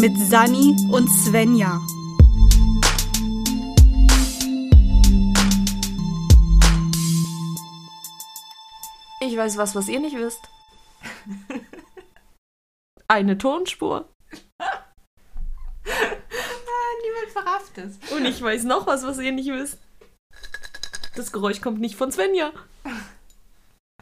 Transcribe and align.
mit 0.00 0.16
Sani 0.16 0.74
und 0.90 1.08
Svenja. 1.10 1.78
Ich 9.20 9.36
weiß 9.36 9.58
was, 9.58 9.74
was 9.74 9.88
ihr 9.88 10.00
nicht 10.00 10.16
wisst. 10.16 10.40
Eine 13.08 13.36
Tonspur. 13.36 14.08
Ah, 14.58 14.84
niemand 17.02 17.32
verrafft 17.32 17.76
es. 17.76 17.98
Und 18.10 18.24
ich 18.24 18.40
weiß 18.40 18.64
noch 18.64 18.86
was, 18.86 19.02
was 19.02 19.18
ihr 19.18 19.32
nicht 19.32 19.50
wisst. 19.50 19.78
Das 21.14 21.30
Geräusch 21.30 21.60
kommt 21.60 21.80
nicht 21.80 21.96
von 21.96 22.10
Svenja. 22.10 22.52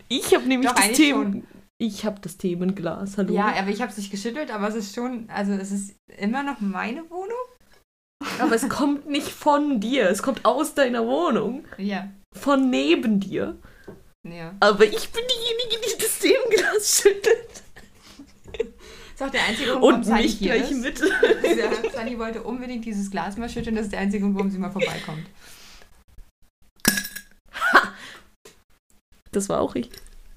Ich 0.07 0.33
habe 0.33 0.47
nämlich 0.47 0.69
Doch, 0.69 0.77
das 0.77 0.85
eigentlich 0.85 0.97
Themen. 0.97 1.47
Ich 1.81 2.05
habe 2.05 2.21
das 2.21 2.37
Themenglas. 2.37 3.17
Hallo. 3.19 3.33
Ja, 3.33 3.55
aber 3.57 3.69
ich 3.69 3.81
habe 3.81 3.91
es 3.93 3.99
nicht 3.99 4.11
geschüttelt, 4.11 4.51
aber 4.51 4.69
es 4.69 4.75
ist 4.75 4.95
schon, 4.95 5.31
also 5.31 5.53
es 5.53 5.71
ist 5.71 5.95
immer 6.19 6.43
noch 6.43 6.61
meine 6.61 7.09
Wohnung. 7.09 7.37
aber 8.41 8.57
es 8.57 8.69
kommt 8.69 9.07
nicht 9.09 9.29
von 9.29 9.79
dir. 9.81 10.11
Es 10.11 10.23
kommt 10.23 10.45
aus 10.45 10.75
deiner 10.75 11.07
Wohnung. 11.07 11.65
Ja. 11.77 12.09
Von 12.35 12.69
neben 12.71 13.21
dir. 13.21 13.57
Ja. 14.29 14.55
Aber 14.59 14.85
ich 14.85 15.09
bin 15.11 15.23
diejenige, 15.25 15.87
die 15.87 16.03
das 16.03 16.19
Themenglas 16.19 17.01
schüttelt. 17.03 17.63
Ist 19.15 19.23
auch 19.23 19.31
der 19.31 19.45
einzige 19.45 19.71
Grund, 19.73 19.83
Und 19.85 19.93
warum 19.93 20.05
Sunny 20.05 20.23
mich 20.23 20.39
gleich 20.41 20.71
ist. 20.71 20.81
mit. 20.83 21.01
Ja, 21.01 21.91
Sunny 21.97 22.19
wollte 22.19 22.43
unbedingt 22.43 22.85
dieses 22.85 23.09
Glas 23.11 23.37
mal 23.37 23.49
schütteln, 23.49 23.77
das 23.77 23.85
ist 23.87 23.93
der 23.93 24.01
einzige 24.01 24.23
Grund, 24.25 24.35
warum 24.37 24.51
sie 24.51 24.59
mal 24.59 24.71
vorbeikommt. 24.71 25.27
Das 29.33 29.49
war 29.49 29.61
auch 29.61 29.75
ich. 29.75 29.91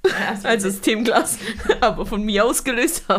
Ja, 0.05 0.31
das 0.31 0.45
Also 0.45 0.67
das 0.69 0.81
Themenglas. 0.81 1.37
Aber 1.81 2.05
von 2.05 2.23
mir 2.23 2.45
ausgelöst. 2.45 3.05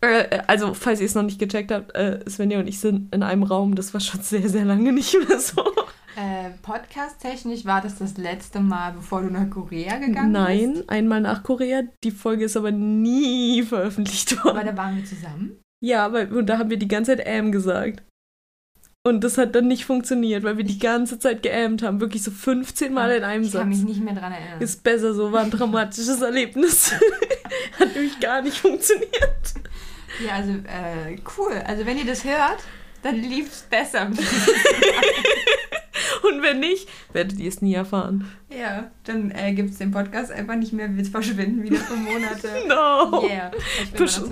Äh, 0.00 0.42
also, 0.46 0.74
falls 0.74 1.00
ihr 1.00 1.06
es 1.06 1.16
noch 1.16 1.24
nicht 1.24 1.40
gecheckt 1.40 1.72
habt, 1.72 1.92
äh, 1.96 2.20
Svenja 2.28 2.60
und 2.60 2.68
ich 2.68 2.78
sind 2.78 3.12
in 3.12 3.24
einem 3.24 3.42
Raum. 3.42 3.74
Das 3.74 3.92
war 3.94 4.00
schon 4.00 4.22
sehr, 4.22 4.48
sehr 4.48 4.64
lange 4.64 4.92
nicht 4.92 5.12
mehr 5.28 5.40
so. 5.40 5.60
äh, 6.16 6.50
Podcast-technisch 6.62 7.64
war 7.64 7.80
das 7.80 7.98
das 7.98 8.16
letzte 8.16 8.60
Mal, 8.60 8.92
bevor 8.92 9.22
du 9.22 9.30
nach 9.30 9.50
Korea 9.50 9.98
gegangen 9.98 10.30
Nein, 10.30 10.84
einmal 10.86 11.20
nach 11.20 11.42
Korea. 11.42 11.82
Die 12.04 12.12
Folge 12.12 12.44
ist 12.44 12.56
aber 12.56 12.70
nie 12.70 13.64
veröffentlicht 13.64 14.30
bist. 14.30 14.40
Aber 14.42 14.54
worden. 14.54 14.66
da 14.66 14.76
waren 14.76 14.96
wir 14.96 15.04
zusammen. 15.04 15.60
Ja, 15.80 16.06
aber 16.06 16.28
und 16.30 16.46
da 16.46 16.58
haben 16.58 16.70
wir 16.70 16.78
die 16.78 16.88
ganze 16.88 17.16
Zeit 17.16 17.24
ähm 17.26 17.50
gesagt. 17.50 18.02
Und 19.08 19.24
das 19.24 19.38
hat 19.38 19.54
dann 19.54 19.68
nicht 19.68 19.84
funktioniert, 19.86 20.42
weil 20.44 20.56
wir 20.58 20.64
die 20.64 20.78
ganze 20.78 21.18
Zeit 21.18 21.42
geämt 21.42 21.82
haben. 21.82 22.00
Wirklich 22.00 22.22
so 22.22 22.30
15 22.30 22.92
Mal 22.92 23.10
in 23.12 23.24
einem 23.24 23.42
Ich 23.44 23.52
kann 23.52 23.68
mich 23.68 23.78
Satz. 23.78 23.88
nicht 23.88 24.02
mehr 24.04 24.14
dran 24.14 24.32
erinnern. 24.32 24.60
Ist 24.60 24.82
besser 24.84 25.14
so, 25.14 25.32
war 25.32 25.40
ein 25.42 25.50
dramatisches 25.50 26.20
Erlebnis. 26.20 26.92
hat 27.78 27.94
nämlich 27.94 28.20
gar 28.20 28.42
nicht 28.42 28.58
funktioniert. 28.58 29.08
Ja, 30.24 30.34
also 30.34 30.50
äh, 30.52 31.16
cool. 31.38 31.52
Also 31.66 31.86
wenn 31.86 31.96
ihr 31.98 32.04
das 32.04 32.24
hört, 32.24 32.58
dann 33.02 33.16
lief 33.16 33.50
es 33.50 33.62
besser. 33.62 34.10
Und 36.22 36.42
wenn 36.42 36.60
nicht, 36.60 36.88
werdet 37.12 37.38
ihr 37.38 37.48
es 37.48 37.62
nie 37.62 37.74
erfahren. 37.74 38.30
ja, 38.50 38.90
dann 39.04 39.30
äh, 39.30 39.52
gibt 39.54 39.70
es 39.70 39.78
den 39.78 39.90
Podcast 39.90 40.30
einfach 40.32 40.56
nicht 40.56 40.72
mehr. 40.72 40.94
Wir 40.96 41.04
verschwinden 41.04 41.62
wieder 41.62 41.76
für 41.76 41.94
Monate. 41.96 42.48
No. 42.68 43.22
Yeah. 43.26 43.50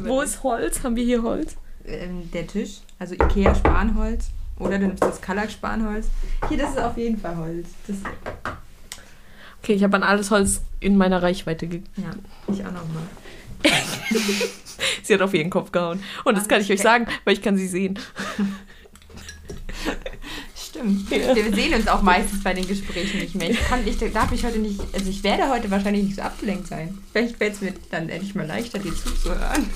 Wo 0.04 0.20
ist 0.20 0.42
Holz? 0.42 0.82
Haben 0.82 0.97
wir 0.97 1.04
hier 1.04 1.22
Holz? 1.22 1.56
ähm, 1.86 2.30
der 2.32 2.47
Tisch? 2.47 2.80
Also 2.98 3.14
Ikea 3.14 3.54
Spanholz. 3.54 4.30
Oder 4.59 4.79
du 4.79 4.87
nimmst 4.87 5.03
das 5.03 5.21
Kallax 5.21 5.53
Spanholz. 5.53 6.07
Hier, 6.49 6.57
das 6.59 6.71
ist 6.71 6.79
auf 6.79 6.97
jeden 6.97 7.19
Fall 7.19 7.37
Holz. 7.37 7.69
Das, 7.87 7.97
Okay, 9.62 9.75
ich 9.75 9.83
habe 9.83 9.97
an 9.97 10.05
alles 10.05 10.31
Holz 10.31 10.62
in 10.79 10.97
meiner 10.97 11.25
Reichweite 11.25 11.67
ge 11.67 11.83
ja, 11.97 12.11
ich 12.47 12.65
auch 12.65 12.71
nochmal. 12.71 13.03
Sie 15.03 15.12
hat 15.12 15.23
auf 15.23 15.34
ihren 15.34 15.51
Kopf 15.51 15.73
gehauen. 15.73 16.01
Und 16.25 16.39
das 16.39 16.47
kann 16.47 16.61
ich 16.61 16.71
euch 16.71 16.81
sagen, 16.81 17.09
weil 17.25 17.34
ich 17.34 17.43
kann 17.43 17.56
sie 17.56 17.66
sehen. 17.66 17.99
Stimmt. 20.56 21.11
Ja. 21.11 21.34
Wir 21.34 21.53
sehen 21.53 21.75
uns 21.75 21.89
auch 21.89 22.03
meistens 22.03 22.45
bei 22.45 22.55
den 22.55 22.69
Gesprächen 22.69 23.19
nicht 23.19 23.34
mehr. 23.34 23.50
Ich, 23.50 23.61
kann, 23.66 23.84
ich 23.84 23.99
darf 24.12 24.31
ich 24.31 24.45
heute 24.45 24.59
nicht, 24.59 24.81
also 24.93 25.11
ich 25.11 25.25
werde 25.25 25.49
heute 25.49 25.69
wahrscheinlich 25.71 26.05
nicht 26.05 26.16
so 26.16 26.22
abgelenkt 26.22 26.69
sein. 26.69 26.97
Vielleicht 27.11 27.37
fällt 27.37 27.55
es 27.55 27.61
mir 27.61 27.75
dann 27.91 28.09
endlich 28.09 28.37
mal 28.37 28.47
leichter, 28.47 28.78
dir 28.78 28.95
zuzuhören. 28.95 29.69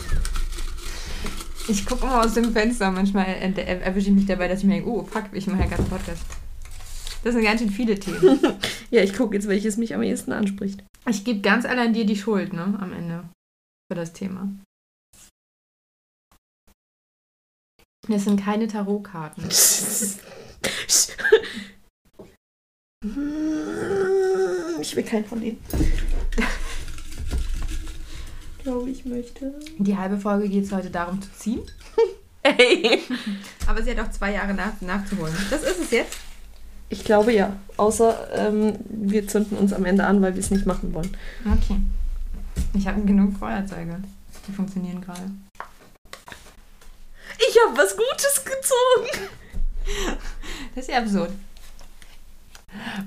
Ich 1.71 1.87
gucke 1.87 2.03
immer 2.03 2.25
aus 2.25 2.35
dem 2.35 2.53
Fenster. 2.53 2.91
Manchmal 2.91 3.27
er- 3.27 3.83
erwische 3.83 4.09
ich 4.09 4.15
mich 4.15 4.27
dabei, 4.27 4.49
dass 4.49 4.59
ich 4.61 4.65
mir 4.65 4.75
denke, 4.75 4.91
oh 4.91 5.05
fuck, 5.05 5.27
ich 5.33 5.47
mache 5.47 5.61
ja 5.61 5.67
gerade 5.67 5.83
einen 5.83 5.91
Podcast. 5.91 6.23
Das 7.23 7.35
sind 7.35 7.45
ganz 7.45 7.61
schön 7.61 7.71
viele 7.71 7.99
Themen. 7.99 8.41
Ja, 8.91 9.05
ich 9.05 9.15
gucke 9.15 9.37
jetzt, 9.37 9.47
welches 9.47 9.77
mich 9.77 9.95
am 9.95 10.03
ehesten 10.03 10.33
anspricht. 10.33 10.83
Ich 11.09 11.23
gebe 11.25 11.43
ganz 11.43 11.65
allein 11.65 11.93
dir 11.93 12.05
die 12.05 12.17
Schuld, 12.17 12.53
ne, 12.53 12.77
am 12.81 12.93
Ende. 12.93 13.23
Für 13.89 13.95
das 13.95 14.13
Thema. 14.13 14.49
Das 18.09 18.25
sind 18.25 18.41
keine 18.43 18.67
Tarotkarten. 18.67 19.45
Ich 24.81 24.97
will 24.97 25.05
keinen 25.05 25.25
von 25.25 25.41
denen. 25.41 25.59
Ich 28.61 28.65
glaube, 28.65 28.91
ich 28.91 29.07
möchte. 29.07 29.55
Die 29.79 29.97
halbe 29.97 30.19
Folge 30.19 30.47
geht 30.47 30.65
es 30.65 30.73
heute 30.73 30.91
darum 30.91 31.23
zu 31.23 31.33
ziehen. 31.33 31.63
Ey! 32.43 33.01
Aber 33.67 33.83
sie 33.83 33.91
hat 33.91 34.01
auch 34.01 34.11
zwei 34.11 34.35
Jahre 34.35 34.53
nach, 34.53 34.79
nachzuholen. 34.83 35.35
Das 35.49 35.63
ist 35.63 35.81
es 35.81 35.91
jetzt. 35.91 36.19
Ich 36.91 37.03
glaube 37.03 37.33
ja. 37.33 37.57
Außer 37.79 38.29
ähm, 38.35 38.75
wir 38.87 39.27
zünden 39.27 39.57
uns 39.57 39.73
am 39.73 39.87
Ende 39.87 40.05
an, 40.05 40.21
weil 40.21 40.35
wir 40.35 40.41
es 40.41 40.51
nicht 40.51 40.67
machen 40.67 40.93
wollen. 40.93 41.17
Okay. 41.51 41.77
Ich 42.75 42.87
habe 42.87 43.01
genug 43.01 43.39
Feuerzeuge. 43.39 43.97
Die 44.47 44.53
funktionieren 44.53 45.01
gerade. 45.01 45.31
Ich 47.39 47.57
habe 47.65 47.79
was 47.79 47.97
Gutes 47.97 48.45
gezogen. 48.45 49.29
Das 50.75 50.85
ist 50.85 50.93
ja 50.93 50.99
absurd. 50.99 51.33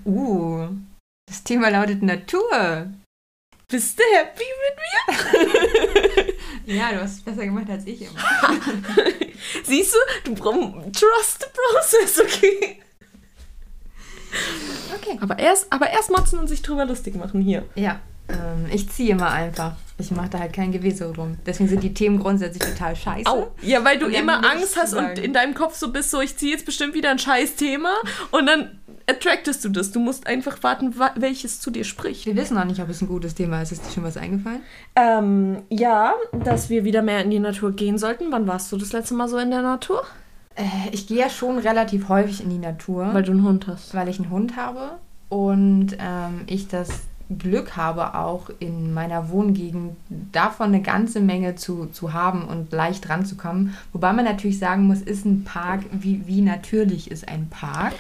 Uh, 0.04 0.68
das 1.28 1.44
Thema 1.44 1.70
lautet 1.70 2.02
Natur. 2.02 2.88
Bist 3.74 3.98
du 3.98 4.04
happy 4.16 4.44
mit 4.68 6.28
mir? 6.28 6.34
Ja, 6.76 6.92
du 6.92 7.02
hast 7.02 7.14
es 7.14 7.22
besser 7.22 7.44
gemacht 7.44 7.68
als 7.68 7.88
ich 7.88 8.04
immer. 8.04 8.12
Siehst 9.64 9.96
du, 9.96 10.30
du 10.30 10.36
brauchst 10.36 11.02
trust 11.02 11.40
the 11.40 11.48
process, 11.52 12.22
okay? 12.22 12.80
Okay. 14.96 15.18
Aber 15.20 15.40
erst, 15.40 15.74
aber 15.74 15.90
erst 15.90 16.12
motzen 16.12 16.38
und 16.38 16.48
sich 16.48 16.62
drüber 16.62 16.86
lustig 16.86 17.16
machen 17.16 17.42
hier. 17.42 17.66
Ja, 17.74 18.00
ähm, 18.30 18.68
ich 18.72 18.88
ziehe 18.90 19.10
immer 19.10 19.32
einfach. 19.32 19.74
Ich 19.98 20.12
mache 20.12 20.30
da 20.30 20.40
halt 20.40 20.54
kein 20.54 20.72
Gewese 20.72 21.12
drum. 21.12 21.38
Deswegen 21.44 21.68
sind 21.68 21.82
die 21.82 21.96
Themen 21.96 22.20
grundsätzlich 22.20 22.64
total 22.64 22.96
scheiße. 22.96 23.28
Au. 23.28 23.56
Ja, 23.64 23.84
weil 23.84 23.98
du 23.98 24.06
immer 24.06 24.46
Angst 24.50 24.78
hast 24.78 24.94
und 24.94 25.18
in 25.18 25.34
deinem 25.34 25.56
Kopf 25.56 25.76
so 25.76 25.92
bist, 25.92 26.12
so 26.12 26.22
ich 26.22 26.38
ziehe 26.38 26.52
jetzt 26.52 26.66
bestimmt 26.66 26.94
wieder 26.94 27.10
ein 27.10 27.20
scheiß 27.20 27.56
Thema 27.56 27.94
und 28.30 28.46
dann 28.46 28.80
attractest 29.08 29.64
du 29.66 29.70
das. 29.70 29.92
Du 29.92 30.00
musst 30.00 30.28
einfach 30.28 30.62
warten, 30.64 30.98
wa- 30.98 31.12
welches 31.16 31.60
zu 31.60 31.72
dir 31.72 31.84
spricht. 31.84 32.26
Wir 32.26 32.36
wissen 32.36 32.56
noch 32.56 32.66
nicht, 32.66 32.82
ob 32.82 32.90
es 32.90 33.02
ein 33.02 33.08
gutes 33.08 33.36
Thema 33.36 33.62
ist. 33.62 33.72
Ist 33.72 33.86
dir 33.88 33.92
schon 33.92 34.04
was 34.04 34.18
eingefallen? 34.18 34.62
Ähm, 34.96 35.58
ja, 35.70 36.14
dass 36.32 36.70
wir 36.70 36.84
wieder 36.84 37.02
mehr 37.02 37.22
in 37.24 37.30
die 37.32 37.40
Natur 37.40 37.72
gehen 37.74 37.98
sollten. 37.98 38.26
Wann 38.32 38.48
warst 38.48 38.72
du 38.72 38.78
das 38.78 38.94
letzte 38.94 39.14
Mal 39.14 39.28
so 39.28 39.38
in 39.38 39.52
der 39.52 39.62
Natur? 39.62 40.04
Äh, 40.56 40.64
ich 40.92 41.08
gehe 41.08 41.18
ja 41.20 41.30
schon 41.30 41.58
relativ 41.58 42.10
häufig 42.10 42.44
in 42.44 42.50
die 42.50 42.58
Natur, 42.60 43.10
Weil 43.14 43.24
du 43.24 43.32
einen 43.32 43.44
Hund 43.44 43.68
hast. 43.68 43.94
weil 43.96 44.08
ich 44.10 44.20
einen 44.20 44.30
Hund 44.30 44.56
habe 44.56 45.00
und 45.30 45.98
ähm, 46.00 46.42
ich 46.48 46.68
das 46.68 46.90
Glück 47.40 47.76
habe, 47.78 48.14
auch 48.16 48.52
in 48.60 48.94
meiner 48.94 49.30
Wohngegend 49.30 49.96
davon 50.32 50.68
eine 50.68 50.82
ganze 50.84 51.20
Menge 51.22 51.56
zu, 51.56 51.88
zu 51.88 52.14
haben 52.14 52.46
und 52.46 52.72
leicht 52.72 53.10
ranzukommen. 53.10 53.74
Wobei 53.94 54.14
man 54.14 54.26
natürlich 54.26 54.60
sagen 54.60 54.84
muss, 54.84 55.02
ist 55.02 55.26
ein 55.26 55.44
Park, 55.44 55.82
wie, 55.92 56.28
wie 56.28 56.42
natürlich 56.42 57.10
ist 57.10 57.28
ein 57.28 57.48
Park? 57.50 57.94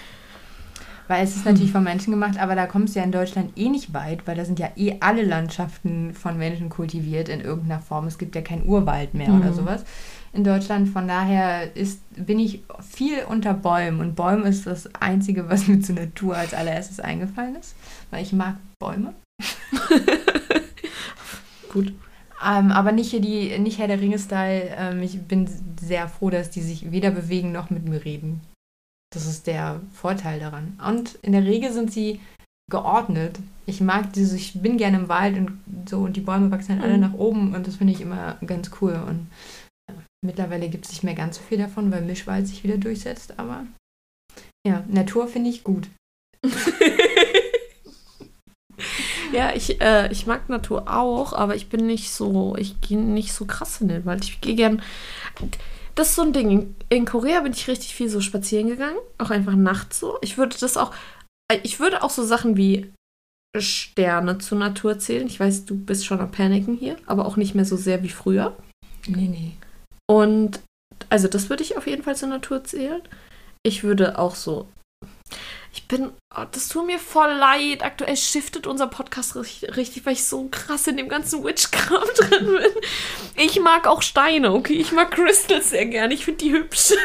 Weil 1.07 1.23
es 1.25 1.35
ist 1.35 1.45
natürlich 1.45 1.71
von 1.73 1.83
Menschen 1.83 2.11
gemacht, 2.11 2.39
aber 2.39 2.55
da 2.55 2.65
kommst 2.65 2.95
du 2.95 2.99
ja 2.99 3.05
in 3.05 3.11
Deutschland 3.11 3.57
eh 3.57 3.67
nicht 3.69 3.93
weit, 3.93 4.25
weil 4.25 4.37
da 4.37 4.45
sind 4.45 4.57
ja 4.57 4.69
eh 4.77 4.95
alle 5.01 5.23
Landschaften 5.23 6.13
von 6.13 6.37
Menschen 6.37 6.69
kultiviert 6.69 7.27
in 7.27 7.41
irgendeiner 7.41 7.81
Form. 7.81 8.07
Es 8.07 8.17
gibt 8.17 8.35
ja 8.35 8.41
kein 8.41 8.65
Urwald 8.65 9.13
mehr 9.13 9.33
oder 9.33 9.51
Mhm. 9.51 9.53
sowas 9.53 9.83
in 10.31 10.43
Deutschland. 10.45 10.87
Von 10.89 11.07
daher 11.09 11.75
ist, 11.75 11.99
bin 12.15 12.39
ich 12.39 12.63
viel 12.81 13.17
unter 13.27 13.53
Bäumen. 13.53 13.99
Und 13.99 14.15
Bäume 14.15 14.47
ist 14.47 14.65
das 14.65 14.89
Einzige, 14.95 15.49
was 15.49 15.67
mir 15.67 15.81
zur 15.81 15.95
Natur 15.95 16.37
als 16.37 16.53
allererstes 16.53 16.99
eingefallen 17.01 17.55
ist. 17.57 17.75
Weil 18.09 18.23
ich 18.23 18.31
mag 18.31 18.55
Bäume. 18.79 19.13
Gut. 21.71 21.93
Ähm, 22.45 22.71
aber 22.71 22.91
nicht 22.91 23.11
hier 23.11 23.21
die, 23.21 23.57
nicht 23.59 23.77
Herr 23.79 23.87
der 23.87 23.99
Ringe-Style. 24.01 24.69
Ähm, 24.77 25.01
ich 25.01 25.21
bin 25.21 25.49
sehr 25.81 26.07
froh, 26.07 26.29
dass 26.29 26.49
die 26.49 26.61
sich 26.61 26.91
weder 26.91 27.11
bewegen 27.11 27.51
noch 27.51 27.69
mit 27.69 27.87
mir 27.87 28.03
reden. 28.03 28.41
Das 29.13 29.25
ist 29.27 29.45
der 29.47 29.79
Vorteil 29.93 30.39
daran. 30.39 30.79
Und 30.87 31.15
in 31.21 31.33
der 31.33 31.43
Regel 31.43 31.71
sind 31.71 31.91
sie 31.91 32.19
geordnet. 32.71 33.39
Ich 33.65 33.79
mag 33.81 34.11
dieses, 34.13 34.33
ich 34.33 34.61
bin 34.61 34.77
gerne 34.77 34.97
im 34.97 35.09
Wald 35.09 35.37
und 35.37 35.59
so 35.89 35.99
und 35.99 36.15
die 36.15 36.21
Bäume 36.21 36.49
wachsen 36.51 36.73
halt 36.75 36.83
alle 36.83 36.95
Mhm. 36.95 37.01
nach 37.01 37.13
oben 37.13 37.53
und 37.55 37.67
das 37.67 37.75
finde 37.75 37.93
ich 37.93 38.01
immer 38.01 38.37
ganz 38.45 38.71
cool. 38.81 38.93
Und 39.07 39.27
äh, 39.89 39.93
mittlerweile 40.25 40.69
gibt 40.69 40.85
es 40.85 40.91
nicht 40.91 41.03
mehr 41.03 41.13
ganz 41.13 41.37
so 41.37 41.43
viel 41.43 41.57
davon, 41.57 41.91
weil 41.91 42.01
Mischwald 42.01 42.47
sich 42.47 42.63
wieder 42.63 42.77
durchsetzt, 42.77 43.37
aber 43.37 43.65
ja, 44.65 44.83
Natur 44.87 45.27
finde 45.27 45.49
ich 45.49 45.63
gut. 45.63 45.89
Ja, 49.31 49.51
ich, 49.55 49.81
äh, 49.81 50.11
ich 50.11 50.27
mag 50.27 50.47
Natur 50.47 50.87
auch, 50.87 51.33
aber 51.33 51.55
ich 51.55 51.67
bin 51.69 51.87
nicht 51.87 52.11
so, 52.11 52.55
ich 52.55 52.79
gehe 52.81 52.99
nicht 52.99 53.33
so 53.33 53.45
krass 53.45 53.81
in 53.81 53.87
den 53.87 54.05
Wald. 54.05 54.23
Ich 54.25 54.41
gehe 54.41 54.55
gern. 54.55 54.81
Das 55.95 56.09
ist 56.09 56.15
so 56.15 56.23
ein 56.23 56.33
Ding. 56.33 56.75
In, 56.89 57.05
Korea 57.05 57.41
bin 57.41 57.53
ich 57.53 57.67
richtig 57.67 57.93
viel 57.93 58.09
so 58.09 58.21
spazieren 58.21 58.67
gegangen, 58.67 58.97
auch 59.17 59.29
einfach 59.29 59.55
nachts 59.55 59.99
so. 59.99 60.17
Ich 60.21 60.37
würde 60.37 60.55
das 60.59 60.77
auch, 60.77 60.93
äh, 61.51 61.59
ich 61.63 61.79
würde 61.79 62.03
auch 62.03 62.09
so 62.09 62.23
Sachen 62.23 62.57
wie 62.57 62.91
Sterne 63.57 64.39
zur 64.39 64.57
Natur 64.57 64.97
zählen. 64.97 65.27
Ich 65.27 65.39
weiß, 65.39 65.65
du 65.65 65.75
bist 65.75 66.05
schon 66.05 66.19
am 66.19 66.31
Paniken 66.31 66.75
hier, 66.75 66.97
aber 67.05 67.25
auch 67.25 67.37
nicht 67.37 67.53
mehr 67.53 67.65
so 67.65 67.77
sehr 67.77 68.01
wie 68.01 68.09
früher. 68.09 68.57
Nee, 69.07 69.27
nee. 69.27 69.51
Und 70.07 70.61
also 71.09 71.27
das 71.27 71.49
würde 71.49 71.63
ich 71.63 71.77
auf 71.77 71.85
jeden 71.85 72.03
Fall 72.03 72.15
zur 72.15 72.29
Natur 72.29 72.63
zählen. 72.63 73.01
Ich 73.61 73.83
würde 73.83 74.17
auch 74.17 74.35
so. 74.35 74.67
Ich 75.73 75.87
bin. 75.87 76.11
Oh, 76.35 76.43
das 76.51 76.67
tut 76.69 76.85
mir 76.85 76.99
voll 76.99 77.31
leid. 77.31 77.83
Aktuell 77.83 78.15
shiftet 78.15 78.67
unser 78.67 78.85
Podcast 78.85 79.35
richtig, 79.35 79.75
richtig, 79.75 80.05
weil 80.05 80.13
ich 80.13 80.23
so 80.23 80.47
krass 80.51 80.85
in 80.85 80.97
dem 80.97 81.09
ganzen 81.09 81.43
Witchkram 81.43 82.03
drin 82.17 82.45
bin. 82.45 82.71
Ich 83.35 83.59
mag 83.59 83.87
auch 83.87 84.03
Steine, 84.03 84.53
okay? 84.53 84.73
Ich 84.75 84.91
mag 84.91 85.09
Crystals 85.09 85.71
sehr 85.71 85.87
gern. 85.87 86.11
Ich 86.11 86.25
finde 86.25 86.45
die 86.45 86.53
hübsch. 86.53 86.93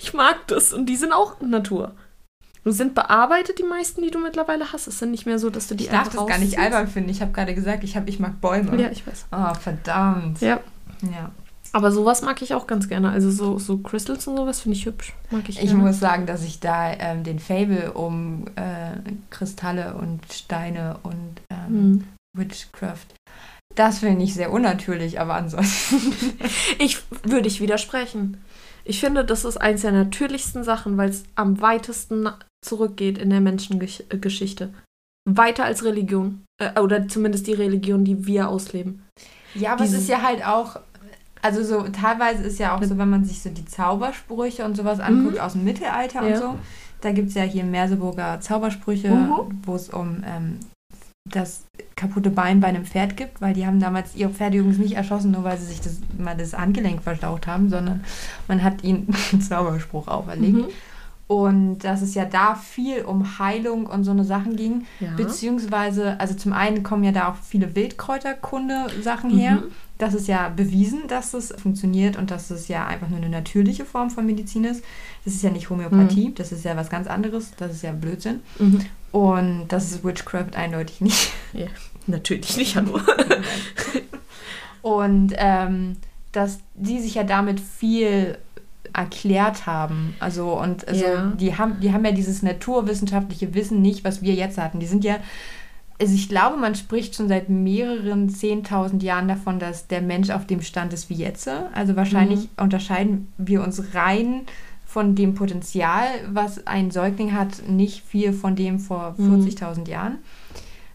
Ich 0.00 0.12
mag 0.12 0.46
das. 0.46 0.72
Und 0.72 0.86
die 0.86 0.96
sind 0.96 1.12
auch 1.12 1.40
Natur. 1.40 1.94
Und 2.64 2.72
sind 2.72 2.94
bearbeitet, 2.94 3.58
die 3.58 3.64
meisten, 3.64 4.02
die 4.02 4.10
du 4.10 4.18
mittlerweile 4.18 4.72
hast. 4.72 4.86
Es 4.86 4.98
sind 4.98 5.10
nicht 5.10 5.26
mehr 5.26 5.38
so, 5.38 5.50
dass 5.50 5.66
du 5.68 5.74
die 5.74 5.84
Ich 5.84 5.90
darf 5.90 6.08
das 6.08 6.26
gar 6.26 6.38
nicht 6.38 6.58
albern 6.58 6.86
finden. 6.86 7.08
Ich 7.10 7.20
habe 7.20 7.32
gerade 7.32 7.54
gesagt, 7.54 7.82
ich, 7.82 7.96
hab, 7.96 8.08
ich 8.08 8.20
mag 8.20 8.40
Bäume. 8.40 8.80
Ja, 8.80 8.90
ich 8.90 9.06
weiß. 9.06 9.26
Oh, 9.32 9.54
verdammt. 9.54 10.40
Ja. 10.40 10.60
Ja. 11.02 11.30
Aber 11.76 11.92
sowas 11.92 12.22
mag 12.22 12.40
ich 12.40 12.54
auch 12.54 12.66
ganz 12.66 12.88
gerne. 12.88 13.10
Also 13.10 13.30
so, 13.30 13.58
so 13.58 13.76
Crystals 13.76 14.26
und 14.26 14.38
sowas 14.38 14.60
finde 14.60 14.78
ich 14.78 14.86
hübsch. 14.86 15.12
Mag 15.30 15.46
ich 15.46 15.58
Ich 15.60 15.66
gerne. 15.66 15.82
muss 15.82 16.00
sagen, 16.00 16.24
dass 16.24 16.42
ich 16.42 16.58
da 16.58 16.90
ähm, 16.92 17.22
den 17.22 17.38
Fable 17.38 17.92
um 17.92 18.46
äh, 18.56 18.92
Kristalle 19.28 19.94
und 19.94 20.20
Steine 20.32 20.96
und 21.02 21.42
ähm, 21.50 21.66
Hm. 21.68 22.04
Witchcraft, 22.38 23.06
das 23.74 23.98
finde 23.98 24.24
ich 24.24 24.32
sehr 24.32 24.52
unnatürlich, 24.52 25.20
aber 25.20 25.34
ansonsten. 25.34 25.96
Ich 26.78 26.98
würde 27.24 27.46
ich 27.48 27.60
widersprechen. 27.60 28.38
Ich 28.84 29.00
finde, 29.00 29.24
das 29.24 29.44
ist 29.44 29.58
eins 29.58 29.82
der 29.82 29.92
natürlichsten 29.92 30.64
Sachen, 30.64 30.96
weil 30.96 31.10
es 31.10 31.24
am 31.34 31.60
weitesten 31.60 32.28
zurückgeht 32.64 33.18
in 33.18 33.28
der 33.28 33.40
Menschengeschichte. 33.42 34.72
Weiter 35.28 35.64
als 35.66 35.84
Religion. 35.84 36.42
Äh, 36.58 36.80
oder 36.80 37.06
zumindest 37.08 37.46
die 37.48 37.52
Religion, 37.52 38.04
die 38.04 38.26
wir 38.26 38.48
ausleben. 38.48 39.02
Ja, 39.54 39.72
aber 39.72 39.84
Diese- 39.84 39.96
es 39.96 40.02
ist 40.04 40.08
ja 40.08 40.20
halt 40.22 40.44
auch, 40.46 40.78
also 41.46 41.62
so 41.64 41.88
teilweise 41.88 42.42
ist 42.42 42.58
ja 42.58 42.76
auch 42.76 42.82
so, 42.82 42.98
wenn 42.98 43.08
man 43.10 43.24
sich 43.24 43.42
so 43.42 43.50
die 43.50 43.64
Zaubersprüche 43.64 44.64
und 44.64 44.76
sowas 44.76 45.00
anguckt 45.00 45.38
aus 45.40 45.52
dem 45.52 45.64
Mittelalter 45.64 46.20
und 46.20 46.26
Mhm. 46.26 46.32
Ja. 46.32 46.38
so, 46.40 46.54
da 47.00 47.12
gibt 47.12 47.28
es 47.30 47.34
ja 47.34 47.42
hier 47.42 47.64
Merseburger 47.64 48.40
Zaubersprüche, 48.40 49.08
Mhm. 49.10 49.60
wo 49.64 49.74
es 49.74 49.88
um 49.88 50.22
ähm, 50.26 50.58
das 51.28 51.64
kaputte 51.96 52.30
Bein 52.30 52.60
bei 52.60 52.68
einem 52.68 52.84
Pferd 52.84 53.16
gibt, 53.16 53.40
weil 53.40 53.52
die 53.52 53.66
haben 53.66 53.80
damals 53.80 54.14
ihre 54.14 54.30
Pferde 54.30 54.58
übrigens 54.58 54.78
nicht 54.78 54.94
erschossen, 54.94 55.32
nur 55.32 55.42
weil 55.42 55.58
sie 55.58 55.66
sich 55.66 55.80
das, 55.80 55.98
mal 56.18 56.36
das 56.36 56.56
Handgelenk 56.56 57.02
verstaucht 57.02 57.46
haben, 57.48 57.68
sondern 57.68 58.04
man 58.46 58.62
hat 58.62 58.84
ihnen 58.84 59.08
einen 59.32 59.40
Zauberspruch 59.42 60.06
auferlegt. 60.08 60.54
Mhm. 60.56 60.66
Und 61.28 61.78
dass 61.80 62.02
es 62.02 62.14
ja 62.14 62.24
da 62.24 62.54
viel 62.54 63.02
um 63.02 63.38
Heilung 63.40 63.86
und 63.86 64.04
so 64.04 64.12
eine 64.12 64.24
Sachen 64.24 64.54
ging. 64.54 64.86
Ja. 65.00 65.10
Beziehungsweise, 65.16 66.20
also 66.20 66.34
zum 66.34 66.52
einen 66.52 66.84
kommen 66.84 67.02
ja 67.02 67.10
da 67.10 67.28
auch 67.28 67.34
viele 67.34 67.74
Wildkräuterkunde-Sachen 67.74 69.30
her. 69.30 69.56
Mhm. 69.56 69.72
Das 69.98 70.14
ist 70.14 70.28
ja 70.28 70.50
bewiesen, 70.50 71.08
dass 71.08 71.34
es 71.34 71.52
funktioniert 71.60 72.16
und 72.16 72.30
dass 72.30 72.50
es 72.50 72.68
ja 72.68 72.86
einfach 72.86 73.08
nur 73.08 73.18
eine 73.18 73.28
natürliche 73.28 73.84
Form 73.84 74.10
von 74.10 74.24
Medizin 74.24 74.64
ist. 74.64 74.84
Das 75.24 75.34
ist 75.34 75.42
ja 75.42 75.50
nicht 75.50 75.68
Homöopathie, 75.68 76.32
das 76.34 76.52
ist 76.52 76.64
ja 76.64 76.76
was 76.76 76.90
ganz 76.90 77.08
anderes. 77.08 77.52
Das 77.56 77.72
ist 77.72 77.82
ja 77.82 77.92
Blödsinn. 77.92 78.40
Mhm. 78.58 78.84
Und 79.10 79.68
das 79.68 79.90
ist 79.90 80.04
Witchcraft 80.04 80.54
eindeutig 80.54 81.00
nicht. 81.00 81.32
Natürlich 82.06 82.56
nicht, 82.56 82.76
hallo. 82.76 83.00
Und 84.82 85.32
ähm, 85.36 85.96
dass 86.30 86.60
die 86.74 87.00
sich 87.00 87.14
ja 87.14 87.24
damit 87.24 87.58
viel 87.58 88.38
erklärt 88.92 89.66
haben. 89.66 90.14
Also 90.20 90.58
und 90.60 90.86
also 90.88 91.04
Ja. 91.04 91.32
die 91.38 91.56
haben 91.56 91.80
die 91.80 91.92
haben 91.92 92.04
ja 92.04 92.12
dieses 92.12 92.42
naturwissenschaftliche 92.42 93.54
Wissen 93.54 93.82
nicht, 93.82 94.04
was 94.04 94.22
wir 94.22 94.34
jetzt 94.34 94.58
hatten. 94.58 94.80
Die 94.80 94.86
sind 94.86 95.04
ja 95.04 95.16
also 95.98 96.14
ich 96.14 96.28
glaube, 96.28 96.58
man 96.58 96.74
spricht 96.74 97.14
schon 97.14 97.28
seit 97.28 97.48
mehreren 97.48 98.28
10.000 98.28 99.02
Jahren 99.02 99.28
davon, 99.28 99.58
dass 99.58 99.86
der 99.86 100.02
Mensch 100.02 100.28
auf 100.28 100.46
dem 100.46 100.60
Stand 100.60 100.92
ist 100.92 101.08
wie 101.08 101.14
jetzt. 101.14 101.48
Also 101.72 101.96
wahrscheinlich 101.96 102.50
unterscheiden 102.58 103.32
wir 103.38 103.62
uns 103.62 103.94
rein 103.94 104.42
von 104.84 105.14
dem 105.14 105.34
Potenzial, 105.34 106.04
was 106.30 106.66
ein 106.66 106.90
Säugling 106.90 107.32
hat, 107.32 107.66
nicht 107.66 108.04
viel 108.04 108.34
von 108.34 108.56
dem 108.56 108.78
vor 108.78 109.14
Mhm. 109.16 109.42
40.000 109.46 109.88
Jahren. 109.88 110.18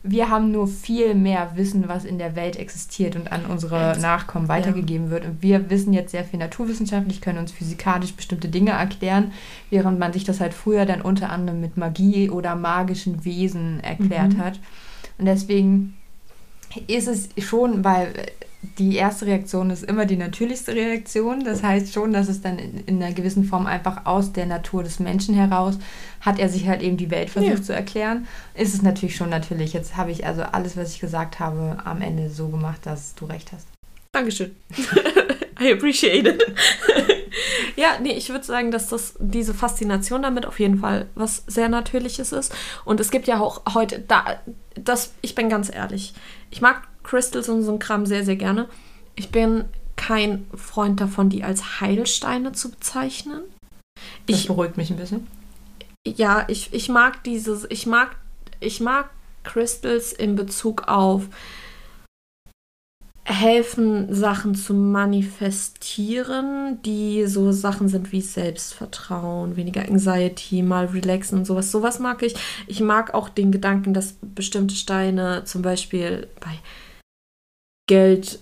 Wir 0.03 0.29
haben 0.29 0.51
nur 0.51 0.67
viel 0.67 1.13
mehr 1.13 1.51
Wissen, 1.55 1.87
was 1.87 2.05
in 2.05 2.17
der 2.17 2.35
Welt 2.35 2.55
existiert 2.55 3.15
und 3.15 3.31
an 3.31 3.45
unsere 3.45 3.95
Nachkommen 3.99 4.47
weitergegeben 4.47 5.11
wird. 5.11 5.25
Und 5.25 5.43
wir 5.43 5.69
wissen 5.69 5.93
jetzt 5.93 6.11
sehr 6.11 6.23
viel 6.23 6.39
naturwissenschaftlich, 6.39 7.21
können 7.21 7.37
uns 7.37 7.51
physikalisch 7.51 8.13
bestimmte 8.13 8.49
Dinge 8.49 8.71
erklären, 8.71 9.31
während 9.69 9.99
man 9.99 10.11
sich 10.11 10.23
das 10.23 10.39
halt 10.39 10.55
früher 10.55 10.85
dann 10.85 11.01
unter 11.01 11.29
anderem 11.29 11.61
mit 11.61 11.77
Magie 11.77 12.29
oder 12.31 12.55
magischen 12.55 13.23
Wesen 13.25 13.79
erklärt 13.81 14.33
Mhm. 14.33 14.37
hat. 14.39 14.59
Und 15.19 15.25
deswegen 15.25 15.93
ist 16.87 17.07
es 17.07 17.29
schon, 17.37 17.83
weil 17.83 18.11
die 18.77 18.95
erste 18.95 19.25
Reaktion 19.25 19.71
ist 19.71 19.83
immer 19.83 20.05
die 20.05 20.17
natürlichste 20.17 20.75
Reaktion. 20.75 21.43
Das 21.43 21.63
heißt 21.63 21.93
schon, 21.93 22.13
dass 22.13 22.29
es 22.29 22.41
dann 22.41 22.59
in, 22.59 22.77
in 22.85 23.01
einer 23.01 23.13
gewissen 23.13 23.43
Form 23.43 23.65
einfach 23.65 24.05
aus 24.05 24.33
der 24.33 24.45
Natur 24.45 24.83
des 24.83 24.99
Menschen 24.99 25.33
heraus 25.35 25.77
hat 26.19 26.37
er 26.37 26.49
sich 26.49 26.67
halt 26.67 26.83
eben 26.83 26.97
die 26.97 27.09
Welt 27.09 27.31
versucht 27.31 27.51
Ja. 27.57 27.61
zu 27.63 27.73
erklären. 27.73 28.27
Ist 28.53 28.75
es 28.75 28.83
natürlich 28.83 29.15
schon 29.15 29.29
natürlich. 29.31 29.73
Jetzt 29.73 29.97
habe 29.97 30.11
ich 30.11 30.25
also 30.27 30.43
alles, 30.43 30.77
was 30.77 30.93
ich 30.93 30.99
gesagt 30.99 31.39
habe, 31.39 31.77
am 31.83 32.01
Ende 32.01 32.29
so 32.29 32.49
gemacht, 32.49 32.81
dass 32.85 33.15
du 33.15 33.25
recht 33.25 33.51
hast. 33.51 33.65
Dankeschön. 34.11 34.55
I 35.59 35.71
appreciate 35.73 36.27
it. 36.29 36.43
ja, 37.75 37.97
nee, 38.01 38.13
ich 38.13 38.29
würde 38.29 38.43
sagen, 38.43 38.71
dass 38.71 38.87
das 38.89 39.15
diese 39.19 39.53
Faszination 39.53 40.21
damit 40.21 40.45
auf 40.45 40.59
jeden 40.59 40.77
Fall 40.79 41.07
was 41.15 41.43
sehr 41.47 41.69
Natürliches 41.69 42.31
ist. 42.31 42.53
Und 42.85 42.99
es 42.99 43.09
gibt 43.11 43.27
ja 43.27 43.39
auch 43.39 43.61
heute, 43.73 43.99
da, 43.99 44.39
das, 44.75 45.13
ich 45.21 45.33
bin 45.35 45.49
ganz 45.49 45.73
ehrlich, 45.73 46.13
ich 46.51 46.61
mag 46.61 46.87
Crystals 47.03 47.49
und 47.49 47.63
so 47.63 47.73
ein 47.73 47.79
Kram 47.79 48.05
sehr, 48.05 48.23
sehr 48.23 48.35
gerne. 48.35 48.67
Ich 49.15 49.29
bin 49.29 49.65
kein 49.95 50.45
Freund 50.55 50.99
davon, 50.99 51.29
die 51.29 51.43
als 51.43 51.81
Heilsteine 51.81 52.53
zu 52.53 52.71
bezeichnen. 52.71 53.41
Das 54.27 54.39
Ich, 54.39 54.47
beruhigt 54.47 54.77
mich 54.77 54.89
ein 54.89 54.97
bisschen. 54.97 55.27
ja, 56.07 56.45
ich, 56.47 56.73
ich 56.73 56.89
mag 56.89 57.23
dieses, 57.23 57.67
ich 57.69 57.85
mag, 57.85 58.15
ich 58.59 58.79
mag 58.79 59.09
Crystals 59.43 60.13
in 60.13 60.35
Bezug 60.35 60.87
auf 60.87 61.27
helfen, 63.23 64.13
Sachen 64.13 64.55
zu 64.55 64.73
manifestieren, 64.73 66.79
die 66.83 67.25
so 67.27 67.51
Sachen 67.51 67.87
sind 67.87 68.11
wie 68.11 68.21
Selbstvertrauen, 68.21 69.55
weniger 69.55 69.81
Anxiety, 69.81 70.63
mal 70.63 70.87
relaxen 70.87 71.39
und 71.39 71.45
sowas. 71.45 71.71
Sowas 71.71 71.99
mag 71.99 72.23
ich. 72.23 72.35
Ich 72.67 72.81
mag 72.81 73.13
auch 73.13 73.29
den 73.29 73.51
Gedanken, 73.51 73.93
dass 73.93 74.15
bestimmte 74.21 74.75
Steine 74.75 75.43
zum 75.45 75.61
Beispiel 75.61 76.27
bei 76.39 76.57
Geld 77.91 78.39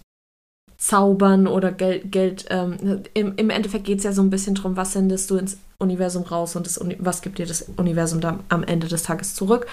zaubern 0.78 1.48
oder 1.48 1.72
Geld, 1.72 2.12
Geld 2.12 2.46
ähm, 2.52 3.02
im, 3.16 3.34
im 3.36 3.50
Endeffekt 3.50 3.86
geht 3.86 3.98
es 3.98 4.04
ja 4.04 4.12
so 4.12 4.22
ein 4.22 4.30
bisschen 4.30 4.54
drum, 4.54 4.78
was 4.78 4.94
sendest 4.94 5.32
du 5.32 5.38
ins 5.38 5.58
Universum 5.80 6.22
raus 6.22 6.56
und 6.56 6.68
das, 6.68 6.80
was 7.00 7.24
gibt 7.24 7.40
dir 7.40 7.48
das 7.48 7.64
Universum 7.76 8.22
dann 8.22 8.42
am 8.50 8.64
Ende 8.64 8.88
des 8.88 9.02
Tages 9.02 9.34
zurück. 9.34 9.66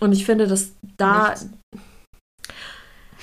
Und 0.00 0.12
ich 0.12 0.26
finde, 0.26 0.46
dass 0.46 0.72
da. 0.98 1.30
Nichts. 1.30 1.48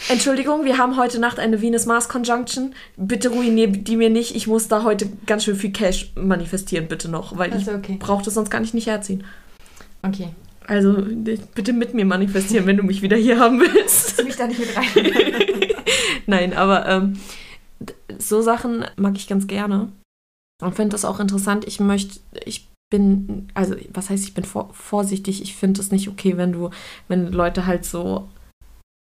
Entschuldigung, 0.10 0.66
wir 0.66 0.80
haben 0.80 0.98
heute 0.98 1.20
Nacht 1.20 1.38
eine 1.38 1.62
Venus-Mars-Conjunction. 1.62 2.74
Bitte 2.98 3.30
ruinier 3.30 3.68
die 3.68 3.96
mir 3.96 4.10
nicht. 4.10 4.36
Ich 4.36 4.48
muss 4.48 4.68
da 4.68 4.82
heute 4.82 5.08
ganz 5.28 5.44
schön 5.44 5.56
viel 5.56 5.72
Cash 5.72 6.12
manifestieren, 6.16 6.88
bitte 6.88 7.08
noch, 7.08 7.38
weil 7.38 7.50
ich 7.50 7.68
Also 7.68 7.74
okay. 7.74 7.98
brauche 8.00 8.26
das 8.26 8.34
sonst 8.34 8.50
gar 8.50 8.62
nicht, 8.62 8.74
nicht 8.74 8.88
herziehen. 8.88 9.24
Okay. 10.02 10.30
Also 10.66 10.96
bitte 11.54 11.72
mit 11.72 11.94
mir 11.94 12.06
manifestieren, 12.06 12.66
wenn 12.66 12.78
du 12.78 12.84
mich 12.84 13.02
wieder 13.02 13.18
hier 13.18 13.40
haben 13.40 13.60
willst. 13.60 14.18
Zieh 14.18 14.24
mich 14.24 14.36
da 14.36 14.48
nicht 14.48 14.60
mit 14.60 14.76
rein. 14.76 14.88
Nein, 16.28 16.54
aber 16.54 16.88
ähm, 16.88 17.20
so 18.18 18.42
Sachen 18.42 18.86
mag 18.96 19.16
ich 19.16 19.28
ganz 19.28 19.48
gerne 19.48 19.92
und 20.62 20.76
finde 20.76 20.92
das 20.92 21.06
auch 21.06 21.20
interessant. 21.20 21.66
Ich 21.68 21.80
möchte, 21.80 22.20
ich 22.46 22.68
bin, 22.90 23.48
also 23.54 23.76
was 23.90 24.10
heißt, 24.10 24.24
ich 24.24 24.34
bin 24.34 24.46
vor, 24.46 24.70
vorsichtig. 24.74 25.42
Ich 25.42 25.56
finde 25.56 25.82
es 25.82 25.92
nicht 25.92 26.08
okay, 26.08 26.38
wenn 26.38 26.52
du, 26.52 26.70
wenn 27.08 27.32
Leute 27.32 27.66
halt 27.66 27.86
so. 27.86 28.30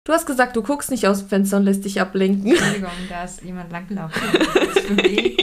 Du 0.05 0.13
hast 0.13 0.25
gesagt, 0.25 0.55
du 0.55 0.63
guckst 0.63 0.89
nicht 0.89 1.05
aus 1.05 1.19
dem 1.19 1.27
Fenster 1.27 1.57
und 1.57 1.65
lässt 1.65 1.83
dich 1.83 1.99
ablenken. 1.99 2.51
Entschuldigung, 2.51 2.89
da 3.09 3.25
ist 3.25 3.43
jemand 3.43 3.71
langgelaufen. 3.71 4.21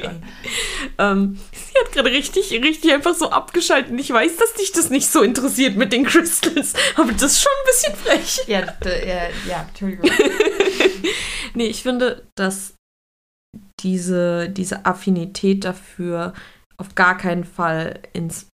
Ähm, 0.99 1.39
sie 1.53 1.79
hat 1.81 1.93
gerade 1.93 2.11
richtig, 2.11 2.53
richtig 2.53 2.93
einfach 2.93 3.15
so 3.15 3.31
abgeschaltet. 3.31 3.99
Ich 3.99 4.13
weiß, 4.13 4.37
dass 4.37 4.55
dich 4.55 4.73
das 4.73 4.91
nicht 4.91 5.09
so 5.09 5.23
interessiert 5.23 5.77
mit 5.77 5.93
den 5.93 6.05
Crystals, 6.05 6.75
aber 6.95 7.13
das 7.13 7.33
ist 7.33 7.43
schon 7.43 7.53
ein 7.53 7.67
bisschen 7.67 7.95
frech. 7.97 8.41
ja, 8.47 8.61
ja, 8.61 9.29
ja, 9.49 9.67
Entschuldigung. 9.69 10.09
nee, 11.55 11.67
ich 11.67 11.83
finde, 11.83 12.27
dass 12.35 12.75
diese, 13.81 14.49
diese 14.49 14.87
Affinität 14.87 15.65
dafür 15.65 16.35
auf 16.77 16.95
gar 16.95 17.17
keinen 17.17 17.45
Fall 17.45 18.01
ins 18.13 18.49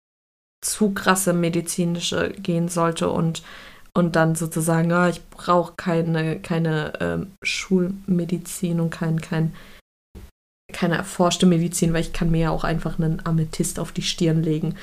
zu 0.62 0.90
krasse 0.90 1.33
medizinische 1.33 2.30
gehen 2.33 2.69
sollte 2.69 3.09
und, 3.11 3.42
und 3.95 4.14
dann 4.16 4.35
sozusagen, 4.35 4.92
ah, 4.92 5.09
ich 5.09 5.26
brauche 5.30 5.75
keine, 5.76 6.38
keine 6.40 6.92
ähm, 7.00 7.33
Schulmedizin 7.42 8.80
und 8.80 8.90
kein, 8.90 9.23
kein, 9.23 9.54
keine 10.73 10.97
erforschte 10.97 11.47
Medizin, 11.47 11.95
weil 11.95 12.02
ich 12.02 12.12
kann 12.12 12.30
mir 12.30 12.40
ja 12.40 12.50
auch 12.50 12.64
einfach 12.64 12.99
einen 12.99 13.25
Amethyst 13.25 13.80
auf 13.80 13.92
die 13.92 14.02
Stirn 14.02 14.42
legen. 14.42 14.76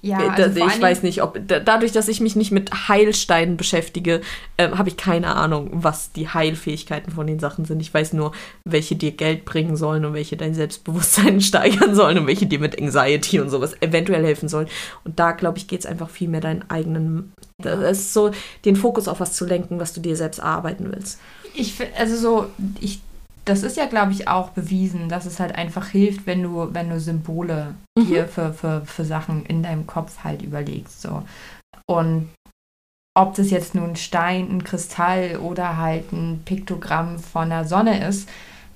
Ja, 0.00 0.36
Äh, 0.36 0.42
also 0.42 0.64
ich 0.64 0.80
weiß 0.80 1.02
nicht, 1.02 1.22
ob 1.22 1.40
da, 1.46 1.58
dadurch, 1.58 1.92
dass 1.92 2.08
ich 2.08 2.20
mich 2.20 2.36
nicht 2.36 2.52
mit 2.52 2.88
Heilsteinen 2.88 3.56
beschäftige, 3.56 4.20
ähm, 4.56 4.78
habe 4.78 4.88
ich 4.88 4.96
keine 4.96 5.34
Ahnung, 5.34 5.70
was 5.72 6.12
die 6.12 6.28
Heilfähigkeiten 6.28 7.12
von 7.12 7.26
den 7.26 7.38
Sachen 7.38 7.64
sind. 7.64 7.80
Ich 7.80 7.92
weiß 7.92 8.12
nur, 8.12 8.32
welche 8.64 8.96
dir 8.96 9.12
Geld 9.12 9.44
bringen 9.44 9.76
sollen 9.76 10.04
und 10.04 10.14
welche 10.14 10.36
dein 10.36 10.54
Selbstbewusstsein 10.54 11.40
steigern 11.40 11.94
sollen 11.94 12.18
und 12.18 12.26
welche 12.26 12.46
dir 12.46 12.60
mit 12.60 12.80
Anxiety 12.80 13.40
und 13.40 13.50
sowas 13.50 13.74
eventuell 13.80 14.24
helfen 14.24 14.48
sollen. 14.48 14.68
Und 15.04 15.18
da, 15.18 15.32
glaube 15.32 15.58
ich, 15.58 15.66
geht 15.66 15.80
es 15.80 15.86
einfach 15.86 16.10
viel 16.10 16.28
mehr 16.28 16.40
deinen 16.40 16.68
eigenen, 16.70 17.32
das 17.60 17.98
ist 17.98 18.12
so, 18.12 18.30
den 18.64 18.76
Fokus 18.76 19.08
auf 19.08 19.20
was 19.20 19.32
zu 19.32 19.46
lenken, 19.46 19.80
was 19.80 19.92
du 19.92 20.00
dir 20.00 20.16
selbst 20.16 20.38
erarbeiten 20.38 20.92
willst. 20.92 21.18
Ich 21.54 21.74
also 21.98 22.16
so, 22.16 22.46
ich, 22.80 23.00
das 23.48 23.62
ist 23.62 23.76
ja, 23.76 23.86
glaube 23.86 24.12
ich, 24.12 24.28
auch 24.28 24.50
bewiesen, 24.50 25.08
dass 25.08 25.26
es 25.26 25.40
halt 25.40 25.54
einfach 25.54 25.88
hilft, 25.88 26.26
wenn 26.26 26.42
du, 26.42 26.72
wenn 26.72 26.90
du 26.90 27.00
Symbole 27.00 27.74
Mhm. 27.98 28.06
dir 28.06 28.28
für, 28.28 28.52
für, 28.52 28.82
für 28.84 29.04
Sachen 29.04 29.44
in 29.46 29.62
deinem 29.62 29.86
Kopf 29.86 30.22
halt 30.24 30.42
überlegst. 30.42 31.02
So. 31.02 31.22
Und 31.90 32.28
ob 33.16 33.34
das 33.34 33.50
jetzt 33.50 33.74
nun 33.74 33.90
ein 33.90 33.96
Stein, 33.96 34.48
ein 34.48 34.64
Kristall 34.64 35.38
oder 35.38 35.76
halt 35.76 36.12
ein 36.12 36.42
Piktogramm 36.44 37.18
von 37.18 37.48
der 37.48 37.64
Sonne 37.64 38.06
ist, 38.06 38.28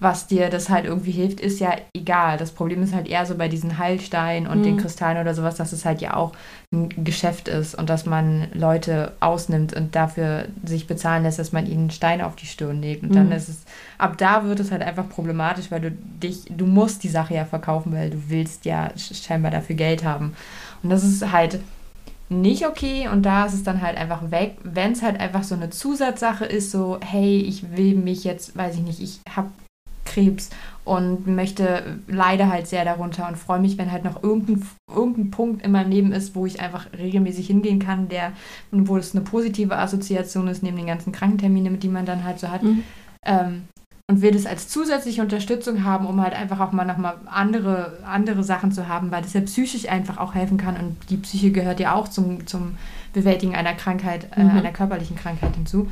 was 0.02 0.26
dir 0.26 0.50
das 0.50 0.68
halt 0.68 0.84
irgendwie 0.84 1.12
hilft, 1.12 1.38
ist 1.40 1.60
ja 1.60 1.76
egal. 1.96 2.36
Das 2.36 2.50
Problem 2.50 2.82
ist 2.82 2.94
halt 2.94 3.06
eher 3.08 3.24
so 3.24 3.36
bei 3.36 3.48
diesen 3.48 3.78
Heilsteinen 3.78 4.48
und 4.50 4.58
Mhm. 4.58 4.62
den 4.64 4.76
Kristallen 4.76 5.18
oder 5.20 5.34
sowas, 5.34 5.54
dass 5.54 5.72
es 5.72 5.84
halt 5.84 6.00
ja 6.00 6.14
auch 6.14 6.32
ein 6.74 6.88
Geschäft 7.04 7.48
ist 7.48 7.74
und 7.74 7.88
dass 7.88 8.04
man 8.04 8.48
Leute 8.52 9.12
ausnimmt 9.20 9.74
und 9.74 9.94
dafür 9.94 10.46
sich 10.64 10.86
bezahlen 10.86 11.22
lässt, 11.22 11.38
dass 11.38 11.52
man 11.52 11.66
ihnen 11.66 11.90
Steine 11.90 12.26
auf 12.26 12.34
die 12.36 12.46
Stirn 12.46 12.82
legt. 12.82 13.02
Und 13.02 13.14
dann 13.14 13.26
Mhm. 13.26 13.32
ist 13.32 13.48
es, 13.48 13.62
ab 13.98 14.18
da 14.18 14.44
wird 14.44 14.58
es 14.60 14.70
halt 14.72 14.82
einfach 14.82 15.08
problematisch, 15.08 15.70
weil 15.70 15.80
du 15.80 15.90
dich, 15.92 16.44
du 16.50 16.66
musst 16.66 17.04
die 17.04 17.08
Sache 17.08 17.34
ja 17.34 17.44
verkaufen, 17.44 17.92
weil 17.92 18.10
du 18.10 18.18
willst 18.28 18.64
ja 18.64 18.88
sch- 18.96 19.24
scheinbar 19.24 19.50
dafür 19.52 19.76
Geld 19.76 20.02
haben. 20.04 20.34
Und 20.82 20.90
das 20.90 21.04
ist 21.04 21.30
halt 21.30 21.60
nicht 22.28 22.66
okay 22.66 23.08
und 23.08 23.22
da 23.22 23.44
ist 23.46 23.52
es 23.54 23.62
dann 23.62 23.82
halt 23.82 23.96
einfach 23.98 24.30
weg. 24.30 24.56
Wenn 24.64 24.92
es 24.92 25.02
halt 25.02 25.20
einfach 25.20 25.42
so 25.44 25.54
eine 25.54 25.70
Zusatzsache 25.70 26.44
ist, 26.46 26.70
so, 26.70 26.98
hey, 27.04 27.38
ich 27.40 27.76
will 27.76 27.94
mich 27.94 28.24
jetzt, 28.24 28.56
weiß 28.56 28.74
ich 28.76 28.80
nicht, 28.82 29.00
ich 29.00 29.20
habe 29.36 29.48
Krebs 30.04 30.50
und 30.84 31.26
möchte 31.28 31.98
leider 32.08 32.50
halt 32.50 32.66
sehr 32.66 32.84
darunter 32.84 33.28
und 33.28 33.36
freue 33.38 33.60
mich, 33.60 33.78
wenn 33.78 33.92
halt 33.92 34.04
noch 34.04 34.22
irgendein, 34.22 34.66
irgendein 34.88 35.30
Punkt 35.30 35.64
in 35.64 35.70
meinem 35.72 35.90
Leben 35.90 36.12
ist, 36.12 36.34
wo 36.34 36.44
ich 36.44 36.60
einfach 36.60 36.86
regelmäßig 36.98 37.46
hingehen 37.46 37.78
kann, 37.78 38.08
der, 38.08 38.32
wo 38.72 38.96
es 38.96 39.14
eine 39.14 39.24
positive 39.24 39.76
Assoziation 39.78 40.48
ist, 40.48 40.62
neben 40.62 40.76
den 40.76 40.86
ganzen 40.86 41.12
Krankenterminen, 41.12 41.78
die 41.78 41.88
man 41.88 42.04
dann 42.04 42.24
halt 42.24 42.40
so 42.40 42.48
hat. 42.48 42.62
Ähm, 43.24 43.62
und 44.10 44.20
will 44.20 44.32
das 44.32 44.46
als 44.46 44.68
zusätzliche 44.68 45.22
Unterstützung 45.22 45.84
haben, 45.84 46.06
um 46.06 46.20
halt 46.20 46.34
einfach 46.34 46.58
auch 46.58 46.72
mal 46.72 46.84
nochmal 46.84 47.14
andere, 47.26 47.98
andere 48.04 48.42
Sachen 48.42 48.72
zu 48.72 48.88
haben, 48.88 49.12
weil 49.12 49.22
das 49.22 49.32
ja 49.32 49.40
psychisch 49.42 49.88
einfach 49.88 50.18
auch 50.18 50.34
helfen 50.34 50.58
kann 50.58 50.76
und 50.76 50.96
die 51.08 51.16
Psyche 51.16 51.52
gehört 51.52 51.78
ja 51.78 51.94
auch 51.94 52.08
zum, 52.08 52.44
zum 52.46 52.74
Bewältigen 53.12 53.54
einer 53.54 53.74
Krankheit, 53.74 54.26
äh, 54.36 54.42
Mhm. 54.42 54.50
einer 54.58 54.72
körperlichen 54.72 55.16
Krankheit 55.16 55.54
hinzu. 55.54 55.90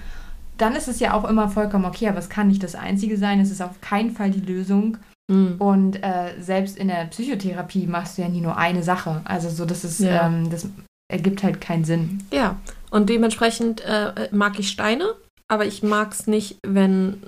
Dann 0.61 0.77
ist 0.77 0.89
es 0.89 1.01
ja 1.01 1.15
auch 1.15 1.25
immer 1.25 1.49
vollkommen 1.49 1.87
okay, 1.87 2.09
aber 2.09 2.19
es 2.19 2.29
kann 2.29 2.49
nicht 2.49 2.63
das 2.63 2.75
Einzige 2.75 3.17
sein, 3.17 3.41
es 3.41 3.51
ist 3.51 3.63
auf 3.63 3.81
keinen 3.81 4.11
Fall 4.11 4.31
die 4.31 4.41
Lösung. 4.41 4.99
Mhm. 5.31 5.57
Und 5.59 6.03
äh, 6.03 6.35
selbst 6.41 6.77
in 6.77 6.89
der 6.89 7.07
Psychotherapie 7.07 7.87
machst 7.87 8.19
du 8.19 8.23
ja 8.23 8.29
nie 8.29 8.41
nur 8.41 8.57
eine 8.57 8.83
Sache. 8.83 9.23
Also 9.25 9.49
so, 9.49 9.65
das 9.65 9.85
ist, 9.85 10.01
Ja. 10.01 10.27
ähm, 10.27 10.51
das 10.51 10.69
ergibt 11.11 11.43
halt 11.43 11.61
keinen 11.61 11.85
Sinn. 11.85 12.23
Ja, 12.33 12.57
und 12.91 13.09
dementsprechend 13.09 13.81
äh, 13.83 14.29
mag 14.33 14.59
ich 14.59 14.69
Steine, 14.69 15.15
aber 15.49 15.65
ich 15.67 15.83
mag 15.83 16.13
es 16.13 16.27
nicht, 16.27 16.59
wenn, 16.67 17.23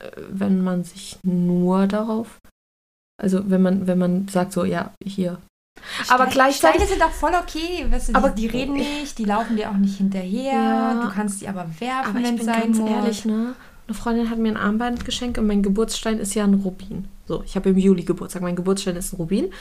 äh, 0.00 0.10
wenn 0.30 0.62
man 0.62 0.84
sich 0.84 1.18
nur 1.22 1.86
darauf, 1.86 2.38
also 3.20 3.50
wenn 3.50 3.62
man, 3.62 3.86
wenn 3.86 3.98
man 3.98 4.28
sagt 4.28 4.52
so, 4.52 4.64
ja, 4.64 4.92
hier. 5.04 5.38
Aber 6.08 6.24
Steine- 6.24 6.30
gleichzeitig- 6.32 6.80
Steine 6.82 6.86
sind 6.90 7.02
auch 7.02 7.10
voll 7.10 7.32
okay. 7.34 7.86
Weißt 7.90 8.08
du, 8.08 8.12
die, 8.12 8.16
Aber- 8.18 8.30
die 8.30 8.46
reden 8.46 8.74
nicht, 8.74 9.18
die 9.18 9.24
laufen 9.24 9.56
dir 9.56 9.70
auch 9.70 9.76
nicht 9.76 9.96
hinterher. 9.98 10.52
Ja. 10.52 11.02
Du 11.02 11.10
kannst 11.14 11.40
die 11.40 11.48
aber 11.48 11.66
werfen, 11.78 12.10
Aber 12.10 12.18
ich 12.18 12.24
wenn 12.26 12.36
bin 12.36 12.48
es 12.48 12.54
sein 12.54 12.62
ganz 12.62 12.78
muss. 12.78 12.90
ehrlich, 12.90 13.24
ne? 13.24 13.54
Eine 13.86 13.94
Freundin 13.94 14.30
hat 14.30 14.38
mir 14.38 14.50
ein 14.52 14.56
Armband 14.56 15.04
geschenkt 15.04 15.38
und 15.38 15.46
mein 15.46 15.62
Geburtsstein 15.62 16.18
ist 16.18 16.34
ja 16.34 16.44
ein 16.44 16.54
Rubin. 16.54 17.08
So, 17.26 17.42
ich 17.44 17.56
habe 17.56 17.70
im 17.70 17.78
Juli 17.78 18.04
Geburtstag. 18.04 18.42
Mein 18.42 18.56
Geburtsstein 18.56 18.96
ist 18.96 19.12
ein 19.12 19.16
Rubin. 19.16 19.52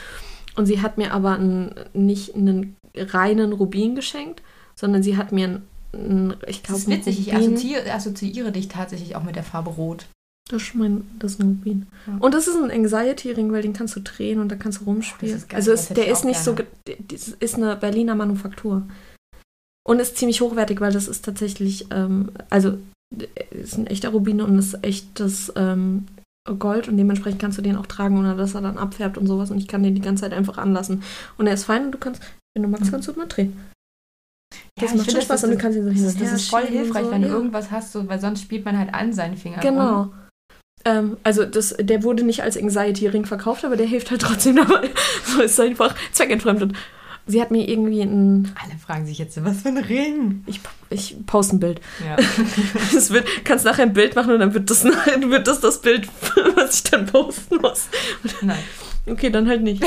Und 0.56 0.66
sie 0.66 0.82
hat 0.82 0.98
mir 0.98 1.14
aber 1.14 1.34
einen, 1.36 1.74
nicht 1.94 2.36
einen 2.36 2.76
reinen 2.96 3.54
Rubin 3.54 3.96
geschenkt, 3.96 4.42
sondern 4.76 5.02
sie 5.04 5.18
hat 5.18 5.32
mir 5.32 5.46
einen, 5.46 5.68
einen 5.94 6.36
ich 6.48 6.62
Das 6.62 6.68
glaube, 6.68 6.82
ist 6.82 6.88
witzig. 7.08 7.28
Ich 7.28 7.34
Rubin- 7.34 7.54
assoziiere, 7.56 7.92
assoziiere 7.92 8.52
dich 8.52 8.68
tatsächlich 8.68 9.16
auch 9.16 9.24
mit 9.24 9.36
der 9.36 9.44
Farbe 9.44 9.72
Rot. 9.72 10.06
Das 10.50 10.64
ist, 10.64 10.76
mein, 10.76 11.04
das 11.20 11.34
ist 11.34 11.40
ein 11.40 11.48
Rubin. 11.48 11.86
Ja. 12.08 12.18
Und 12.20 12.34
das 12.34 12.48
ist 12.48 12.56
ein 12.56 12.72
Anxiety-Ring, 12.72 13.52
weil 13.52 13.62
den 13.62 13.74
kannst 13.74 13.96
du 13.96 14.02
drehen 14.02 14.40
und 14.40 14.50
da 14.50 14.56
kannst 14.56 14.82
du 14.82 14.86
rumspielen. 14.86 15.34
Das 15.36 15.44
ist 15.44 15.50
geil, 15.50 15.58
also 15.58 15.72
ist, 15.72 15.96
der 15.96 16.08
ist 16.12 16.26
nicht 16.26 16.40
so, 16.40 16.56
gerne. 16.56 16.70
ge- 16.86 16.96
der- 16.98 17.06
das 17.18 17.28
ist 17.30 17.56
eine 17.56 17.76
Berliner 17.76 18.16
Manufaktur. 18.16 18.82
Und 19.88 20.00
ist 20.00 20.18
ziemlich 20.18 20.42
hochwertig, 20.42 20.82
weil 20.82 20.92
das 20.92 21.08
ist 21.08 21.24
tatsächlich, 21.24 21.86
ähm, 21.92 22.32
also 22.50 22.78
ist 23.52 23.78
ein 23.78 23.88
echter 23.88 24.10
Rubin 24.10 24.42
und 24.42 24.58
ist 24.58 24.84
echtes 24.84 25.52
ähm, 25.56 26.08
Gold 26.58 26.88
und 26.88 26.98
dementsprechend 26.98 27.40
kannst 27.42 27.58
du 27.60 27.62
den 27.62 27.76
auch 27.76 27.86
tragen, 27.86 28.18
ohne 28.18 28.36
dass 28.36 28.56
er 28.56 28.62
dann 28.62 28.78
abfärbt 28.78 29.18
und 29.20 29.28
sowas. 29.28 29.52
Und 29.52 29.58
ich 29.60 29.68
kann 29.68 29.84
den 29.84 29.94
die 29.96 30.02
ganze 30.02 30.22
Zeit 30.24 30.34
einfach 30.34 30.58
anlassen. 30.58 31.04
Und 31.38 31.46
er 31.48 31.54
ist 31.54 31.66
fein 31.66 31.86
und 31.86 31.92
du 31.92 31.98
kannst, 32.00 32.22
wenn 32.56 32.64
du 32.64 32.70
magst, 32.70 32.88
Mhm. 32.88 32.92
kannst 32.92 33.08
du 33.08 33.12
ihn 33.12 33.18
mal 33.20 33.28
drehen. 33.28 33.58
Ja, 34.80 34.86
Das 34.88 34.96
macht 34.96 35.12
schon 35.12 35.22
Spaß 35.22 35.44
und 35.44 35.52
du 35.52 35.58
kannst 35.58 35.78
ihn 35.78 35.84
so 35.86 35.92
hin 35.92 36.04
das, 36.04 36.16
ist 36.34 36.50
voll 36.50 36.66
hilfreich, 36.66 37.06
so, 37.06 37.12
wenn 37.12 37.22
du 37.22 37.28
ja. 37.28 37.34
irgendwas 37.36 37.70
hast, 37.70 37.92
so, 37.92 38.08
weil 38.08 38.20
sonst 38.20 38.42
spielt 38.42 38.66
man 38.66 38.78
halt 38.80 38.92
an 38.96 39.14
seinen 39.14 39.38
Fingern. 39.38 39.62
Genau. 39.62 40.02
rum. 40.04 40.14
Ähm, 40.86 41.18
also 41.24 41.46
das, 41.46 41.76
der 41.80 42.04
wurde 42.04 42.24
nicht 42.24 42.44
als 42.44 42.58
Anxiety-Ring 42.58 43.26
verkauft, 43.26 43.66
aber 43.66 43.76
der 43.76 43.86
hilft 43.86 44.12
halt 44.12 44.22
trotzdem 44.22 44.58
dabei. 44.58 44.90
So 45.26 45.42
ist 45.42 45.60
einfach 45.60 45.96
zweckentfremdet. 46.12 46.74
Sie 47.28 47.42
hat 47.42 47.52
mir 47.52 47.70
irgendwie 47.70 48.02
ein. 48.02 48.52
Alle 48.64 48.80
fragen 48.80 49.06
sich 49.06 49.20
jetzt, 49.20 49.44
was 49.44 49.62
für 49.62 49.68
ein 49.70 49.78
Ring. 49.78 50.44
Ich, 50.48 50.62
ich 50.90 51.16
poste 51.28 51.58
ein 51.58 51.60
Bild. 51.60 51.80
Ja. 52.04 52.16
Das 52.94 53.12
wird, 53.12 53.28
kannst 53.44 53.66
nachher 53.66 53.84
ein 53.84 53.94
Bild 53.94 54.16
machen 54.16 54.34
und 54.34 54.40
dann 54.40 54.54
wird 54.54 54.70
das, 54.70 54.84
wird 54.86 55.48
das 55.48 55.60
das 55.60 55.82
Bild, 55.82 56.08
was 56.56 56.76
ich 56.76 56.84
dann 56.86 57.06
posten 57.06 57.58
muss. 57.58 57.88
Nein. 58.42 58.58
Okay, 59.06 59.30
dann 59.30 59.48
halt 59.48 59.62
nicht. 59.62 59.84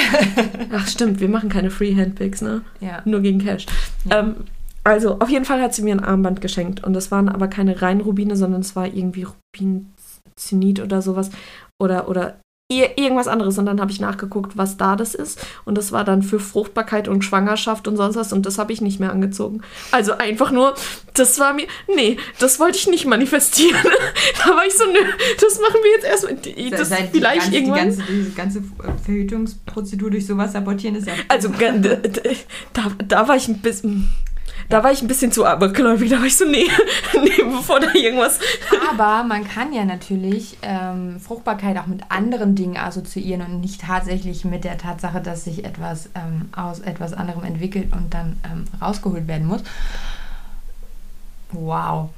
Ach 0.73 0.87
stimmt, 0.87 1.21
wir 1.21 1.29
machen 1.29 1.49
keine 1.49 1.71
Freehand-Pics, 1.71 2.43
ne? 2.43 2.63
Ja. 2.81 3.03
Nur 3.05 3.21
gegen 3.21 3.41
Cash. 3.41 3.67
Ja. 4.09 4.21
Ähm, 4.21 4.37
also, 4.85 5.19
auf 5.21 5.29
jeden 5.29 5.45
Fall 5.45 5.61
hat 5.61 5.75
sie 5.75 5.83
mir 5.83 5.95
ein 5.95 6.03
Armband 6.03 6.41
geschenkt. 6.41 6.83
Und 6.83 6.95
das 6.95 7.11
waren 7.11 7.29
aber 7.29 7.49
keine 7.49 7.83
reinen 7.83 8.01
Rubine, 8.01 8.37
sondern 8.37 8.63
es 8.63 8.75
war 8.75 8.87
irgendwie 8.87 9.27
Rubinzenit 10.37 10.81
oder 10.81 11.03
sowas. 11.03 11.31
Oder, 11.81 12.09
oder 12.09 12.39
ir- 12.71 12.97
irgendwas 12.97 13.29
anderes. 13.29 13.59
Und 13.59 13.67
dann 13.67 13.81
habe 13.81 13.91
ich 13.91 14.01
nachgeguckt, 14.01 14.57
was 14.57 14.77
da 14.77 14.97
das 14.97 15.15
ist. 15.15 15.45
Und 15.65 15.77
das 15.77 15.93
war 15.93 16.05
dann 16.05 16.23
für 16.23 16.41
Fruchtbarkeit 16.41 17.09
und 17.09 17.25
Schwangerschaft 17.25 17.87
und 17.89 17.97
sonst 17.97 18.17
was. 18.17 18.33
Und 18.33 18.47
das 18.47 18.59
habe 18.59 18.73
ich 18.73 18.81
nicht 18.81 19.01
mehr 19.01 19.11
angezogen. 19.13 19.63
Also 19.91 20.13
einfach 20.13 20.51
nur, 20.51 20.75
das 21.15 21.39
war 21.39 21.53
mir, 21.55 21.67
nee, 21.95 22.17
das 22.39 22.61
wollte 22.61 22.79
ich 22.79 22.87
nicht 22.87 23.07
manifestieren. 23.07 23.81
da 24.45 24.51
war 24.55 24.67
ich 24.67 24.75
so, 24.75 24.85
nö, 24.85 24.99
das 25.41 25.61
machen 25.61 25.81
wir 25.83 25.91
jetzt 25.93 26.05
erstmal. 26.07 26.71
Das 26.71 26.89
Seit 26.89 27.11
vielleicht 27.11 27.53
die 27.53 27.53
ganze, 27.53 27.57
irgendwann. 27.57 27.91
Die 27.91 27.97
ganze, 27.97 28.13
diese 28.13 28.31
ganze 28.31 28.63
Verhütungsprozedur 29.05 30.11
durch 30.11 30.27
sowas 30.27 30.53
sabotieren 30.53 30.97
ist 30.97 31.07
ja. 31.07 31.15
Also 31.29 31.49
da, 32.73 32.83
da 33.07 33.29
war 33.29 33.37
ich 33.37 33.49
ein 33.49 33.59
bisschen. 33.59 34.11
Da 34.73 34.83
war 34.83 34.91
ich 34.91 35.03
ein 35.03 35.07
bisschen 35.07 35.31
zu 35.31 35.45
abergläubig. 35.45 36.09
Da 36.09 36.19
war 36.19 36.25
ich 36.25 36.35
so, 36.35 36.47
nee, 36.47 36.65
nee, 37.15 37.43
bevor 37.45 37.79
da 37.79 37.93
irgendwas. 37.93 38.39
Aber 38.91 39.23
man 39.23 39.47
kann 39.47 39.75
ja 39.75 39.85
natürlich 39.85 40.57
ähm, 40.63 41.21
Fruchtbarkeit 41.21 41.77
auch 41.77 41.87
mit 41.87 42.01
anderen 42.09 42.55
Dingen 42.55 42.79
assoziieren 42.79 43.43
und 43.43 43.61
nicht 43.61 43.83
tatsächlich 43.83 44.47
mit 44.47 44.65
der 44.65 44.79
Tatsache, 44.79 45.21
dass 45.21 45.45
sich 45.45 45.67
etwas 45.67 46.09
ähm, 46.15 46.49
aus 46.57 46.81
etwas 46.81 47.13
anderem 47.13 47.45
entwickelt 47.45 47.93
und 47.93 48.15
dann 48.15 48.41
ähm, 48.51 48.65
rausgeholt 48.81 49.29
werden 49.29 49.47
muss. 49.47 49.61
Wow. 51.51 52.09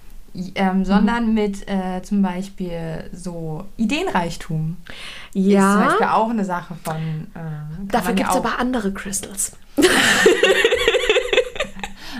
Ähm, 0.55 0.85
sondern 0.85 1.35
mit 1.35 1.69
äh, 1.69 2.03
zum 2.03 2.23
Beispiel 2.23 3.11
so 3.13 3.65
Ideenreichtum. 3.77 4.77
Ist 5.33 5.43
zum 5.43 5.81
Beispiel 5.81 6.07
Ja, 6.07 6.15
auch 6.15 6.31
eine 6.31 6.45
Sache 6.45 6.77
von. 6.85 6.95
Äh, 7.35 7.89
dafür 7.89 8.11
ja 8.11 8.17
gibt 8.17 8.31
es 8.31 8.37
aber 8.37 8.61
andere 8.61 8.93
Crystals. 8.93 9.57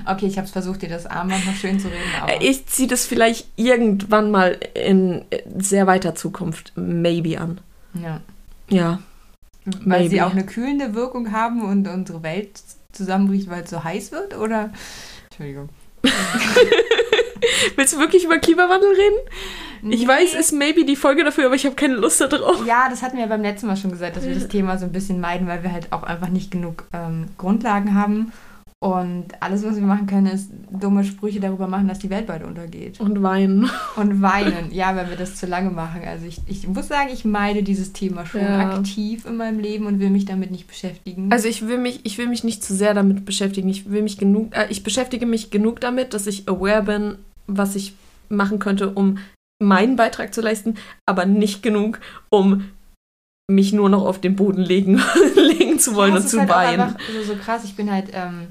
Okay, 0.07 0.27
ich 0.27 0.37
habe 0.37 0.47
es 0.47 0.53
versucht, 0.53 0.83
dir 0.83 0.89
das 0.89 1.07
Armband 1.07 1.47
noch 1.47 1.55
schön 1.55 1.79
zu 1.81 1.89
reden. 1.89 2.01
Äh, 2.29 2.45
Ich 2.47 2.67
ziehe 2.67 2.89
das 2.89 3.07
vielleicht 3.07 3.47
irgendwann 3.57 4.31
mal 4.31 4.59
in 4.75 5.25
sehr 5.59 5.87
weiter 5.87 6.15
Zukunft 6.15 6.73
maybe 6.77 7.41
an. 7.41 7.61
ja. 7.95 8.21
Ja. 8.69 9.01
Weil 9.67 10.01
Maybe. 10.01 10.09
sie 10.11 10.21
auch 10.23 10.33
eine 10.33 10.45
kühlende 10.45 10.95
Wirkung 10.95 11.33
haben 11.33 11.63
und 11.63 11.89
unsere 11.89 12.23
Welt 12.23 12.51
zusammenbricht, 12.93 13.49
weil 13.49 13.63
es 13.65 13.71
so 13.71 13.83
heiß 13.83 14.13
wird? 14.13 14.37
Oder? 14.37 14.71
Entschuldigung. 15.31 15.71
Willst 17.77 17.95
du 17.95 17.99
wirklich 17.99 18.25
über 18.25 18.39
Klimawandel 18.39 18.91
reden? 18.91 19.93
Ich 19.93 20.01
Nee. 20.03 20.09
weiß, 20.09 20.35
ist 20.35 20.53
maybe 20.53 20.85
die 20.85 20.97
Folge 20.97 21.25
dafür, 21.25 21.47
aber 21.47 21.55
ich 21.55 21.67
habe 21.67 21.75
keine 21.77 21.95
Lust 21.95 22.21
darauf. 22.21 22.65
Ja, 22.67 22.89
das 22.89 23.03
hatten 23.03 23.19
wir 23.19 23.27
beim 23.27 23.43
letzten 23.43 23.67
Mal 23.67 23.77
schon 23.77 23.91
gesagt, 23.91 24.17
dass 24.17 24.27
wir 24.27 24.35
das 24.35 24.49
Thema 24.49 24.79
so 24.79 24.87
ein 24.87 24.93
bisschen 24.93 25.21
meiden, 25.21 25.47
weil 25.47 25.63
wir 25.63 25.73
halt 25.73 25.93
auch 25.93 26.03
einfach 26.03 26.29
nicht 26.29 26.51
genug 26.51 26.85
ähm, 26.93 27.27
Grundlagen 27.37 27.95
haben. 27.95 28.33
Und 28.85 29.29
alles, 29.41 29.65
was 29.65 29.77
wir 29.77 29.83
machen 29.83 30.07
können, 30.07 30.27
ist 30.27 30.51
dumme 30.71 31.05
Sprüche 31.05 31.41
darüber 31.41 31.67
machen, 31.67 31.89
dass 31.89 32.01
die 32.01 32.11
Welt 32.11 32.27
bald 32.27 32.45
untergeht. 32.45 33.01
Und 33.01 33.23
weinen. 33.23 33.71
Und 33.97 34.21
weinen, 34.21 34.73
ja, 34.75 34.95
wenn 34.95 35.09
wir 35.09 35.17
das 35.17 35.37
zu 35.37 35.47
lange 35.47 35.71
machen. 35.71 36.03
Also 36.07 36.27
ich, 36.27 36.43
ich 36.47 36.69
muss 36.69 36.89
sagen, 36.89 37.09
ich 37.11 37.25
meide 37.25 37.63
dieses 37.63 37.95
Thema 37.95 38.27
schon 38.27 38.43
Ja. 38.43 38.73
aktiv 38.77 39.25
in 39.25 39.39
meinem 39.39 39.59
Leben 39.59 39.87
und 39.87 40.01
will 40.01 40.11
mich 40.11 40.27
damit 40.27 40.51
nicht 40.51 40.69
beschäftigen. 40.69 41.33
Also 41.33 41.49
ich 41.49 41.67
will 41.67 41.79
mich, 41.79 42.01
ich 42.05 42.19
will 42.19 42.29
mich 42.29 42.45
nicht 42.45 42.63
zu 42.63 42.75
sehr 42.75 42.93
damit 42.93 43.25
beschäftigen. 43.25 43.71
Ich 43.71 43.91
will 43.91 44.03
mich 44.03 44.19
genug, 44.19 44.55
äh, 44.55 44.67
ich 44.69 44.83
beschäftige 44.83 45.25
mich 45.25 45.51
genug 45.51 45.81
damit, 45.81 46.13
dass 46.13 46.27
ich 46.27 46.47
aware 46.47 46.83
bin, 46.83 47.15
was 47.47 47.77
ich 47.77 47.95
machen 48.29 48.59
könnte, 48.59 48.91
um 48.91 49.17
meinen 49.63 49.97
Beitrag 49.97 50.35
zu 50.35 50.43
leisten, 50.43 50.75
aber 51.07 51.25
nicht 51.25 51.63
genug, 51.63 52.01
um 52.29 52.65
mich 53.51 53.73
nur 53.73 53.89
noch 53.89 54.05
auf 54.05 54.21
den 54.21 54.37
Boden 54.37 54.61
legen, 54.61 55.01
legen 55.37 55.79
zu 55.79 55.95
wollen 55.95 56.13
Ja, 56.15 56.21
und 56.21 56.29
zu 56.29 56.39
halt 56.41 56.51
weinen. 56.51 56.81
einfach 56.83 56.99
so, 57.11 57.33
so 57.33 57.39
krass. 57.39 57.65
Ich 57.65 57.77
bin 57.77 57.91
halt 57.91 58.09
ähm, 58.13 58.49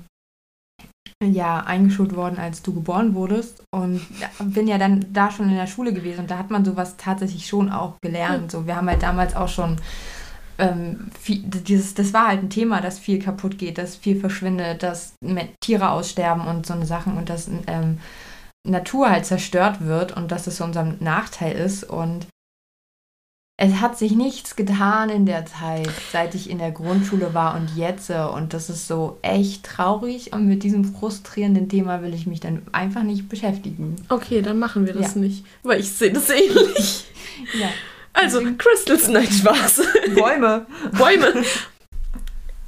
ja 1.31 1.59
eingeschult 1.59 2.15
worden, 2.15 2.37
als 2.37 2.61
du 2.61 2.73
geboren 2.73 3.15
wurdest. 3.15 3.63
Und 3.71 4.01
bin 4.39 4.67
ja 4.67 4.77
dann 4.77 5.05
da 5.13 5.31
schon 5.31 5.49
in 5.49 5.55
der 5.55 5.67
Schule 5.67 5.93
gewesen. 5.93 6.21
Und 6.21 6.31
da 6.31 6.37
hat 6.37 6.49
man 6.49 6.65
sowas 6.65 6.97
tatsächlich 6.97 7.47
schon 7.47 7.71
auch 7.71 7.95
gelernt. 8.01 8.51
So, 8.51 8.67
wir 8.67 8.75
haben 8.75 8.89
halt 8.89 9.03
damals 9.03 9.35
auch 9.35 9.47
schon 9.47 9.77
ähm, 10.57 11.07
viel, 11.19 11.43
dieses, 11.43 11.93
das 11.93 12.13
war 12.13 12.27
halt 12.27 12.43
ein 12.43 12.49
Thema, 12.49 12.81
dass 12.81 12.99
viel 12.99 13.19
kaputt 13.19 13.57
geht, 13.57 13.77
dass 13.77 13.95
viel 13.95 14.19
verschwindet, 14.19 14.83
dass 14.83 15.15
Tiere 15.61 15.91
aussterben 15.91 16.45
und 16.45 16.65
so 16.65 16.73
eine 16.73 16.85
Sachen 16.85 17.17
und 17.17 17.29
dass 17.29 17.49
ähm, 17.67 17.99
Natur 18.65 19.09
halt 19.09 19.25
zerstört 19.25 19.81
wird 19.85 20.15
und 20.15 20.31
dass 20.31 20.47
es 20.47 20.57
zu 20.57 20.63
unserem 20.63 20.97
Nachteil 20.99 21.55
ist. 21.55 21.83
Und 21.83 22.27
es 23.55 23.75
hat 23.81 23.97
sich 23.97 24.13
nichts 24.13 24.55
getan 24.55 25.09
in 25.09 25.25
der 25.27 25.45
Zeit, 25.45 25.89
seit 26.11 26.33
ich 26.33 26.49
in 26.49 26.57
der 26.57 26.71
Grundschule 26.71 27.33
war 27.35 27.55
und 27.55 27.75
jetzt. 27.75 28.09
Und 28.09 28.53
das 28.53 28.69
ist 28.69 28.87
so 28.87 29.19
echt 29.21 29.63
traurig. 29.63 30.33
Und 30.33 30.47
mit 30.47 30.63
diesem 30.63 30.83
frustrierenden 30.85 31.69
Thema 31.69 32.01
will 32.01 32.13
ich 32.15 32.25
mich 32.25 32.39
dann 32.39 32.63
einfach 32.71 33.03
nicht 33.03 33.29
beschäftigen. 33.29 33.95
Okay, 34.09 34.41
dann 34.41 34.57
machen 34.57 34.87
wir 34.87 34.93
das 34.93 35.13
Ja. 35.13 35.21
nicht, 35.21 35.45
weil 35.61 35.79
ich 35.79 35.91
sehe 35.91 36.11
das 36.11 36.29
ähnlich. 36.29 37.05
Ja. 37.59 37.67
Also, 38.13 38.41
Crystals, 38.57 39.07
nein, 39.07 39.27
Spaß. 39.27 39.81
Bäume. 40.15 40.67
Bäume. 40.97 41.43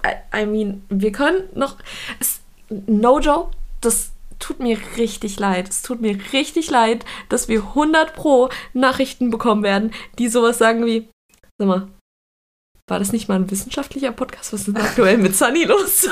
I, 0.04 0.42
I 0.42 0.46
mean, 0.48 0.84
wir 0.90 1.12
können 1.12 1.44
noch. 1.54 1.78
No 2.88 3.20
joke, 3.20 3.52
das 3.82 4.12
tut 4.40 4.60
mir 4.60 4.78
richtig 4.98 5.40
leid. 5.40 5.70
Es 5.70 5.82
tut 5.82 6.02
mir 6.02 6.18
richtig 6.34 6.70
leid, 6.70 7.06
dass 7.30 7.48
wir 7.48 7.60
100 7.60 8.14
pro 8.14 8.50
Nachrichten 8.74 9.30
bekommen 9.30 9.64
werden, 9.64 9.92
die 10.20 10.28
sowas 10.28 10.58
sagen 10.58 10.86
wie: 10.86 11.10
Sag 11.58 11.68
mal, 11.68 11.88
war 12.88 13.00
das 13.00 13.12
nicht 13.12 13.28
mal 13.28 13.36
ein 13.36 13.50
wissenschaftlicher 13.50 14.12
Podcast? 14.12 14.54
Was 14.54 14.62
ist 14.62 14.68
denn 14.68 14.78
aktuell 14.78 15.18
mit 15.18 15.36
Sunny 15.36 15.64
los? 15.64 16.08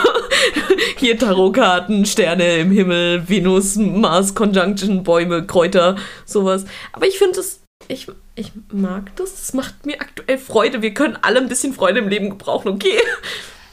Hier 0.97 1.19
Tarotkarten, 1.19 2.03
Sterne 2.05 2.57
im 2.57 2.71
Himmel, 2.71 3.29
Venus, 3.29 3.75
Mars, 3.75 4.33
Conjunction, 4.33 5.03
Bäume, 5.03 5.45
Kräuter, 5.45 5.97
sowas. 6.25 6.65
Aber 6.91 7.05
ich 7.05 7.19
finde 7.19 7.41
es. 7.41 7.59
Ich, 7.89 8.07
ich 8.33 8.53
mag 8.71 9.15
das. 9.17 9.33
Es 9.33 9.53
macht 9.53 9.85
mir 9.85 10.01
aktuell 10.01 10.39
Freude. 10.39 10.81
Wir 10.81 10.95
können 10.95 11.17
alle 11.21 11.39
ein 11.39 11.49
bisschen 11.49 11.73
Freude 11.73 11.99
im 11.99 12.07
Leben 12.07 12.31
gebrauchen, 12.31 12.69
okay? 12.69 12.97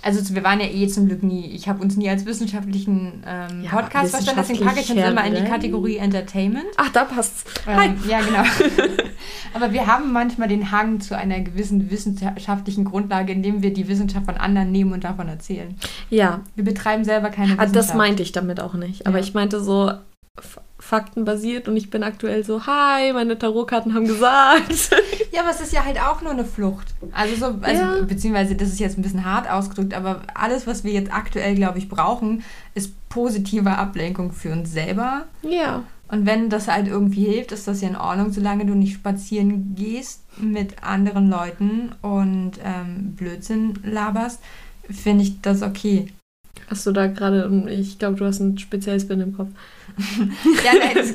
Also 0.02 0.34
wir 0.34 0.42
waren 0.44 0.60
ja 0.60 0.66
eh 0.66 0.88
zum 0.88 1.06
Glück 1.08 1.22
nie, 1.22 1.46
ich 1.46 1.68
habe 1.68 1.82
uns 1.82 1.96
nie 1.96 2.08
als 2.08 2.24
wissenschaftlichen 2.24 3.22
ähm, 3.26 3.64
Ja, 3.64 3.70
Podcast 3.70 4.10
verstanden, 4.12 4.40
deswegen 4.40 4.64
packe 4.64 4.80
ich 4.80 4.90
uns 4.90 5.00
immer 5.00 5.24
in 5.26 5.34
die 5.34 5.44
Kategorie 5.44 5.96
Entertainment. 5.98 6.64
Ach, 6.76 6.88
da 6.90 7.04
passt's. 7.04 7.44
Hi. 7.66 7.86
Ähm, 7.88 7.96
ja, 8.08 8.20
genau. 8.20 8.42
Aber 9.54 9.72
wir 9.72 9.86
haben 9.86 10.12
manchmal 10.12 10.48
den 10.48 10.70
Hang 10.70 11.00
zu 11.00 11.16
einer 11.16 11.40
gewissen 11.40 11.90
wissenschaftlichen 11.90 12.84
Grundlage, 12.84 13.32
indem 13.32 13.62
wir 13.62 13.72
die 13.72 13.88
Wissenschaft 13.88 14.26
von 14.26 14.36
anderen 14.36 14.72
nehmen 14.72 14.92
und 14.92 15.04
davon 15.04 15.28
erzählen. 15.28 15.74
Ja, 16.08 16.40
Wir 16.54 16.64
betreiben 16.64 17.04
selber 17.04 17.28
keine 17.30 17.52
ah, 17.54 17.62
Wissenschaft. 17.62 17.76
das 17.76 17.94
meinte 17.94 18.22
ich 18.22 18.32
damit 18.32 18.60
auch 18.60 18.74
nicht. 18.74 19.06
Aber 19.06 19.18
Ja. 19.18 19.24
ich 19.24 19.34
meinte 19.34 19.60
so 19.62 19.92
faktenbasiert 20.90 21.68
und 21.68 21.76
ich 21.76 21.88
bin 21.88 22.02
aktuell 22.02 22.44
so, 22.44 22.66
hi, 22.66 23.12
meine 23.12 23.38
Tarotkarten 23.38 23.94
haben 23.94 24.06
gesagt. 24.06 24.90
Ja, 25.32 25.42
aber 25.42 25.50
es 25.50 25.60
ist 25.60 25.72
ja 25.72 25.84
halt 25.84 26.00
auch 26.00 26.22
nur 26.22 26.32
eine 26.32 26.44
Flucht. 26.44 26.88
Also 27.12 27.36
so, 27.36 27.58
also 27.62 27.82
Ja. 27.82 28.02
beziehungsweise 28.04 28.56
das 28.56 28.68
ist 28.70 28.80
jetzt 28.80 28.98
ein 28.98 29.02
bisschen 29.02 29.24
hart 29.24 29.48
ausgedrückt, 29.48 29.94
aber 29.94 30.22
alles, 30.34 30.66
was 30.66 30.82
wir 30.82 30.92
jetzt 30.92 31.12
aktuell, 31.14 31.54
glaube 31.54 31.78
ich, 31.78 31.88
brauchen, 31.88 32.42
ist 32.74 32.92
positive 33.08 33.70
Ablenkung 33.70 34.32
für 34.32 34.50
uns 34.52 34.72
selber. 34.72 35.26
ja. 35.42 35.84
Und 36.08 36.26
wenn 36.26 36.50
das 36.50 36.66
halt 36.66 36.88
irgendwie 36.88 37.24
hilft, 37.26 37.52
ist 37.52 37.68
das 37.68 37.80
ja 37.82 37.88
in 37.88 37.94
Ordnung, 37.94 38.32
solange 38.32 38.66
du 38.66 38.74
nicht 38.74 38.94
spazieren 38.94 39.76
gehst 39.76 40.24
mit 40.38 40.82
anderen 40.82 41.30
Leuten 41.30 41.92
und 42.02 42.54
ähm, 42.64 43.12
Blödsinn 43.14 43.78
laberst, 43.84 44.40
finde 44.90 45.22
ich 45.22 45.40
das 45.40 45.62
okay. 45.62 46.12
Hast 46.70 46.86
du 46.86 46.92
da 46.92 47.08
gerade, 47.08 47.68
ich 47.68 47.98
glaube, 47.98 48.16
du 48.16 48.24
hast 48.24 48.40
ein 48.40 48.56
spezielles 48.56 49.06
Bild 49.06 49.20
im 49.20 49.36
Kopf. 49.36 49.50
Ja, 50.64 50.72
das, 50.94 51.12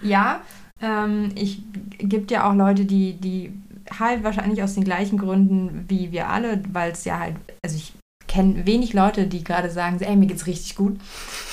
ja 0.00 0.40
ähm, 0.80 1.32
ich 1.34 1.62
gibt 1.98 2.30
ja 2.30 2.48
auch 2.48 2.54
Leute, 2.54 2.84
die, 2.84 3.14
die 3.14 3.52
halt 3.98 4.24
wahrscheinlich 4.24 4.62
aus 4.62 4.74
den 4.74 4.84
gleichen 4.84 5.18
Gründen 5.18 5.84
wie 5.88 6.12
wir 6.12 6.28
alle, 6.28 6.62
weil 6.72 6.92
es 6.92 7.04
ja 7.04 7.18
halt, 7.18 7.36
also 7.62 7.76
ich 7.76 7.92
kenne 8.28 8.64
wenig 8.64 8.92
Leute, 8.92 9.26
die 9.26 9.42
gerade 9.42 9.70
sagen, 9.70 9.98
ey, 10.00 10.16
mir 10.16 10.26
geht's 10.26 10.46
richtig 10.46 10.76
gut. 10.76 10.98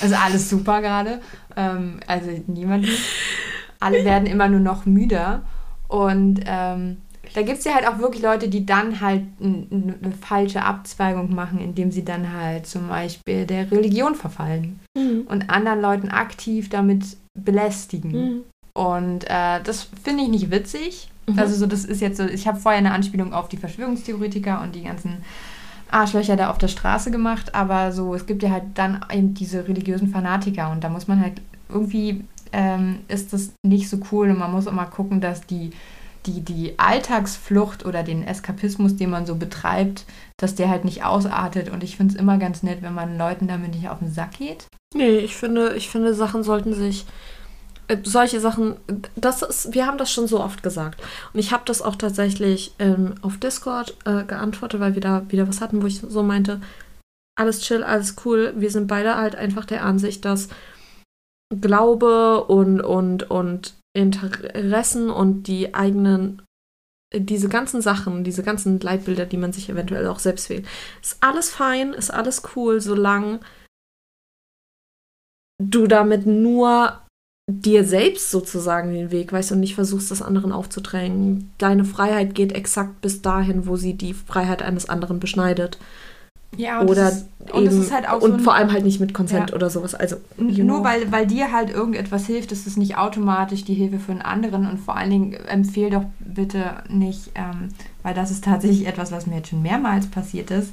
Also 0.02 0.16
alles 0.16 0.50
super 0.50 0.82
gerade. 0.82 1.22
Ähm, 1.56 2.00
also 2.06 2.30
niemand. 2.48 2.88
Alle 3.80 4.06
werden 4.06 4.28
immer 4.28 4.48
nur 4.48 4.60
noch 4.60 4.86
müder. 4.86 5.44
Und 5.88 6.42
ähm, 6.46 6.98
da 7.34 7.42
gibt 7.42 7.60
es 7.60 7.66
ja 7.66 7.74
halt 7.76 7.88
auch 7.88 8.00
wirklich 8.00 8.24
Leute, 8.24 8.48
die 8.50 8.66
dann 8.66 9.02
halt 9.02 9.24
eine 9.42 10.12
falsche 10.22 10.64
Abzweigung 10.64 11.34
machen, 11.36 11.60
indem 11.60 11.92
sie 11.92 12.04
dann 12.06 12.34
halt 12.34 12.66
zum 12.68 12.88
Beispiel 12.88 13.46
der 13.46 13.72
Religion 13.72 14.16
verfallen 14.16 14.80
Mhm. 14.98 15.28
und 15.30 15.50
anderen 15.50 15.82
Leuten 15.82 16.10
aktiv 16.10 16.70
damit 16.70 17.04
belästigen. 17.40 18.12
Mhm. 18.12 18.44
Und 18.74 19.24
äh, 19.30 19.62
das 19.64 19.90
finde 20.04 20.24
ich 20.24 20.30
nicht 20.30 20.52
witzig. 20.52 21.10
Mhm. 21.28 21.40
Also 21.40 21.56
so, 21.56 21.66
das 21.66 21.86
ist 21.86 22.02
jetzt 22.02 22.18
so, 22.18 22.26
ich 22.26 22.48
habe 22.48 22.60
vorher 22.60 22.80
eine 22.80 22.92
Anspielung 22.94 23.34
auf 23.34 23.48
die 23.50 23.58
Verschwörungstheoretiker 23.58 24.62
und 24.62 24.76
die 24.76 24.84
ganzen 24.84 25.18
Arschlöcher 25.90 26.36
da 26.36 26.50
auf 26.50 26.58
der 26.58 26.68
Straße 26.68 27.12
gemacht, 27.12 27.56
aber 27.56 27.92
so, 27.94 28.14
es 28.14 28.26
gibt 28.26 28.44
ja 28.44 28.50
halt 28.52 28.64
dann 28.76 29.06
eben 29.12 29.34
diese 29.34 29.68
religiösen 29.68 30.10
Fanatiker 30.10 30.70
und 30.72 30.84
da 30.84 30.90
muss 30.90 31.08
man 31.08 31.22
halt 31.22 31.42
irgendwie 31.70 32.24
ähm, 32.54 33.00
ist 33.08 33.34
das 33.34 33.52
nicht 33.66 33.90
so 33.90 33.98
cool 34.12 34.30
und 34.30 34.40
man 34.40 34.52
muss 34.52 34.68
immer 34.68 34.86
gucken, 34.86 35.22
dass 35.22 35.46
die, 35.46 35.72
die, 36.28 36.42
die 36.42 36.78
Alltagsflucht 36.78 37.86
oder 37.86 38.04
den 38.04 38.24
Eskapismus, 38.24 38.96
den 38.96 39.10
man 39.10 39.26
so 39.26 39.36
betreibt, 39.36 40.06
dass 40.38 40.54
der 40.54 40.70
halt 40.70 40.86
nicht 40.86 41.04
ausartet 41.04 41.70
und 41.72 41.84
ich 41.84 41.98
finde 41.98 42.14
es 42.14 42.20
immer 42.20 42.38
ganz 42.38 42.62
nett, 42.62 42.82
wenn 42.82 42.94
man 42.94 43.18
Leuten 43.18 43.48
damit 43.48 43.74
nicht 43.74 43.90
auf 43.90 44.00
den 44.00 44.12
Sack 44.12 44.38
geht. 44.38 44.68
Nee, 44.94 45.18
ich 45.18 45.36
finde, 45.36 45.76
ich 45.76 45.90
finde, 45.90 46.14
Sachen 46.14 46.44
sollten 46.44 46.74
sich. 46.74 47.06
äh, 47.88 47.98
Solche 48.04 48.40
Sachen, 48.40 48.76
das 49.16 49.42
ist, 49.42 49.74
wir 49.74 49.86
haben 49.86 49.98
das 49.98 50.12
schon 50.12 50.28
so 50.28 50.40
oft 50.42 50.62
gesagt. 50.64 51.02
Und 51.34 51.40
ich 51.40 51.52
habe 51.52 51.64
das 51.66 51.82
auch 51.82 51.96
tatsächlich 51.96 52.74
ähm, 52.80 53.16
auf 53.22 53.38
Discord 53.38 53.98
äh, 54.06 54.24
geantwortet, 54.24 54.80
weil 54.80 54.94
wir 54.94 55.02
da 55.02 55.24
wieder 55.30 55.48
was 55.48 55.62
hatten, 55.62 55.82
wo 55.82 55.88
ich 55.88 56.00
so 56.00 56.24
meinte, 56.24 56.62
alles 57.40 57.62
chill, 57.62 57.84
alles 57.84 58.16
cool. 58.26 58.54
Wir 58.56 58.72
sind 58.72 58.88
beide 58.88 59.16
halt 59.16 59.36
einfach 59.36 59.66
der 59.66 59.84
Ansicht, 59.84 60.26
dass 60.26 60.50
Glaube 61.62 62.44
und, 62.46 62.82
und, 62.82 63.30
und 63.30 63.76
Interessen 63.98 65.10
und 65.10 65.44
die 65.44 65.74
eigenen, 65.74 66.44
diese 67.14 67.50
ganzen 67.50 67.82
Sachen, 67.82 68.24
diese 68.24 68.44
ganzen 68.44 68.80
Leitbilder, 68.80 69.26
die 69.26 69.38
man 69.38 69.54
sich 69.54 69.70
eventuell 69.70 70.08
auch 70.08 70.20
selbst 70.20 70.50
wählt, 70.50 70.68
ist 71.02 71.18
alles 71.22 71.50
fein, 71.50 71.94
ist 71.94 72.12
alles 72.12 72.44
cool, 72.56 72.80
solange 72.80 73.40
du 75.62 75.88
damit 75.88 76.26
nur 76.28 77.02
dir 77.50 77.86
selbst 77.86 78.30
sozusagen 78.30 78.94
den 78.94 79.10
Weg 79.10 79.32
weißt 79.32 79.54
und 79.54 79.62
nicht 79.62 79.76
versuchst, 79.76 80.12
das 80.12 80.22
anderen 80.22 80.52
aufzudrängen. 80.52 81.52
Deine 81.58 81.86
Freiheit 81.86 82.36
geht 82.36 82.52
exakt 82.52 83.02
bis 83.02 83.22
dahin, 83.22 83.66
wo 83.66 83.78
sie 83.78 83.94
die 83.94 84.14
Freiheit 84.14 84.62
eines 84.62 84.90
anderen 84.90 85.20
beschneidet. 85.20 85.80
Ja, 86.56 86.82
Oder 86.82 86.96
das 86.96 87.18
ist, 87.18 87.28
und 87.52 87.66
eben, 87.66 87.82
ist 87.82 87.92
halt 87.92 88.10
auch 88.10 88.22
und 88.22 88.40
so 88.40 88.44
vor 88.46 88.56
allem 88.56 88.72
halt 88.72 88.84
nicht 88.84 89.00
mit 89.00 89.14
Consent 89.14 89.50
Ja. 89.50 89.56
oder 89.56 89.70
sowas. 89.70 89.94
Also, 89.94 90.16
Nur 90.38 90.52
know. 90.54 90.84
weil, 90.84 91.12
weil 91.12 91.28
dir 91.28 91.52
halt 91.52 91.70
irgendetwas 91.70 92.26
hilft, 92.26 92.52
ist 92.52 92.66
es 92.66 92.78
nicht 92.78 92.98
automatisch 92.98 93.64
die 93.66 93.74
Hilfe 93.74 94.00
für 94.00 94.12
einen 94.12 94.22
anderen. 94.22 94.68
Und 94.68 94.80
vor 94.80 94.96
allen 94.96 95.10
Dingen 95.10 95.34
empfehl 95.34 95.90
doch 95.90 96.06
bitte 96.20 96.84
nicht, 96.90 97.32
ähm, 97.36 97.70
weil 98.02 98.14
das 98.14 98.32
ist 98.32 98.44
tatsächlich 98.46 98.88
etwas, 98.88 99.12
was 99.12 99.28
mir 99.28 99.38
jetzt 99.38 99.50
schon 99.50 99.62
mehrmals 99.62 100.08
passiert 100.08 100.50
ist, 100.50 100.72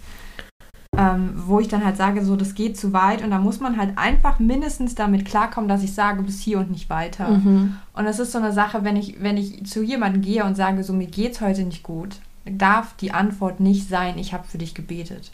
ähm, 0.96 1.34
wo 1.34 1.60
ich 1.60 1.68
dann 1.68 1.84
halt 1.84 1.96
sage, 1.96 2.24
so, 2.24 2.36
das 2.36 2.54
geht 2.54 2.78
zu 2.78 2.92
weit. 2.92 3.22
Und 3.22 3.30
da 3.30 3.38
muss 3.38 3.60
man 3.60 3.76
halt 3.76 3.98
einfach 3.98 4.38
mindestens 4.38 4.94
damit 4.94 5.24
klarkommen, 5.26 5.68
dass 5.68 5.82
ich 5.82 5.92
sage, 5.92 6.22
bis 6.22 6.40
hier 6.40 6.60
und 6.60 6.70
nicht 6.70 6.88
weiter. 6.88 7.28
Mhm. 7.28 7.76
Und 7.92 8.04
das 8.04 8.20
ist 8.20 8.32
so 8.32 8.38
eine 8.38 8.52
Sache, 8.52 8.84
wenn 8.84 8.96
ich, 8.96 9.22
wenn 9.22 9.36
ich 9.36 9.66
zu 9.66 9.82
jemandem 9.82 10.22
gehe 10.22 10.44
und 10.44 10.54
sage, 10.54 10.82
so, 10.82 10.92
mir 10.92 11.08
geht's 11.08 11.40
heute 11.40 11.62
nicht 11.64 11.82
gut, 11.82 12.20
darf 12.46 12.94
die 12.96 13.12
Antwort 13.12 13.60
nicht 13.60 13.88
sein, 13.88 14.16
ich 14.18 14.32
habe 14.32 14.44
für 14.46 14.58
dich 14.58 14.74
gebetet 14.74 15.30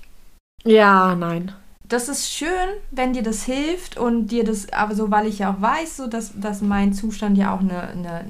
Ja, 0.64 1.14
nein. 1.14 1.53
das 1.88 2.09
ist 2.09 2.31
schön, 2.33 2.49
wenn 2.92 3.12
dir 3.14 3.23
das 3.23 3.42
hilft 3.44 3.96
und 3.96 4.29
dir 4.29 4.44
das, 4.44 4.73
aber 4.73 4.94
so, 4.94 5.11
weil 5.11 5.27
ich 5.27 5.40
ja 5.40 5.53
auch 5.53 5.61
weiß, 5.61 5.96
so 5.96 6.07
dass, 6.07 6.33
dass 6.38 6.61
mein 6.62 6.92
Zustand 6.92 7.37
ja 7.37 7.53
auch 7.55 7.61
eine, 7.61 7.83
eine 7.88 8.25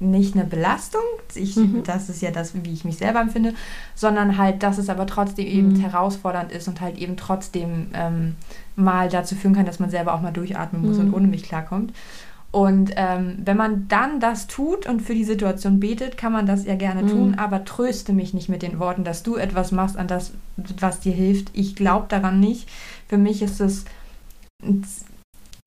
nicht 0.00 0.34
eine 0.34 0.44
Belastung, 0.44 1.00
ich, 1.34 1.56
Mhm. 1.56 1.82
das 1.84 2.08
ist 2.10 2.20
ja 2.20 2.30
das, 2.30 2.52
wie 2.54 2.72
ich 2.72 2.84
mich 2.84 2.98
selber 2.98 3.20
empfinde, 3.20 3.54
sondern 3.94 4.36
halt, 4.36 4.62
dass 4.62 4.76
es 4.76 4.90
aber 4.90 5.06
trotzdem 5.06 5.46
eben 5.46 5.68
Mhm. 5.74 5.80
herausfordernd 5.80 6.52
ist 6.52 6.68
und 6.68 6.80
halt 6.82 6.98
eben 6.98 7.16
trotzdem 7.16 7.86
ähm, 7.94 8.34
mal 8.76 9.08
dazu 9.08 9.34
führen 9.34 9.54
kann, 9.54 9.64
dass 9.64 9.78
man 9.78 9.88
selber 9.90 10.12
auch 10.12 10.20
mal 10.20 10.32
durchatmen 10.32 10.82
muss 10.84 10.98
Mhm. 10.98 11.04
und 11.06 11.14
ohne 11.14 11.26
mich 11.28 11.44
klarkommt. 11.44 11.92
Und 12.54 12.92
ähm, 12.94 13.38
wenn 13.44 13.56
man 13.56 13.88
dann 13.88 14.20
das 14.20 14.46
tut 14.46 14.86
und 14.86 15.02
für 15.02 15.14
die 15.14 15.24
Situation 15.24 15.80
betet, 15.80 16.16
kann 16.16 16.32
man 16.32 16.46
das 16.46 16.64
ja 16.64 16.76
gerne 16.76 17.02
Mhm. 17.02 17.08
tun, 17.08 17.34
aber 17.34 17.64
tröste 17.64 18.12
mich 18.12 18.32
nicht 18.32 18.48
mit 18.48 18.62
den 18.62 18.78
Worten, 18.78 19.02
dass 19.02 19.24
du 19.24 19.34
etwas 19.34 19.72
machst 19.72 19.96
an 19.96 20.06
das, 20.06 20.30
was 20.78 21.00
dir 21.00 21.12
hilft. 21.12 21.50
Ich 21.52 21.74
glaube 21.74 22.06
daran 22.08 22.38
nicht. 22.38 22.68
Für 23.08 23.18
mich 23.18 23.42
ist 23.42 23.60
es, 23.60 23.84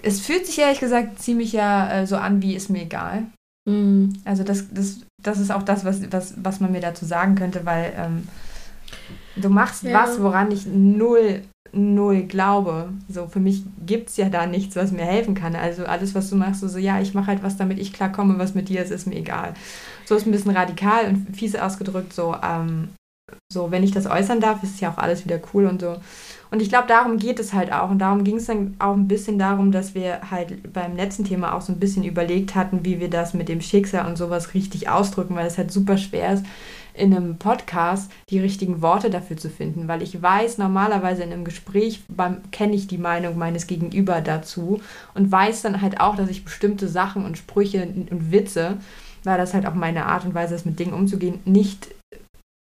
es 0.02 0.22
fühlt 0.22 0.46
sich 0.46 0.60
ehrlich 0.60 0.80
gesagt 0.80 1.20
ziemlich 1.20 1.52
ja 1.52 1.92
äh, 1.92 2.08
so 2.08 2.16
an, 2.16 2.42
wie 2.42 2.56
ist 2.56 2.70
mir 2.70 2.84
egal. 2.84 3.24
Mhm. 3.70 4.14
Also 4.24 4.44
das, 4.44 4.66
das, 4.72 5.02
das 5.22 5.40
ist 5.40 5.52
auch 5.52 5.64
das, 5.64 5.84
was, 5.84 6.10
was, 6.12 6.36
was 6.38 6.62
man 6.62 6.72
mir 6.72 6.80
dazu 6.80 7.04
sagen 7.04 7.36
könnte, 7.36 7.66
weil 7.66 7.92
ähm, 7.98 8.28
du 9.36 9.50
machst 9.50 9.84
Ja. 9.84 10.04
was, 10.04 10.22
woran 10.22 10.52
ich 10.52 10.66
null, 10.66 11.42
null 11.74 12.24
glaube. 12.24 12.90
So, 13.10 13.28
für 13.28 13.40
mich 13.40 13.64
gibt 13.86 14.10
es 14.10 14.18
ja 14.18 14.30
da 14.30 14.46
nichts, 14.46 14.76
was 14.76 14.92
mir 14.92 15.06
helfen 15.06 15.36
kann. 15.36 15.56
Also 15.56 15.86
alles, 15.86 16.16
was 16.16 16.30
du 16.30 16.36
machst, 16.36 16.62
so, 16.62 16.68
so 16.68 16.78
ja, 16.78 17.00
ich 17.02 17.14
mache 17.14 17.28
halt 17.28 17.44
was, 17.44 17.58
damit 17.58 17.80
ich 17.80 17.94
klarkomme, 17.94 18.40
was 18.40 18.56
mit 18.56 18.70
dir 18.70 18.82
ist, 18.82 18.92
ist 18.92 19.08
mir 19.08 19.16
egal. 19.16 19.54
So 20.06 20.16
ist 20.16 20.26
ein 20.26 20.32
bisschen 20.32 20.52
radikal 20.52 21.08
und 21.08 21.36
fies 21.36 21.56
ausgedrückt, 21.56 22.14
so, 22.14 22.36
ähm, 22.44 22.90
so, 23.52 23.72
wenn 23.72 23.84
ich 23.84 23.92
das 23.92 24.08
äußern 24.08 24.40
darf, 24.40 24.64
ist 24.64 24.80
ja 24.80 24.92
auch 24.92 24.98
alles 24.98 25.26
wieder 25.26 25.40
cool 25.54 25.66
und 25.66 25.82
so. 25.82 25.98
Und 26.50 26.62
ich 26.62 26.70
glaube, 26.70 26.88
darum 26.88 27.18
geht 27.18 27.40
es 27.40 27.54
halt 27.54 27.74
auch. 27.74 27.90
Und 27.90 28.00
darum 28.00 28.24
ging 28.24 28.38
es 28.38 28.46
dann 28.46 28.76
auch 28.80 28.94
ein 28.94 29.08
bisschen 29.08 29.38
darum, 29.38 29.72
dass 29.72 29.96
wir 29.96 30.32
halt 30.32 30.72
beim 30.72 30.96
letzten 30.96 31.26
Thema 31.26 31.54
auch 31.54 31.62
so 31.62 31.74
ein 31.74 31.80
bisschen 31.80 32.04
überlegt 32.04 32.56
hatten, 32.56 32.86
wie 32.86 33.00
wir 33.02 33.10
das 33.10 33.34
mit 33.34 33.50
dem 33.50 33.60
Schicksal 33.60 34.08
und 34.08 34.18
sowas 34.18 34.54
richtig 34.54 34.90
ausdrücken, 34.90 35.36
weil 35.36 35.48
es 35.48 35.58
halt 35.58 35.72
super 35.72 35.98
schwer 35.98 36.34
ist, 36.34 36.46
in 36.98 37.16
einem 37.16 37.38
Podcast 37.38 38.12
die 38.30 38.40
richtigen 38.40 38.82
Worte 38.82 39.10
dafür 39.10 39.38
zu 39.38 39.50
finden. 39.50 39.88
Weil 39.88 40.02
ich 40.02 40.22
weiß, 40.22 40.58
normalerweise 40.58 41.24
in 41.24 41.32
einem 41.32 41.46
Gespräch 41.46 42.02
kenne 42.52 42.76
ich 42.76 42.88
die 42.88 42.98
Meinung 42.98 43.38
meines 43.38 43.68
Gegenüber 43.68 44.22
dazu 44.22 44.82
und 45.14 45.32
weiß 45.32 45.62
dann 45.62 45.82
halt 45.82 46.00
auch, 46.00 46.16
dass 46.16 46.30
ich 46.30 46.44
bestimmte 46.44 46.88
Sachen 46.88 47.26
und 47.26 47.38
Sprüche 47.38 47.84
und 47.84 48.32
Witze, 48.32 48.78
weil 49.24 49.38
das 49.38 49.54
halt 49.54 49.66
auch 49.66 49.74
meine 49.74 50.06
Art 50.06 50.26
und 50.26 50.34
Weise 50.34 50.56
ist, 50.56 50.66
mit 50.66 50.80
Dingen 50.80 50.94
umzugehen, 50.94 51.40
nicht 51.46 51.88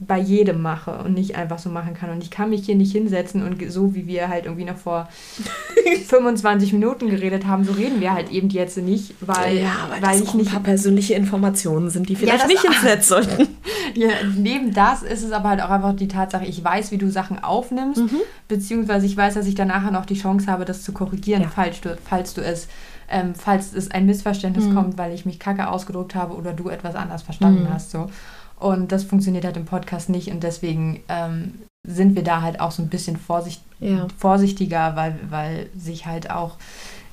bei 0.07 0.19
jedem 0.19 0.61
mache 0.63 0.99
und 1.05 1.15
nicht 1.15 1.37
einfach 1.37 1.59
so 1.59 1.71
machen 1.71 1.95
kann. 1.95 2.11
Und 2.11 2.23
ich 2.23 2.31
kann 2.31 2.51
mich 2.51 2.65
hier 2.67 2.75
nicht 2.77 2.93
hinsetzen 2.93 3.43
und 3.47 3.63
so 3.71 3.95
wie 3.95 4.07
wir 4.07 4.29
halt 4.29 4.45
irgendwie 4.47 4.65
noch 4.65 4.77
vor 4.77 5.09
25 6.09 6.73
Minuten 6.73 7.09
geredet 7.11 7.47
haben, 7.47 7.65
so 7.65 7.73
reden 7.73 8.01
wir 8.01 8.13
halt 8.13 8.31
eben 8.31 8.49
jetzt 8.51 8.77
nicht, 8.79 9.15
weil, 9.21 9.59
ja, 9.59 9.71
weil, 9.91 10.03
weil 10.03 10.23
ich 10.23 10.29
auch 10.29 10.35
ein 10.35 10.39
nicht 10.39 10.51
paar 10.53 10.61
persönliche 10.63 11.15
Informationen 11.15 11.91
sind, 11.91 12.09
die 12.09 12.17
vielleicht 12.17 12.43
das- 12.43 12.49
nicht 12.49 12.65
ins 12.65 12.83
Netz 12.83 13.09
sollten. 13.09 13.49
ja, 13.95 14.09
neben 14.37 14.73
das 14.73 15.03
ist 15.03 15.23
es 15.23 15.33
aber 15.33 15.51
halt 15.51 15.63
auch 15.63 15.71
einfach 15.71 15.95
die 15.95 16.09
Tatsache, 16.09 16.45
ich 16.45 16.63
weiß, 16.63 16.91
wie 16.91 16.99
du 16.99 17.11
Sachen 17.11 17.43
aufnimmst, 17.43 18.01
Mhm. 18.03 18.21
beziehungsweise 18.49 19.07
ich 19.07 19.17
weiß, 19.17 19.35
dass 19.35 19.47
ich 19.47 19.55
danach 19.55 19.89
noch 19.91 20.07
die 20.07 20.15
Chance 20.19 20.47
habe, 20.47 20.65
das 20.65 20.83
zu 20.83 20.93
korrigieren, 20.93 21.43
Ja. 21.43 21.49
falls, 21.55 21.81
du, 21.81 21.97
falls 22.05 22.35
du 22.35 22.41
es, 22.43 22.69
ähm, 23.11 23.35
falls 23.35 23.75
es 23.75 23.91
ein 23.91 24.07
Missverständnis 24.07 24.67
Mhm. 24.67 24.75
kommt, 24.75 24.99
weil 24.99 25.13
ich 25.13 25.27
mich 25.27 25.39
kacke 25.39 25.69
ausgedruckt 25.69 26.15
habe 26.15 26.35
oder 26.35 26.53
du 26.53 26.69
etwas 26.69 26.95
anders 26.95 27.23
verstanden 27.23 27.65
Mhm. 27.65 27.75
hast. 27.75 27.91
So. 27.91 28.09
Und 28.63 28.93
das 28.93 29.05
funktioniert 29.05 29.45
halt 29.45 29.57
im 29.57 29.65
Podcast 29.65 30.09
nicht 30.09 30.31
und 30.31 30.43
deswegen 30.43 31.01
ähm, 31.09 31.55
sind 31.87 32.15
wir 32.15 32.23
da 32.23 32.43
halt 32.43 32.61
auch 32.61 32.71
so 32.71 32.83
ein 32.83 32.89
bisschen 32.89 33.17
vorsicht, 33.17 33.63
Ja. 33.81 34.07
vorsichtiger, 34.17 34.95
weil, 34.97 35.19
weil 35.31 35.67
sich 35.77 36.07
halt 36.07 36.31
auch 36.31 36.57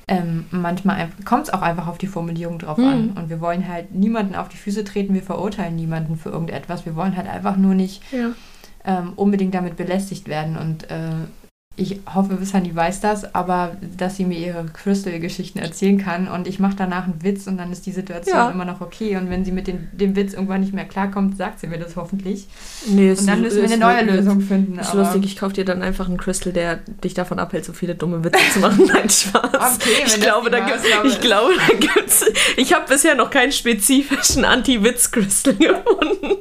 ähm, 0.06 0.46
manchmal 0.50 1.08
kommt 1.24 1.44
es 1.44 1.52
auch 1.52 1.62
einfach 1.62 1.86
auf 1.86 1.96
die 1.98 2.08
Formulierung 2.08 2.58
drauf 2.58 2.78
Mhm. 2.78 2.84
an. 2.84 3.10
Und 3.16 3.30
wir 3.30 3.40
wollen 3.40 3.68
halt 3.68 3.94
niemanden 3.94 4.34
auf 4.34 4.48
die 4.48 4.56
Füße 4.56 4.82
treten, 4.82 5.14
wir 5.14 5.22
verurteilen 5.22 5.76
niemanden 5.76 6.16
für 6.16 6.30
irgendetwas. 6.30 6.84
Wir 6.84 6.96
wollen 6.96 7.16
halt 7.16 7.28
einfach 7.28 7.56
nur 7.56 7.74
nicht 7.74 8.02
ja. 8.12 8.30
ähm, 8.84 9.12
unbedingt 9.14 9.54
damit 9.54 9.76
belästigt 9.76 10.26
werden. 10.26 10.56
Und 10.56 10.90
äh, 10.90 11.10
ich 11.76 11.98
hoffe, 12.14 12.38
Wissani 12.40 12.74
weiß 12.74 13.00
das, 13.00 13.34
aber 13.34 13.76
dass 13.96 14.16
sie 14.16 14.24
mir 14.26 14.38
ihre 14.38 14.66
Crystal-Geschichten 14.66 15.60
erzählen 15.60 15.96
kann 15.98 16.28
und 16.28 16.46
ich 16.46 16.58
mache 16.58 16.74
danach 16.76 17.04
einen 17.04 17.22
Witz 17.22 17.46
und 17.46 17.56
dann 17.56 17.72
ist 17.72 17.86
die 17.86 17.92
Situation 17.92 18.36
Ja. 18.36 18.50
immer 18.50 18.66
noch 18.66 18.80
okay. 18.82 19.16
Und 19.16 19.30
wenn 19.30 19.44
sie 19.46 19.52
mit 19.52 19.66
den, 19.66 19.88
dem 19.92 20.14
Witz 20.14 20.34
irgendwann 20.34 20.60
nicht 20.60 20.74
mehr 20.74 20.84
klarkommt, 20.84 21.38
sagt 21.38 21.60
sie 21.60 21.68
mir 21.68 21.78
das 21.78 21.96
hoffentlich. 21.96 22.48
Nee, 22.86 23.12
Und 23.12 23.26
dann 23.26 23.40
müssen 23.40 23.62
wir 23.62 23.64
eine 23.64 23.78
neue 23.78 24.02
Lösung 24.04 24.40
finden. 24.42 24.78
Ist 24.78 24.92
lustig, 24.92 25.24
ich 25.24 25.36
kaufe 25.36 25.54
dir 25.54 25.64
dann 25.64 25.80
einfach 25.80 26.06
einen 26.08 26.18
Crystal, 26.18 26.52
der 26.52 26.76
dich 27.02 27.14
davon 27.14 27.38
abhält, 27.38 27.64
so 27.64 27.72
viele 27.72 27.94
dumme 27.94 28.22
Witze 28.24 28.40
zu 28.52 28.58
machen. 28.58 28.84
Nein, 28.92 29.08
Spaß. 29.08 29.78
Okay, 29.78 30.02
ich, 30.04 30.20
glaube, 30.20 30.50
da 30.50 30.60
gibt's, 30.60 30.82
Maßgabe 30.82 31.08
ich 31.08 31.20
glaube, 31.20 31.52
da 31.66 31.74
gibt's. 31.76 32.24
Ich 32.56 32.74
habe 32.74 32.84
bisher 32.88 33.14
noch 33.14 33.30
keinen 33.30 33.52
spezifischen 33.52 34.44
Anti-Witz-Crystal 34.44 35.54
gefunden. 35.54 36.36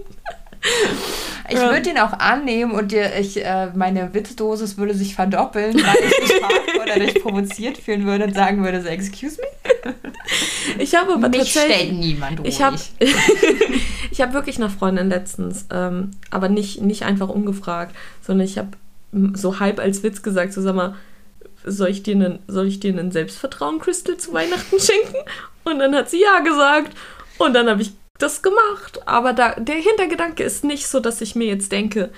Ich 1.52 1.58
würde 1.58 1.82
den 1.82 1.98
auch 1.98 2.14
annehmen 2.14 2.74
und 2.74 2.92
dir, 2.92 3.16
ich, 3.18 3.44
äh, 3.44 3.72
meine 3.74 4.14
Witzdosis 4.14 4.78
würde 4.78 4.94
sich 4.94 5.16
verdoppeln, 5.16 5.76
weil 5.76 5.96
ich 6.06 6.16
dich 6.18 6.38
frage 6.40 6.82
oder 6.82 7.00
dich 7.00 7.22
provoziert 7.22 7.78
fühlen 7.78 8.06
würde 8.06 8.26
und 8.26 8.36
sagen 8.36 8.64
würde, 8.64 8.82
so, 8.82 8.88
excuse 8.88 9.40
me? 9.42 9.96
Ich 10.78 10.96
habe 10.96 11.14
aber 11.14 11.30
Mich 11.30 11.54
tatsächlich. 11.54 11.76
stellt 11.76 11.94
niemand 11.94 12.40
ruhig. 12.40 12.50
Ich 12.50 12.62
habe 12.62 12.78
ich 14.12 14.22
hab 14.22 14.34
wirklich 14.34 14.58
einer 14.58 14.70
Freundin 14.70 15.10
letztens, 15.10 15.66
ähm, 15.72 16.12
aber 16.30 16.50
nicht, 16.50 16.82
nicht 16.82 17.04
einfach 17.04 17.30
umgefragt, 17.30 17.96
sondern 18.22 18.46
ich 18.46 18.58
habe 18.58 18.70
so 19.34 19.60
halb 19.60 19.80
als 19.80 20.04
Witz 20.04 20.22
gesagt, 20.22 20.54
so 20.54 20.62
sag 20.62 20.76
mal, 20.76 20.96
soll 21.66 21.90
ich 21.90 22.04
dir 22.04 22.16
einen, 22.16 22.40
soll 22.48 22.68
ich 22.68 22.80
dir 22.80 22.92
einen 22.92 23.12
Selbstvertrauen-Crystal 23.12 24.18
zu 24.18 24.34
Weihnachten 24.34 24.80
schenken? 24.80 25.18
Und 25.64 25.80
dann 25.80 25.96
hat 25.96 26.10
sie 26.10 26.22
ja 26.22 26.40
gesagt. 26.40 26.96
Und 27.38 27.54
dann 27.54 27.70
habe 27.70 27.82
ich 27.82 27.94
das 28.20 28.42
gemacht. 28.42 29.08
Aber 29.08 29.34
da, 29.34 29.56
der 29.56 29.76
Hintergedanke 29.76 30.44
ist 30.44 30.64
nicht 30.64 30.88
so, 30.88 31.00
dass 31.00 31.22
ich 31.22 31.36
mir 31.36 31.48
jetzt 31.48 31.72
denke, 31.72 32.12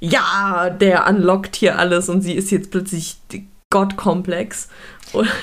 ja, 0.00 0.70
der 0.70 1.06
unlockt 1.08 1.56
hier 1.56 1.78
alles 1.78 2.08
und 2.08 2.22
sie 2.22 2.34
ist 2.34 2.50
jetzt 2.50 2.70
plötzlich 2.70 3.16
Gottkomplex. 3.70 4.68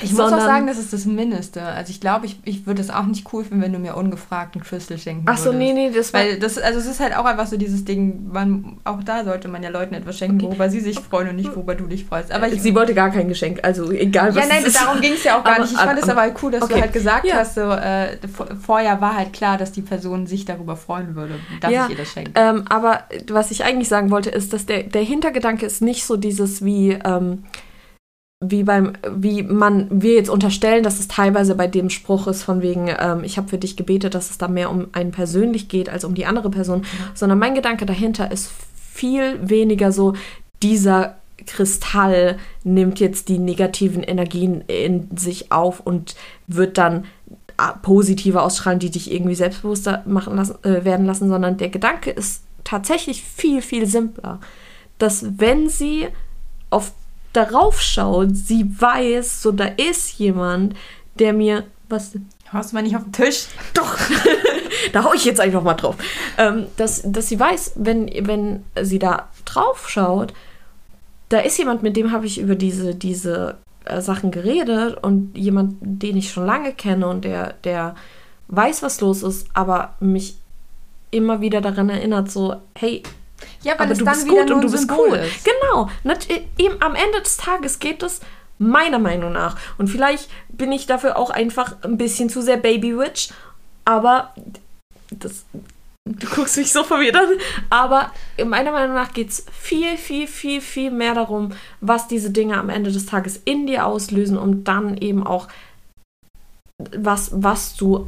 Ich 0.03 0.11
muss 0.11 0.19
auch 0.31 0.39
sagen, 0.39 0.67
das 0.67 0.77
ist 0.77 0.93
das 0.93 1.05
Mindeste. 1.05 1.61
Also 1.63 1.89
ich 1.89 1.99
glaube, 1.99 2.27
ich, 2.27 2.37
ich 2.45 2.67
würde 2.67 2.81
es 2.81 2.91
auch 2.91 3.05
nicht 3.05 3.31
cool 3.33 3.43
finden, 3.43 3.63
wenn 3.63 3.73
du 3.73 3.79
mir 3.79 3.95
ungefragt 3.95 4.53
einen 4.55 4.63
Crystal 4.63 4.97
schenken 4.99 5.25
Ach 5.27 5.37
so, 5.37 5.45
würdest. 5.45 5.59
nee, 5.59 5.73
nee, 5.73 5.91
das 5.91 6.13
war 6.13 6.21
Weil 6.21 6.37
das, 6.39 6.59
also 6.59 6.79
es 6.79 6.85
ist 6.85 6.99
halt 6.99 7.15
auch 7.17 7.25
einfach 7.25 7.47
so 7.47 7.57
dieses 7.57 7.83
Ding, 7.83 8.27
man, 8.31 8.77
auch 8.83 9.03
da 9.03 9.23
sollte 9.23 9.47
man 9.47 9.63
ja 9.63 9.69
Leuten 9.69 9.95
etwas 9.95 10.19
schenken, 10.19 10.37
Okay. 10.37 10.45
worüber 10.47 10.69
sie 10.69 10.81
sich 10.81 10.99
freuen 10.99 11.29
und 11.29 11.35
nicht, 11.37 11.55
worüber 11.55 11.73
du 11.73 11.85
dich 11.87 12.05
freust. 12.05 12.31
Aber 12.31 12.47
ich, 12.47 12.61
sie 12.61 12.75
wollte 12.75 12.93
gar 12.93 13.09
kein 13.09 13.27
Geschenk, 13.27 13.59
also 13.63 13.91
egal 13.91 14.35
was 14.35 14.47
ja, 14.47 14.53
nein, 14.53 14.63
darum 14.71 15.01
ging 15.01 15.13
es 15.13 15.23
ja 15.23 15.39
auch 15.39 15.43
gar 15.43 15.53
Aber- 15.55 15.61
nicht. 15.63 15.71
Ich 15.73 15.77
fand 15.79 15.91
aber- 15.91 15.99
es 15.99 16.09
aber 16.09 16.21
halt 16.21 16.35
cool, 16.43 16.51
dass 16.51 16.61
okay. 16.63 16.73
du 16.75 16.81
halt 16.81 16.93
gesagt 16.93 17.25
Ja. 17.25 17.35
hast, 17.37 17.55
so, 17.55 17.61
äh, 17.61 18.17
vor- 18.31 18.47
vorher 18.63 19.01
war 19.01 19.17
halt 19.17 19.33
klar, 19.33 19.57
dass 19.57 19.71
die 19.71 19.81
Person 19.81 20.27
sich 20.27 20.45
darüber 20.45 20.75
freuen 20.75 21.15
würde, 21.15 21.35
dass 21.61 21.71
Ja, 21.71 21.85
ich 21.85 21.91
ihr 21.91 21.97
das 21.97 22.11
schenke. 22.11 22.31
Ähm, 22.35 22.65
aber 22.69 23.03
was 23.29 23.49
ich 23.51 23.63
eigentlich 23.65 23.89
sagen 23.89 24.11
wollte, 24.11 24.29
ist, 24.29 24.53
dass 24.53 24.65
der, 24.67 24.83
der 24.83 25.01
Hintergedanke 25.03 25.65
ist 25.65 25.81
nicht 25.81 26.05
so 26.05 26.17
dieses 26.17 26.63
wie, 26.63 26.91
ähm, 27.03 27.43
wie 28.41 28.63
beim, 28.63 28.93
wie 29.09 29.43
man, 29.43 29.87
wir 29.89 30.15
jetzt 30.15 30.29
unterstellen, 30.29 30.83
dass 30.83 30.99
es 30.99 31.07
teilweise 31.07 31.55
bei 31.55 31.67
dem 31.67 31.89
Spruch 31.89 32.27
ist 32.27 32.43
von 32.43 32.61
wegen, 32.61 32.89
ähm, 32.99 33.23
ich 33.23 33.37
habe 33.37 33.47
für 33.47 33.57
dich 33.57 33.77
gebetet, 33.77 34.13
dass 34.13 34.29
es 34.29 34.37
da 34.37 34.47
mehr 34.47 34.69
um 34.69 34.87
einen 34.91 35.11
persönlich 35.11 35.69
geht 35.69 35.89
als 35.89 36.03
um 36.03 36.15
die 36.15 36.25
andere 36.25 36.49
Person, 36.49 36.85
sondern 37.13 37.39
mein 37.39 37.55
Gedanke 37.55 37.85
dahinter 37.85 38.31
ist 38.31 38.51
viel 38.93 39.49
weniger 39.49 39.91
so, 39.91 40.13
dieser 40.61 41.17
Kristall 41.45 42.37
nimmt 42.63 42.99
jetzt 42.99 43.29
die 43.29 43.39
negativen 43.39 44.03
Energien 44.03 44.61
in 44.67 45.15
sich 45.15 45.51
auf 45.51 45.79
und 45.79 46.15
wird 46.47 46.77
dann 46.77 47.05
äh, 47.57 47.71
positive 47.81 48.41
ausstrahlen, 48.41 48.79
die 48.79 48.89
dich 48.89 49.11
irgendwie 49.11 49.35
selbstbewusster 49.35 50.03
machen 50.05 50.35
lassen, 50.35 50.55
äh, 50.63 50.83
werden 50.83 51.05
lassen, 51.05 51.29
sondern 51.29 51.57
der 51.57 51.69
Gedanke 51.69 52.11
ist 52.11 52.43
tatsächlich 52.63 53.23
viel, 53.23 53.61
viel 53.61 53.85
simpler. 53.85 54.39
Dass 54.97 55.25
wenn 55.39 55.69
sie 55.69 56.07
auf 56.69 56.93
darauf 57.35 57.81
schaut, 57.81 58.35
sie 58.35 58.65
weiß, 58.79 59.41
so 59.41 59.51
da 59.51 59.65
ist 59.65 60.17
jemand, 60.17 60.75
der 61.19 61.33
mir 61.33 61.65
was? 61.89 62.17
Haust 62.51 62.71
du 62.71 62.75
mal 62.75 62.81
nicht 62.81 62.95
auf 62.95 63.03
den 63.03 63.11
Tisch? 63.11 63.47
Doch, 63.73 63.97
da 64.93 65.03
hau 65.03 65.13
ich 65.13 65.25
jetzt 65.25 65.39
einfach 65.39 65.63
mal 65.63 65.73
drauf. 65.73 65.95
Ähm, 66.37 66.67
dass, 66.77 67.01
dass 67.05 67.27
sie 67.27 67.39
weiß, 67.39 67.73
wenn, 67.75 68.09
wenn 68.27 68.63
sie 68.81 68.99
da 68.99 69.29
drauf 69.45 69.89
schaut, 69.89 70.33
da 71.29 71.39
ist 71.39 71.57
jemand, 71.57 71.83
mit 71.83 71.97
dem 71.97 72.11
habe 72.11 72.25
ich 72.25 72.39
über 72.39 72.55
diese, 72.55 72.95
diese 72.95 73.57
äh, 73.85 74.01
Sachen 74.01 74.31
geredet 74.31 74.97
und 75.03 75.35
jemand, 75.35 75.77
den 75.81 76.17
ich 76.17 76.31
schon 76.31 76.45
lange 76.45 76.71
kenne 76.73 77.07
und 77.07 77.25
der, 77.25 77.53
der 77.63 77.95
weiß, 78.47 78.83
was 78.83 79.01
los 79.01 79.23
ist, 79.23 79.47
aber 79.53 79.95
mich 79.99 80.37
immer 81.11 81.41
wieder 81.41 81.61
daran 81.61 81.89
erinnert, 81.89 82.29
so, 82.31 82.57
hey, 82.75 83.01
Ja, 83.65 83.73
weil 83.73 83.85
aber 83.87 83.91
es 83.91 83.97
du 83.99 84.05
dann 84.05 84.13
bist 84.13 84.25
wieder 84.27 84.41
gut 84.43 84.51
und 84.51 84.61
du 84.61 84.71
bist 84.71 84.87
Symbol 84.87 85.09
cool. 85.09 85.17
ist. 85.17 85.43
Genau. 85.45 85.89
Eben 86.57 86.81
am 86.81 86.95
Ende 86.95 87.21
des 87.21 87.37
Tages 87.37 87.79
geht 87.79 88.01
es 88.03 88.21
meiner 88.57 88.99
Meinung 88.99 89.33
nach. 89.33 89.57
Und 89.77 89.89
vielleicht 89.89 90.29
bin 90.49 90.71
ich 90.71 90.85
dafür 90.85 91.17
auch 91.17 91.29
einfach 91.29 91.75
ein 91.83 91.97
bisschen 91.97 92.29
zu 92.29 92.41
sehr 92.41 92.57
Baby 92.57 92.97
Witch. 92.97 93.29
Aber 93.83 94.33
das. 95.11 95.45
Du 96.07 96.27
guckst 96.27 96.55
mich 96.57 96.71
so 96.71 96.83
verwirrt 96.83 97.15
an. 97.15 97.27
Aber 97.71 98.11
meiner 98.45 98.71
Meinung 98.71 98.95
nach 98.95 99.11
geht 99.13 99.29
es 99.29 99.45
viel, 99.51 99.97
viel, 99.97 100.27
viel, 100.27 100.61
viel 100.61 100.91
mehr 100.91 101.15
darum, 101.15 101.51
was 101.81 102.07
diese 102.07 102.29
Dinge 102.29 102.57
am 102.59 102.69
Ende 102.69 102.91
des 102.91 103.07
Tages 103.07 103.41
in 103.45 103.65
dir 103.65 103.87
auslösen 103.87 104.37
und 104.37 104.65
dann 104.65 104.95
eben 104.97 105.25
auch 105.25 105.47
was, 106.95 107.31
was 107.33 107.75
du 107.75 108.07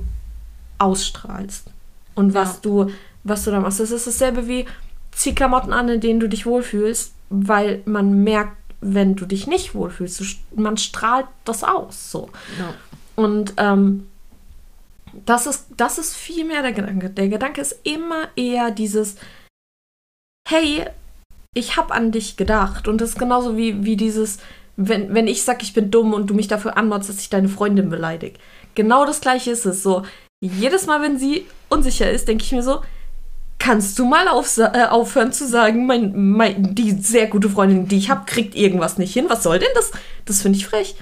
ausstrahlst 0.77 1.65
und 2.13 2.35
was 2.35 2.55
Ja. 2.55 2.59
du, 2.61 2.91
was 3.23 3.43
du 3.45 3.51
da 3.51 3.59
machst. 3.59 3.79
Das 3.79 3.89
ist 3.89 4.05
dasselbe 4.05 4.47
wie 4.47 4.67
zieh 5.17 5.34
Klamotten 5.34 5.73
an, 5.73 5.89
in 5.89 5.99
denen 5.99 6.19
du 6.19 6.30
dich 6.30 6.45
wohlfühlst, 6.45 7.13
weil 7.30 7.82
man 7.86 8.23
merkt, 8.23 8.56
wenn 8.80 9.15
du 9.15 9.25
dich 9.25 9.47
nicht 9.47 9.73
wohlfühlst, 9.73 10.19
du, 10.19 10.25
man 10.62 10.77
strahlt 10.77 11.25
das 11.43 11.63
aus. 11.63 12.12
So. 12.12 12.30
Und 13.15 13.53
ähm, 13.58 14.08
das, 15.25 15.47
ist, 15.47 15.67
das 15.75 15.97
ist 15.97 16.15
viel 16.15 16.45
mehr 16.45 16.62
der 16.62 16.73
Gedanke. 16.73 17.10
Der 17.10 17.30
Gedanke 17.30 17.62
ist 17.62 17.80
immer 17.84 18.27
eher 18.36 18.69
dieses, 18.69 19.15
hey, 20.47 20.86
ich 21.56 21.77
habe 21.77 21.95
an 21.95 22.12
dich 22.12 22.38
gedacht. 22.38 22.88
Und 22.88 23.01
das 23.01 23.10
ist 23.10 23.19
genauso 23.19 23.58
wie, 23.58 23.84
wie 23.84 23.95
dieses, 23.95 24.38
wenn, 24.75 25.15
wenn 25.15 25.27
ich 25.27 25.41
sage, 25.43 25.63
ich 25.63 25.73
bin 25.73 25.89
dumm 25.89 26.13
und 26.13 26.30
du 26.30 26.36
mich 26.36 26.47
dafür 26.47 26.77
anmotzt, 26.77 27.10
dass 27.10 27.19
ich 27.19 27.32
deine 27.32 27.49
Freundin 27.49 27.89
beleidige. 27.89 28.38
Genau 28.75 29.03
das 29.03 29.21
gleiche 29.21 29.49
ist 29.49 29.65
es. 29.65 29.82
So, 29.82 30.03
jedes 30.39 30.86
Mal, 30.86 31.01
wenn 31.01 31.17
sie 31.17 31.47
unsicher 31.69 32.12
ist, 32.12 32.27
denke 32.27 32.43
ich 32.43 32.51
mir 32.51 32.62
so, 32.62 32.82
kannst 33.67 33.99
du 33.99 34.06
mal 34.06 34.30
auf, 34.30 34.58
äh, 34.58 34.86
aufhören 34.89 35.34
zu 35.34 35.45
sagen, 35.45 35.86
mein, 35.86 36.32
mein, 36.32 36.73
die 36.73 36.93
sehr 36.93 37.27
gute 37.27 37.49
Freundin, 37.49 37.89
die 37.89 37.97
ich 37.97 38.10
habe, 38.10 38.23
kriegt 38.25 38.56
irgendwas 38.56 38.97
nicht 38.97 39.13
hin. 39.13 39.25
Was 39.27 39.43
soll 39.43 39.60
denn 39.60 39.67
das? 39.75 39.91
Das 40.23 40.41
finde 40.41 40.58
ich 40.58 40.65
frech. 40.65 40.95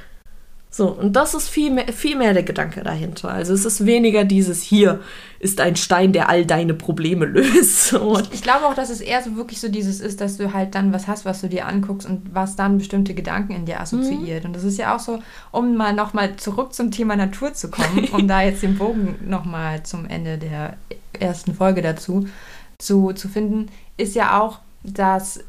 So, 0.71 0.89
und 0.89 1.15
das 1.15 1.35
ist 1.35 1.47
viel 1.47 1.69
mehr, 1.69 1.93
viel 1.93 2.17
mehr 2.17 2.33
der 2.33 2.41
Gedanke 2.41 2.81
dahinter. 2.81 3.29
Also 3.29 3.53
es 3.53 3.65
ist 3.65 3.85
weniger 3.85 4.25
dieses 4.25 4.63
hier 4.63 4.99
ist 5.39 5.61
ein 5.61 5.75
Stein, 5.75 6.11
der 6.11 6.27
all 6.27 6.43
deine 6.43 6.73
Probleme 6.73 7.25
löst. 7.25 7.89
So. 7.89 8.19
Ich 8.31 8.41
glaube 8.41 8.65
auch, 8.65 8.73
dass 8.73 8.89
es 8.89 8.99
eher 8.99 9.21
so 9.21 9.35
wirklich 9.35 9.61
so 9.61 9.69
dieses 9.69 10.01
ist, 10.01 10.19
dass 10.19 10.37
du 10.37 10.51
halt 10.51 10.73
dann 10.73 10.91
was 10.91 11.07
hast, 11.07 11.23
was 11.23 11.41
du 11.41 11.47
dir 11.47 11.67
anguckst 11.67 12.09
und 12.09 12.33
was 12.33 12.55
dann 12.55 12.79
bestimmte 12.79 13.13
Gedanken 13.13 13.53
in 13.53 13.65
dir 13.65 13.79
assoziiert. 13.79 14.43
Und 14.43 14.53
das 14.53 14.63
ist 14.63 14.79
ja 14.79 14.95
auch 14.95 14.99
so, 14.99 15.19
um 15.51 15.77
mal 15.77 15.93
nochmal 15.93 16.35
zurück 16.37 16.73
zum 16.73 16.89
Thema 16.89 17.15
Natur 17.15 17.53
zu 17.53 17.69
kommen, 17.69 18.09
um 18.11 18.27
da 18.27 18.41
jetzt 18.41 18.63
den 18.63 18.75
Bogen 18.75 19.15
nochmal 19.21 19.83
zum 19.83 20.07
Ende 20.07 20.39
der 20.39 20.77
ersten 21.19 21.53
Folge 21.53 21.83
dazu 21.83 22.27
zu, 22.77 23.13
zu 23.13 23.27
finden, 23.27 23.67
ist 23.97 24.15
ja 24.15 24.41
auch, 24.41 24.59
dass 24.83 25.39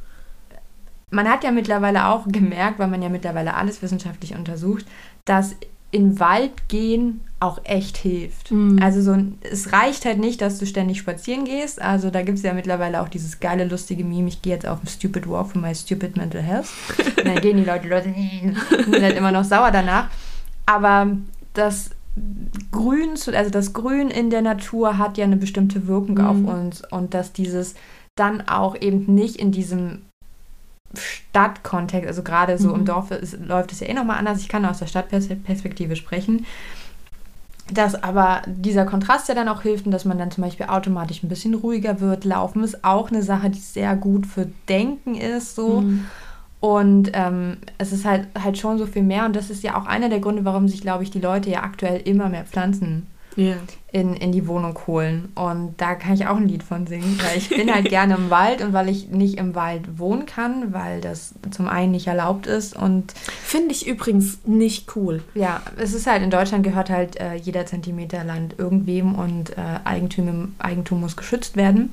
man 1.10 1.28
hat 1.28 1.44
ja 1.44 1.50
mittlerweile 1.52 2.06
auch 2.06 2.26
gemerkt, 2.26 2.78
weil 2.78 2.88
man 2.88 3.02
ja 3.02 3.08
mittlerweile 3.08 3.54
alles 3.54 3.80
wissenschaftlich 3.82 4.34
untersucht, 4.34 4.86
dass 5.24 5.54
in 5.92 6.18
Wald 6.18 6.68
gehen 6.68 7.20
auch 7.38 7.60
echt 7.64 7.96
hilft. 7.96 8.50
Mhm. 8.50 8.78
Also 8.82 9.00
so, 9.00 9.16
es 9.40 9.72
reicht 9.72 10.04
halt 10.04 10.18
nicht, 10.18 10.40
dass 10.40 10.58
du 10.58 10.66
ständig 10.66 10.98
spazieren 10.98 11.44
gehst. 11.44 11.80
Also 11.80 12.10
da 12.10 12.22
gibt 12.22 12.38
es 12.38 12.44
ja 12.44 12.52
mittlerweile 12.52 13.00
auch 13.00 13.08
dieses 13.08 13.40
geile, 13.40 13.64
lustige 13.64 14.04
Meme, 14.04 14.28
ich 14.28 14.42
gehe 14.42 14.54
jetzt 14.54 14.66
auf 14.66 14.78
einen 14.78 14.88
Stupid 14.88 15.28
Walk 15.28 15.52
for 15.52 15.60
my 15.60 15.74
stupid 15.74 16.16
mental 16.16 16.42
health. 16.42 16.68
Und 17.16 17.26
dann 17.26 17.40
gehen 17.40 17.56
die 17.56 17.64
Leute, 17.64 17.88
Leute, 17.88 18.12
sind 18.12 19.02
halt 19.02 19.16
immer 19.16 19.32
noch 19.32 19.44
sauer 19.44 19.70
danach. 19.70 20.08
Aber 20.66 21.16
das 21.54 21.90
Grün, 22.72 23.10
also 23.34 23.50
das 23.50 23.72
Grün 23.72 24.08
in 24.08 24.30
der 24.30 24.42
Natur 24.42 24.98
hat 24.98 25.18
ja 25.18 25.24
eine 25.24 25.36
bestimmte 25.36 25.86
Wirkung 25.86 26.18
auf 26.18 26.36
Mhm. 26.36 26.48
uns 26.48 26.82
und 26.90 27.14
dass 27.14 27.32
dieses 27.32 27.74
dann 28.16 28.48
auch 28.48 28.74
eben 28.80 29.14
nicht 29.14 29.36
in 29.36 29.52
diesem 29.52 30.02
Stadtkontext, 30.94 32.06
also 32.08 32.22
gerade 32.22 32.56
so 32.58 32.72
im 32.72 32.80
Mhm. 32.80 32.86
Dorf 32.86 33.10
ist, 33.10 33.38
läuft 33.46 33.72
es 33.72 33.80
ja 33.80 33.88
eh 33.88 33.94
nochmal 33.94 34.18
anders. 34.18 34.40
Ich 34.40 34.48
kann 34.48 34.64
aus 34.64 34.78
der 34.78 34.86
Stadtperspektive 34.86 35.96
sprechen. 35.96 36.46
Dass 37.70 38.00
aber 38.00 38.42
dieser 38.46 38.84
Kontrast 38.86 39.28
ja 39.28 39.34
dann 39.34 39.48
auch 39.48 39.62
hilft 39.62 39.86
und 39.86 39.92
dass 39.92 40.04
man 40.04 40.18
dann 40.18 40.30
zum 40.30 40.44
Beispiel 40.44 40.66
automatisch 40.66 41.22
ein 41.24 41.28
bisschen 41.28 41.54
ruhiger 41.54 42.00
wird. 42.00 42.24
Laufen 42.24 42.62
ist 42.62 42.84
auch 42.84 43.10
eine 43.10 43.22
Sache, 43.24 43.50
die 43.50 43.58
sehr 43.58 43.96
gut 43.96 44.24
für 44.26 44.46
Denken 44.68 45.16
ist. 45.16 45.56
So. 45.56 45.80
Mhm. 45.80 46.06
Und 46.60 47.10
ähm, 47.14 47.58
es 47.78 47.92
ist 47.92 48.04
halt, 48.04 48.26
halt 48.42 48.58
schon 48.58 48.78
so 48.78 48.86
viel 48.86 49.02
mehr. 49.02 49.26
Und 49.26 49.36
das 49.36 49.50
ist 49.50 49.62
ja 49.62 49.76
auch 49.78 49.86
einer 49.86 50.08
der 50.08 50.20
Gründe, 50.20 50.44
warum 50.44 50.68
sich, 50.68 50.80
glaube 50.80 51.02
ich, 51.04 51.10
die 51.10 51.20
Leute 51.20 51.50
ja 51.50 51.62
aktuell 51.62 52.00
immer 52.00 52.28
mehr 52.28 52.44
Pflanzen 52.44 53.06
Ja. 53.36 53.56
in, 53.92 54.14
in 54.14 54.32
die 54.32 54.48
Wohnung 54.48 54.76
holen. 54.86 55.28
Und 55.34 55.74
da 55.76 55.94
kann 55.94 56.14
ich 56.14 56.26
auch 56.26 56.36
ein 56.38 56.48
Lied 56.48 56.62
von 56.62 56.86
singen, 56.86 57.20
weil 57.22 57.36
ich 57.36 57.50
bin 57.50 57.72
halt 57.72 57.90
gerne 57.90 58.14
im 58.14 58.30
Wald 58.30 58.62
und 58.62 58.72
weil 58.72 58.88
ich 58.88 59.08
nicht 59.10 59.36
im 59.36 59.54
Wald 59.54 59.98
wohnen 59.98 60.24
kann, 60.24 60.72
weil 60.72 61.02
das 61.02 61.34
zum 61.50 61.68
einen 61.68 61.92
nicht 61.92 62.06
erlaubt 62.06 62.46
ist. 62.46 62.74
Und 62.74 63.12
Finde 63.12 63.72
ich 63.72 63.86
übrigens 63.86 64.38
nicht 64.46 64.96
cool. 64.96 65.22
ja, 65.34 65.60
es 65.76 65.92
ist 65.92 66.06
halt, 66.06 66.22
in 66.22 66.30
Deutschland 66.30 66.64
gehört 66.64 66.88
halt 66.88 67.20
äh, 67.20 67.34
jeder 67.34 67.66
Zentimeter 67.66 68.24
Land 68.24 68.54
irgendwem 68.58 69.14
und 69.14 69.50
äh, 69.58 69.62
Eigentum, 69.84 70.54
Eigentum 70.58 71.00
muss 71.02 71.16
geschützt 71.16 71.56
werden. 71.56 71.92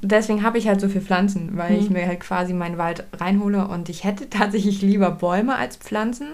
Deswegen 0.00 0.42
habe 0.44 0.58
ich 0.58 0.68
halt 0.68 0.80
so 0.80 0.88
viel 0.88 1.00
Pflanzen, 1.00 1.56
weil 1.56 1.78
ich 1.78 1.88
Mhm. 1.88 1.94
mir 1.94 2.06
halt 2.06 2.20
quasi 2.20 2.52
meinen 2.52 2.78
Wald 2.78 3.04
reinhole 3.14 3.66
und 3.66 3.88
ich 3.88 4.04
hätte 4.04 4.30
tatsächlich 4.30 4.80
lieber 4.82 5.10
Bäume 5.10 5.56
als 5.56 5.76
Pflanzen. 5.76 6.28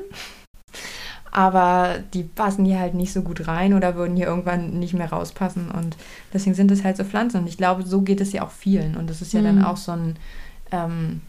Aber 1.30 1.96
die 2.12 2.22
passen 2.22 2.64
hier 2.64 2.78
halt 2.78 2.94
nicht 2.94 3.12
so 3.12 3.22
gut 3.22 3.48
rein 3.48 3.74
oder 3.74 3.96
würden 3.96 4.14
hier 4.16 4.26
irgendwann 4.26 4.78
nicht 4.78 4.94
mehr 4.94 5.10
rauspassen. 5.10 5.68
Und 5.70 5.96
deswegen 6.32 6.54
sind 6.54 6.70
es 6.70 6.84
halt 6.84 6.96
so 6.96 7.02
Pflanzen. 7.04 7.38
Und 7.40 7.48
ich 7.48 7.56
glaube, 7.56 7.82
so 7.82 8.02
geht 8.02 8.20
es 8.20 8.32
ja 8.32 8.42
auch 8.42 8.52
vielen. 8.52 8.96
Und 8.96 9.10
das 9.10 9.20
ist 9.20 9.32
ja 9.32 9.42
dann 9.42 9.58
Mhm. 9.58 9.64
auch 9.64 9.76
so 9.76 9.92
ein, 9.92 10.16
ähm, 10.70 11.22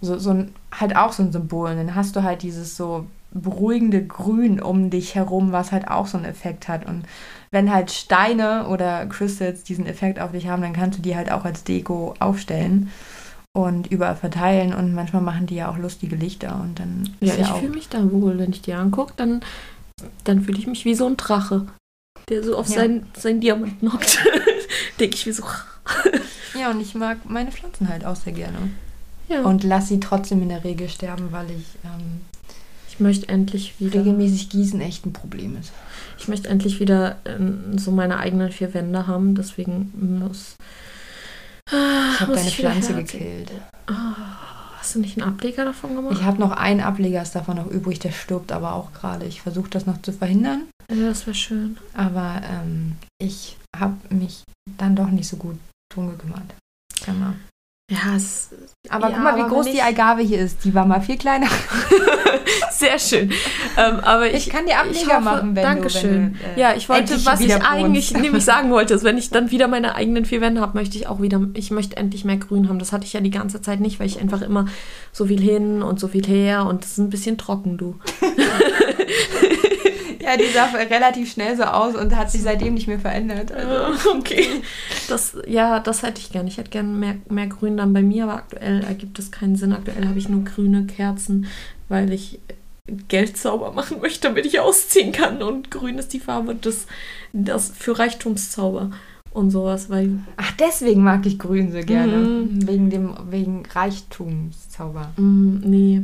so, 0.00 0.18
so 0.18 0.30
ein, 0.30 0.54
halt 0.72 0.96
auch 0.96 1.12
so 1.12 1.22
ein 1.22 1.32
Symbol. 1.32 1.70
Und 1.70 1.76
dann 1.76 1.94
hast 1.94 2.16
du 2.16 2.22
halt 2.22 2.42
dieses 2.42 2.76
so 2.78 3.06
beruhigende 3.32 4.06
Grün 4.06 4.62
um 4.62 4.88
dich 4.88 5.14
herum, 5.14 5.52
was 5.52 5.72
halt 5.72 5.88
auch 5.88 6.06
so 6.06 6.16
einen 6.16 6.24
Effekt 6.26 6.68
hat. 6.68 6.86
Und 6.86 7.04
wenn 7.54 7.72
halt 7.72 7.90
Steine 7.90 8.66
oder 8.68 9.06
Crystals 9.06 9.62
diesen 9.62 9.86
Effekt 9.86 10.18
auf 10.20 10.32
dich 10.32 10.48
haben, 10.48 10.60
dann 10.60 10.72
kannst 10.74 10.98
du 10.98 11.02
die 11.02 11.16
halt 11.16 11.30
auch 11.32 11.44
als 11.44 11.64
Deko 11.64 12.14
aufstellen 12.18 12.90
und 13.56 13.86
überall 13.86 14.16
verteilen. 14.16 14.74
Und 14.74 14.92
manchmal 14.92 15.22
machen 15.22 15.46
die 15.46 15.54
ja 15.54 15.70
auch 15.70 15.78
lustige 15.78 16.16
Lichter. 16.16 16.60
Und 16.60 16.78
dann 16.80 17.08
Ja, 17.20 17.34
ich 17.34 17.46
auch 17.46 17.60
fühle 17.60 17.72
mich 17.72 17.88
da 17.88 18.10
wohl. 18.12 18.36
Wenn 18.38 18.50
ich 18.50 18.60
die 18.60 18.74
angucke, 18.74 19.14
dann, 19.16 19.40
dann 20.24 20.42
fühle 20.42 20.58
ich 20.58 20.66
mich 20.66 20.84
wie 20.84 20.94
so 20.96 21.06
ein 21.06 21.16
Drache, 21.16 21.66
der 22.28 22.42
so 22.42 22.56
auf 22.58 22.68
Ja. 22.68 22.80
seinen, 22.80 23.06
seinen 23.16 23.40
Diamanten 23.40 23.92
hockt. 23.92 24.18
Denke 25.00 25.14
ich 25.16 25.24
wie 25.26 25.32
so. 25.32 25.44
Ja, 26.58 26.70
und 26.70 26.80
ich 26.80 26.94
mag 26.94 27.18
meine 27.28 27.50
Pflanzen 27.50 27.88
halt 27.88 28.04
auch 28.06 28.14
sehr 28.14 28.32
gerne. 28.32 28.56
Ja. 29.28 29.42
Und 29.42 29.64
lass 29.64 29.88
sie 29.88 29.98
trotzdem 29.98 30.40
in 30.40 30.50
der 30.50 30.62
Regel 30.62 30.88
sterben, 30.88 31.32
weil 31.32 31.46
ich 31.50 31.66
ähm, 31.84 32.20
ich 32.88 33.00
möchte 33.00 33.28
endlich 33.28 33.74
wieder. 33.80 33.98
regelmäßig 34.00 34.50
gießen 34.50 34.80
echt 34.80 35.04
ein 35.04 35.12
Problem 35.12 35.56
ist. 35.56 35.72
Ich 36.18 36.28
möchte 36.28 36.48
endlich 36.48 36.80
wieder 36.80 37.16
ähm, 37.24 37.76
so 37.78 37.90
meine 37.90 38.18
eigenen 38.18 38.50
vier 38.52 38.72
Wände 38.74 39.06
haben. 39.06 39.34
Deswegen 39.34 39.92
muss. 40.20 40.56
Ah, 41.70 42.12
Ich 42.14 42.20
habe 42.20 42.34
deine 42.34 42.48
ich 42.48 42.56
Pflanze 42.56 42.94
gekillt. 42.94 43.50
Ah, 43.86 44.14
hast 44.78 44.94
du 44.94 45.00
nicht 45.00 45.18
einen 45.18 45.28
Ableger 45.28 45.64
davon 45.64 45.94
gemacht? 45.96 46.14
Ich 46.18 46.22
habe 46.24 46.38
noch 46.40 46.52
einen 46.52 46.80
Ableger 46.80 47.22
ist 47.22 47.34
davon 47.34 47.56
noch 47.56 47.66
übrig, 47.70 47.98
der 47.98 48.12
stirbt 48.12 48.52
aber 48.52 48.74
auch 48.74 48.92
gerade. 48.92 49.26
Ich 49.26 49.42
versuche 49.42 49.70
das 49.70 49.86
noch 49.86 50.00
zu 50.02 50.12
verhindern, 50.12 50.64
ja, 50.90 51.08
das 51.08 51.26
wäre 51.26 51.34
schön. 51.34 51.78
aber 51.94 52.40
ähm, 52.48 52.96
ich 53.18 53.56
habe 53.76 53.96
mich 54.10 54.44
dann 54.78 54.94
doch 54.96 55.08
nicht 55.08 55.28
so 55.28 55.36
gut 55.36 55.58
drum 55.92 56.10
gekümmert. 56.10 56.54
Mal. 57.06 57.34
Ja, 57.90 58.16
es 58.16 58.48
Aber 58.88 59.10
Ja, 59.10 59.14
guck 59.14 59.24
mal, 59.24 59.36
wie 59.36 59.48
groß 59.48 59.66
die 59.66 59.82
Agave 59.82 60.22
hier 60.22 60.38
ist. 60.38 60.64
Die 60.64 60.72
war 60.72 60.86
mal 60.86 61.02
viel 61.02 61.18
kleiner. 61.18 61.48
sehr 62.70 62.98
schön. 62.98 63.30
Ähm, 63.76 64.00
aber 64.00 64.26
ich, 64.26 64.46
Ich 64.46 64.50
kann 64.50 64.64
dir 64.64 64.78
Ableger 64.78 65.16
hoffe, 65.16 65.20
machen, 65.20 65.56
wenn 65.56 65.62
Dankeschön. 65.62 66.02
du... 66.02 66.16
Wenn 66.16 66.32
du 66.32 66.38
äh, 66.56 66.60
ja, 66.60 66.74
ich 66.74 66.88
wollte, 66.88 67.12
was 67.26 67.40
ich 67.40 67.52
wohnst. 67.52 67.70
eigentlich 67.70 68.12
nämlich 68.14 68.42
sagen 68.42 68.70
wollte, 68.70 68.94
ist, 68.94 69.04
wenn 69.04 69.18
ich 69.18 69.28
dann 69.28 69.50
wieder 69.50 69.68
meine 69.68 69.96
eigenen 69.96 70.24
vier 70.24 70.40
Wände 70.40 70.62
habe, 70.62 70.78
möchte 70.78 70.96
ich 70.96 71.08
auch 71.08 71.20
wieder, 71.20 71.42
ich 71.52 71.70
möchte 71.70 71.98
endlich 71.98 72.24
mehr 72.24 72.38
Grün 72.38 72.70
haben. 72.70 72.78
Das 72.78 72.92
hatte 72.92 73.04
ich 73.04 73.12
ja 73.12 73.20
die 73.20 73.30
ganze 73.30 73.60
Zeit 73.60 73.80
nicht, 73.80 74.00
weil 74.00 74.06
ich 74.06 74.18
einfach 74.18 74.40
immer 74.40 74.64
so 75.12 75.26
viel 75.26 75.40
hin 75.40 75.82
und 75.82 76.00
so 76.00 76.08
viel 76.08 76.26
her 76.26 76.64
und 76.64 76.84
es 76.84 76.92
ist 76.92 76.98
ein 76.98 77.10
bisschen 77.10 77.36
trocken, 77.36 77.76
du. 77.76 77.98
Ja, 80.24 80.38
die 80.38 80.46
sah 80.46 80.64
relativ 80.64 81.30
schnell 81.32 81.54
so 81.54 81.64
aus 81.64 81.94
und 81.94 82.16
hat 82.16 82.30
sich 82.30 82.42
seitdem 82.42 82.74
nicht 82.74 82.88
mehr 82.88 82.98
verändert. 82.98 83.52
Also. 83.52 84.10
okay. 84.16 84.46
Das, 85.08 85.36
ja, 85.46 85.80
das 85.80 86.02
hätte 86.02 86.18
ich 86.20 86.32
gern. 86.32 86.46
Ich 86.46 86.56
hätte 86.56 86.70
gern 86.70 86.98
mehr, 86.98 87.16
mehr 87.28 87.46
Grün 87.46 87.73
dann 87.76 87.92
bei 87.92 88.02
mir, 88.02 88.24
aber 88.24 88.34
aktuell 88.34 88.82
ergibt 88.84 89.18
es 89.18 89.30
keinen 89.30 89.56
Sinn. 89.56 89.72
Aktuell 89.72 90.06
habe 90.06 90.18
ich 90.18 90.28
nur 90.28 90.44
grüne 90.44 90.86
Kerzen, 90.86 91.46
weil 91.88 92.12
ich 92.12 92.40
Geld 93.08 93.36
sauber 93.36 93.72
machen 93.72 94.00
möchte, 94.00 94.28
damit 94.28 94.46
ich 94.46 94.60
ausziehen 94.60 95.12
kann. 95.12 95.42
Und 95.42 95.70
grün 95.70 95.98
ist 95.98 96.12
die 96.12 96.20
Farbe 96.20 96.54
des, 96.54 96.86
das 97.32 97.70
für 97.70 97.98
Reichtumszauber 97.98 98.90
und 99.34 99.50
sowas, 99.50 99.90
weil 99.90 100.20
Ach, 100.36 100.52
deswegen 100.52 101.02
mag 101.02 101.26
ich 101.26 101.38
Grün 101.38 101.72
so 101.72 101.80
gerne. 101.80 102.16
Mhm. 102.16 102.68
Wegen 102.68 102.90
dem 102.90 103.14
wegen 103.30 103.64
Reichtumszauber. 103.66 105.12
Mm, 105.16 105.58
nee. 105.64 106.02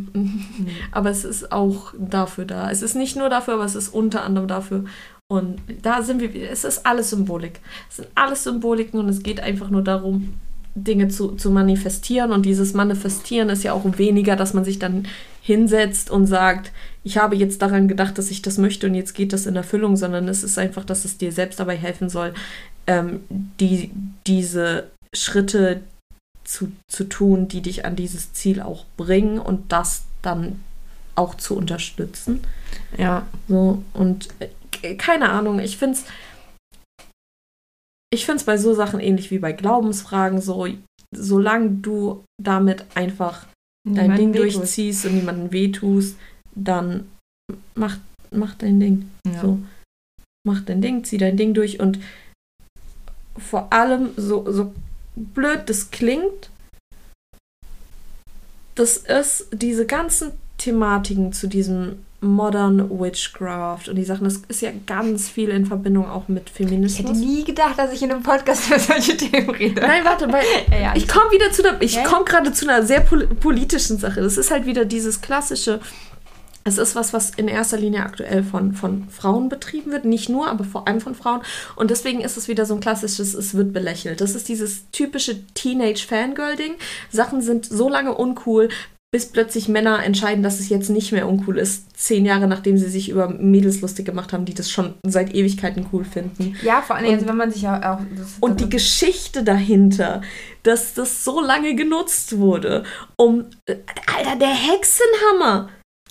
Aber 0.93 1.11
es 1.11 1.25
ist 1.25 1.53
auch 1.53 1.95
dafür 1.99 2.45
da. 2.45 2.71
Es 2.71 2.83
ist 2.83 2.97
nicht 2.97 3.17
nur 3.17 3.29
dafür, 3.29 3.55
aber 3.55 3.65
es 3.65 3.77
ist 3.77 3.89
unter 3.89 4.25
anderem 4.25 4.49
dafür. 4.49 4.85
Und 5.29 5.61
da 5.83 6.03
sind 6.03 6.21
wir, 6.21 6.51
es 6.51 6.65
ist 6.65 6.85
alles 6.85 7.11
Symbolik. 7.11 7.61
Es 7.89 7.97
sind 7.97 8.09
alles 8.17 8.43
Symboliken 8.43 8.99
und 8.99 9.09
es 9.09 9.23
geht 9.23 9.39
einfach 9.41 9.71
nur 9.71 9.83
darum, 9.83 10.35
Dinge 10.75 11.09
zu, 11.09 11.33
zu 11.33 11.51
manifestieren. 11.51 12.33
Und 12.33 12.47
dieses 12.47 12.75
Manifestieren 12.75 13.49
ist 13.49 13.65
ja 13.65 13.73
auch 13.73 13.85
weniger, 13.99 14.37
dass 14.37 14.55
man 14.55 14.65
sich 14.65 14.79
dann 14.79 15.07
hinsetzt 15.43 16.11
und 16.11 16.27
sagt, 16.27 16.73
ich 17.03 17.19
habe 17.19 17.35
jetzt 17.37 17.63
daran 17.63 17.89
gedacht, 17.89 18.19
dass 18.19 18.31
ich 18.31 18.43
das 18.43 18.59
möchte 18.59 18.87
und 18.87 18.95
jetzt 18.95 19.15
geht 19.15 19.33
das 19.33 19.47
in 19.47 19.57
Erfüllung, 19.57 19.97
sondern 19.97 20.29
es 20.29 20.45
ist 20.45 20.59
einfach, 20.59 20.85
dass 20.85 21.05
es 21.05 21.17
dir 21.17 21.33
selbst 21.33 21.59
dabei 21.59 21.77
helfen 21.77 22.09
soll, 22.09 22.35
ähm, 22.87 23.21
die, 23.29 23.91
diese 24.27 24.89
Schritte 25.15 25.81
zu, 26.45 26.73
zu 26.89 27.05
tun, 27.05 27.49
die 27.49 27.63
dich 27.63 27.85
an 27.85 27.97
dieses 27.97 28.33
Ziel 28.33 28.61
auch 28.61 28.85
bringen 28.97 29.39
und 29.39 29.73
das 29.73 30.05
dann 30.23 30.61
auch 31.15 31.35
zu 31.35 31.57
unterstützen. 31.57 32.41
Ja. 32.99 33.27
So, 33.49 33.83
und 33.95 34.29
äh, 34.83 34.95
keine 34.95 35.31
Ahnung, 35.31 35.59
ich 35.59 35.77
finde 35.77 35.99
es, 35.99 36.05
ich 38.13 38.27
finde 38.27 38.41
es 38.41 38.45
bei 38.45 38.57
so 38.57 38.75
Sachen 38.75 39.01
ähnlich 39.01 39.31
wie 39.31 39.39
bei 39.39 39.53
Glaubensfragen 39.53 40.41
so, 40.41 40.67
solange 41.15 41.71
du 41.71 42.25
damit 42.43 42.85
einfach 42.95 43.47
dein 43.89 44.17
Ding 44.17 44.35
wehtust. 44.35 44.57
durchziehst 44.57 45.07
und 45.07 45.15
niemandem 45.15 45.53
wehtust, 45.53 46.17
dann 46.55 47.09
mach, 47.75 47.99
mach 48.31 48.55
dein 48.57 48.81
Ding. 48.81 49.11
Ja. 49.27 49.41
So, 49.41 49.59
mach 50.47 50.61
dein 50.63 50.83
Ding, 50.83 51.05
zieh 51.05 51.19
dein 51.19 51.37
Ding 51.37 51.55
durch 51.55 51.81
und 51.81 52.01
vor 53.39 53.73
allem, 53.73 54.11
so, 54.17 54.51
so 54.51 54.75
blöd 55.17 55.69
das 55.69 55.91
klingt, 55.91 56.51
das 58.75 58.97
ist 58.97 59.49
diese 59.53 59.87
ganzen 59.87 60.33
Thematiken 60.59 61.33
zu 61.33 61.47
diesem 61.47 62.05
Modern 62.21 62.91
Witchcraft 63.01 63.89
und 63.89 63.97
die 63.97 64.05
Sachen, 64.05 64.25
das 64.25 64.43
ist 64.49 64.61
ja 64.61 64.71
ganz 64.87 65.29
viel 65.29 65.49
in 65.49 65.65
Verbindung 65.65 66.09
auch 66.09 66.29
mit 66.29 66.51
Ich 66.51 66.59
hätte 66.59 66.69
Feminismus. 66.69 67.19
nie 67.19 67.45
gedacht, 67.45 67.79
dass 67.79 67.93
ich 67.93 68.03
in 68.03 68.13
einem 68.13 68.23
Podcast 68.23 68.67
über 68.69 68.79
solche 68.79 69.17
Themen 69.17 69.51
rede. 69.51 69.81
Nein, 69.81 70.05
warte, 70.05 70.31
weil 70.31 70.45
Ja, 70.71 70.79
ja, 70.79 70.93
ich 70.95 71.09
komme 71.09 71.31
wieder 71.31 71.51
zu 71.51 71.67
einer, 71.67 71.81
ich 71.81 71.95
ja. 71.95 72.05
komme 72.05 72.25
gerade 72.25 72.53
zu 72.53 72.69
einer 72.69 72.85
sehr 72.85 73.01
pol 73.01 73.27
politischen 73.27 73.99
Sache. 73.99 74.21
Das 74.21 74.37
ist 74.37 74.51
halt 74.51 74.67
wieder 74.67 74.85
dieses 74.85 75.21
klassische. 75.23 75.81
Es 76.63 76.77
ist 76.77 76.95
was, 76.95 77.15
was 77.15 77.31
in 77.31 77.49
erster 77.49 77.79
Linie 77.79 78.03
aktuell 78.03 78.43
von, 78.43 78.75
von 78.75 79.09
Frauen 79.09 79.49
betrieben 79.49 79.91
wird. 79.93 80.05
Nicht 80.05 80.29
nur, 80.29 80.47
aber 80.49 80.65
vor 80.65 80.87
allem 80.87 81.01
von 81.01 81.15
Frauen. 81.15 81.41
Und 81.75 81.91
deswegen 81.91 82.21
ist 82.21 82.37
es 82.37 82.49
wieder 82.49 82.67
so 82.67 82.75
ein 82.75 82.81
klassisches, 82.81 83.33
es 83.33 83.55
wird 83.55 83.73
belächelt. 83.73 84.21
Das 84.21 84.35
ist 84.35 84.47
dieses 84.47 84.91
typische 84.91 85.43
Teenage-Fangirl-Ding. 85.55 86.75
Sachen 87.11 87.41
sind 87.41 87.65
so 87.65 87.89
lange 87.89 88.15
uncool, 88.15 88.69
bis 89.13 89.27
plötzlich 89.27 89.67
Männer 89.69 90.05
entscheiden, 90.05 90.43
dass 90.45 90.61
es 90.61 90.69
jetzt 90.69 90.89
nicht 90.89 91.11
mehr 91.11 91.29
uncool 91.29 91.59
ist. 91.59 91.97
Zehn 91.99 92.25
Jahre 92.25 92.47
nachdem 92.47 92.79
sie 92.79 92.89
sich 92.89 93.09
über 93.09 93.29
Mädels 93.29 93.81
lustig 93.81 94.07
gemacht 94.07 94.33
haben, 94.33 94.45
die 94.45 94.55
das 94.55 94.71
schon 94.71 94.95
seit 95.05 95.35
Ewigkeiten 95.35 95.87
cool 95.93 96.05
finden. 96.05 96.57
Ja, 96.63 96.81
vor 96.81 96.95
allem, 96.97 97.07
Und- 97.07 97.13
jetzt, 97.13 97.27
wenn 97.29 97.37
man 97.37 97.51
sich 97.51 97.67
auch. 97.67 97.83
auch 97.83 97.99
das, 98.17 98.37
Und 98.39 98.61
die 98.61 98.69
Geschichte 98.71 99.43
dahinter, 99.43 100.23
dass 100.63 100.95
das 100.95 101.25
so 101.25 101.41
lange 101.41 101.75
genutzt 101.75 102.39
wurde, 102.39 102.85
um. 103.17 103.47
äh, 103.67 103.77
Alter, 104.17 104.37
der 104.37 104.49
Hexenhammer! 104.55 105.69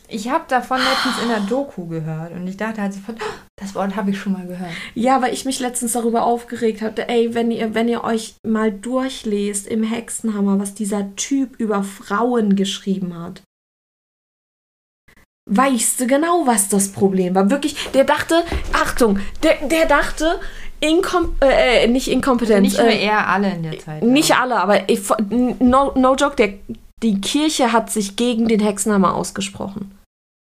Ich 0.09 0.29
habe 0.29 0.45
davon 0.47 0.79
letztens 0.79 1.21
in 1.21 1.29
der 1.29 1.41
Doku 1.41 1.85
gehört 1.87 2.31
und 2.33 2.47
ich 2.47 2.57
dachte 2.57 2.81
halt 2.81 2.93
sofort, 2.93 3.17
"Oh, 3.21 3.49
das 3.59 3.75
Wort 3.75 3.95
habe 3.95 4.11
ich 4.11 4.19
schon 4.19 4.33
mal 4.33 4.47
gehört. 4.47 4.71
Ja, 4.95 5.21
weil 5.21 5.33
ich 5.33 5.45
mich 5.45 5.59
letztens 5.59 5.93
darüber 5.93 6.23
aufgeregt 6.23 6.81
hatte, 6.81 7.09
ey, 7.09 7.33
wenn 7.35 7.51
ihr, 7.51 7.75
wenn 7.75 7.87
ihr 7.87 8.03
euch 8.03 8.35
mal 8.45 8.71
durchlest 8.71 9.67
im 9.67 9.83
Hexenhammer, 9.83 10.59
was 10.59 10.73
dieser 10.73 11.15
Typ 11.15 11.59
über 11.59 11.83
Frauen 11.83 12.55
geschrieben 12.55 13.17
hat. 13.17 13.41
Weißt 15.51 15.99
du 15.99 16.07
genau, 16.07 16.45
was 16.45 16.69
das 16.69 16.91
Problem 16.91 17.35
war? 17.35 17.49
Wirklich, 17.49 17.75
der 17.93 18.03
dachte, 18.03 18.43
Achtung, 18.71 19.19
der, 19.43 19.67
der 19.67 19.87
dachte, 19.87 20.39
inkom 20.79 21.35
äh, 21.41 21.83
äh, 21.83 21.87
nicht 21.87 22.07
Inkompetenz. 22.07 22.61
Nicht 22.61 22.77
nur 22.77 22.87
äh, 22.87 23.03
eher 23.03 23.27
alle 23.27 23.53
in 23.53 23.63
der 23.63 23.79
Zeit. 23.79 24.03
Nicht 24.03 24.29
ja. 24.29 24.41
alle, 24.41 24.55
aber 24.57 24.89
ich, 24.89 25.01
no, 25.29 25.91
no 25.95 26.15
joke, 26.15 26.35
der, 26.35 26.53
die 27.01 27.19
Kirche 27.19 27.71
hat 27.71 27.91
sich 27.91 28.15
gegen 28.15 28.47
den 28.47 28.59
Hexenhammer 28.59 29.15
ausgesprochen. 29.15 29.98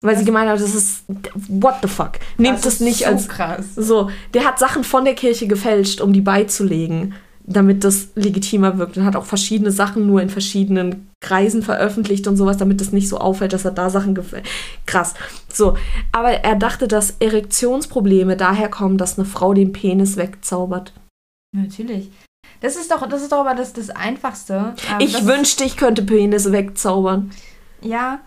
Weil 0.04 0.16
sie 0.16 0.22
Das- 0.22 0.26
gemeint 0.26 0.50
hat, 0.50 0.60
das 0.60 0.74
ist 0.76 1.04
what 1.48 1.76
the 1.84 1.88
fuck. 1.88 2.14
Nehmt 2.38 2.58
das, 2.66 2.74
ist 2.76 2.82
nicht 2.82 3.00
so 3.00 3.06
als 3.06 3.28
krass. 3.28 3.66
so. 3.76 4.10
Der 4.34 4.46
hat 4.46 4.58
Sachen 4.58 4.84
von 4.84 5.06
der 5.06 5.14
Kirche 5.16 5.46
gefälscht, 5.48 6.02
um 6.02 6.12
die 6.12 6.22
beizulegen, 6.22 7.14
damit 7.44 7.84
das 7.84 8.08
legitimer 8.16 8.78
wirkt. 8.80 8.98
Und 8.98 9.06
hat 9.06 9.16
auch 9.16 9.26
verschiedene 9.26 9.72
Sachen 9.72 10.08
nur 10.08 10.22
in 10.22 10.30
verschiedenen 10.30 11.08
Kreisen 11.24 11.62
veröffentlicht 11.62 12.26
und 12.28 12.36
sowas, 12.36 12.58
damit 12.58 12.82
das 12.82 12.92
nicht 12.92 13.10
so 13.10 13.20
auffällt, 13.20 13.54
dass 13.54 13.64
er 13.66 13.72
da 13.72 13.92
Sachen 13.92 14.16
gefälscht. 14.16 14.50
Krass. 14.88 15.14
So. 15.54 15.78
Aber 16.12 16.32
er 16.32 16.56
dachte, 16.56 16.88
dass 16.88 17.16
Erektionsprobleme 17.20 18.36
daher 18.38 18.70
kommen, 18.70 18.98
dass 18.98 19.20
eine 19.20 19.26
Frau 19.28 19.54
den 19.54 19.72
Penis 19.72 20.18
wegzaubert. 20.18 20.94
Natürlich. 21.56 22.10
Das 22.62 22.76
ist 22.76 22.90
doch, 22.92 23.08
das 23.08 23.22
ist 23.22 23.32
doch 23.32 23.40
aber 23.40 23.54
das, 23.56 23.74
das 23.74 23.90
Einfachste. 23.92 24.74
Ähm, 24.90 24.98
Ich 25.00 25.14
das 25.14 25.26
wünschte, 25.26 25.64
ich 25.64 25.78
könnte 25.78 26.02
Penis 26.04 26.52
wegzaubern. 26.52 27.32
Ja. 27.82 28.20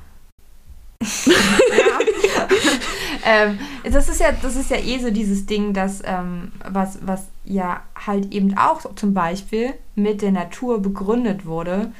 ähm, 3.24 3.58
das 3.84 4.08
ist 4.08 4.20
ja, 4.20 4.32
das 4.32 4.56
ist 4.56 4.70
ja 4.70 4.78
eh 4.78 4.98
so 4.98 5.10
dieses 5.10 5.46
Ding, 5.46 5.72
dass 5.72 6.02
ähm, 6.04 6.52
was, 6.68 6.98
was 7.02 7.26
ja 7.44 7.82
halt 7.94 8.32
eben 8.32 8.56
auch 8.56 8.94
zum 8.94 9.14
Beispiel 9.14 9.74
mit 9.94 10.22
der 10.22 10.32
Natur 10.32 10.80
begründet 10.80 11.46
wurde, 11.46 11.92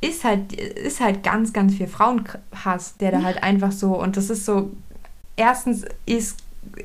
ist 0.00 0.24
halt, 0.24 0.52
ist 0.52 1.00
halt 1.00 1.22
ganz, 1.22 1.52
ganz 1.52 1.74
viel 1.74 1.86
Frauenhass, 1.86 2.96
der 2.98 3.12
da 3.12 3.22
halt 3.22 3.42
einfach 3.42 3.72
so, 3.72 4.00
und 4.00 4.16
das 4.16 4.30
ist 4.30 4.44
so, 4.44 4.70
erstens 5.36 5.84
ist, 6.06 6.38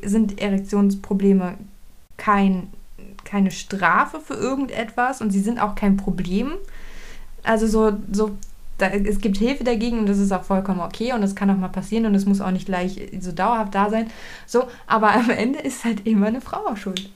sind 0.03 0.39
Erektionsprobleme 0.39 1.55
kein, 2.17 2.69
keine 3.25 3.51
Strafe 3.51 4.19
für 4.19 4.35
irgendetwas 4.35 5.21
und 5.21 5.31
sie 5.31 5.41
sind 5.41 5.59
auch 5.59 5.75
kein 5.75 5.97
Problem. 5.97 6.53
Also 7.43 7.67
so, 7.67 7.97
so 8.11 8.37
da, 8.77 8.87
es 8.87 9.19
gibt 9.19 9.37
Hilfe 9.37 9.63
dagegen 9.63 9.99
und 9.99 10.07
das 10.07 10.19
ist 10.19 10.31
auch 10.31 10.43
vollkommen 10.43 10.81
okay 10.81 11.13
und 11.13 11.21
das 11.21 11.35
kann 11.35 11.49
auch 11.49 11.57
mal 11.57 11.69
passieren 11.69 12.05
und 12.05 12.15
es 12.15 12.25
muss 12.25 12.41
auch 12.41 12.51
nicht 12.51 12.67
gleich 12.67 13.09
so 13.19 13.31
dauerhaft 13.31 13.73
da 13.73 13.89
sein. 13.89 14.09
So, 14.45 14.67
aber 14.85 15.13
am 15.13 15.29
Ende 15.29 15.59
ist 15.59 15.83
halt 15.83 16.05
immer 16.05 16.27
eine 16.27 16.41
Frau 16.41 16.67
auch 16.67 16.77
schuld. 16.77 17.09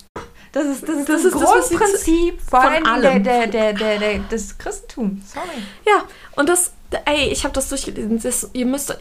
Das 0.52 0.66
ist 0.66 0.84
das, 0.84 0.98
ist 0.98 1.10
Das 1.10 1.24
das, 1.24 1.34
ist 1.34 1.34
Grundprinzip 1.34 2.42
vor 2.42 2.62
von 2.62 2.72
allem 2.72 2.86
allem. 2.86 3.24
Der, 3.24 3.48
der, 3.48 3.74
der, 3.74 4.00
der, 4.00 4.20
des 4.20 4.58
Christentums. 4.58 5.34
Sorry. 5.34 5.48
Ja, 5.86 6.04
und 6.36 6.50
das, 6.50 6.74
ey, 7.06 7.30
ich 7.30 7.44
habe 7.44 7.54
das 7.54 7.70
durchgelesen. 7.70 8.20
Das, 8.22 8.50
ihr 8.54 8.66
müsst. 8.66 8.98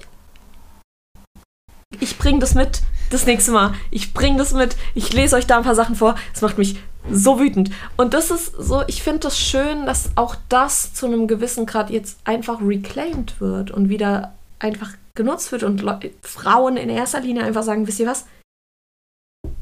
Ich 1.99 2.19
bring 2.19 2.39
das 2.39 2.55
mit 2.55 2.83
das 3.11 3.27
nächste 3.27 3.51
Mal. 3.51 3.75
Ich 3.91 4.15
bring 4.15 4.39
das 4.39 4.53
mit. 4.53 4.77
Ich 4.95 5.13
lese 5.13 5.35
euch 5.35 5.47
da 5.47 5.57
ein 5.57 5.65
paar 5.65 5.75
Sachen 5.75 5.97
vor. 5.97 6.15
Es 6.33 6.41
macht 6.41 6.57
mich 6.57 6.79
so 7.11 7.39
wütend. 7.41 7.71
Und 7.97 8.15
das 8.15 8.31
ist 8.31 8.53
so, 8.59 8.83
ich 8.87 9.03
finde 9.03 9.21
das 9.21 9.39
schön, 9.39 9.87
dass 9.87 10.11
auch 10.17 10.37
das 10.49 10.93
zu 10.95 11.07
einem 11.07 11.27
gewissen 11.29 11.67
Grad 11.67 11.91
jetzt 11.91 12.19
einfach 12.25 12.61
reclaimed 12.61 13.41
wird 13.41 13.71
und 13.71 13.89
wieder 13.89 14.35
einfach 14.59 14.91
genutzt 15.15 15.51
wird 15.53 15.63
und 15.63 15.81
Leu 15.83 15.97
Frauen 16.23 16.77
in 16.77 16.89
erster 16.91 17.21
Linie 17.21 17.45
einfach 17.45 17.63
sagen, 17.63 17.87
wisst 17.87 18.01
ihr 18.01 18.07
was? 18.07 18.27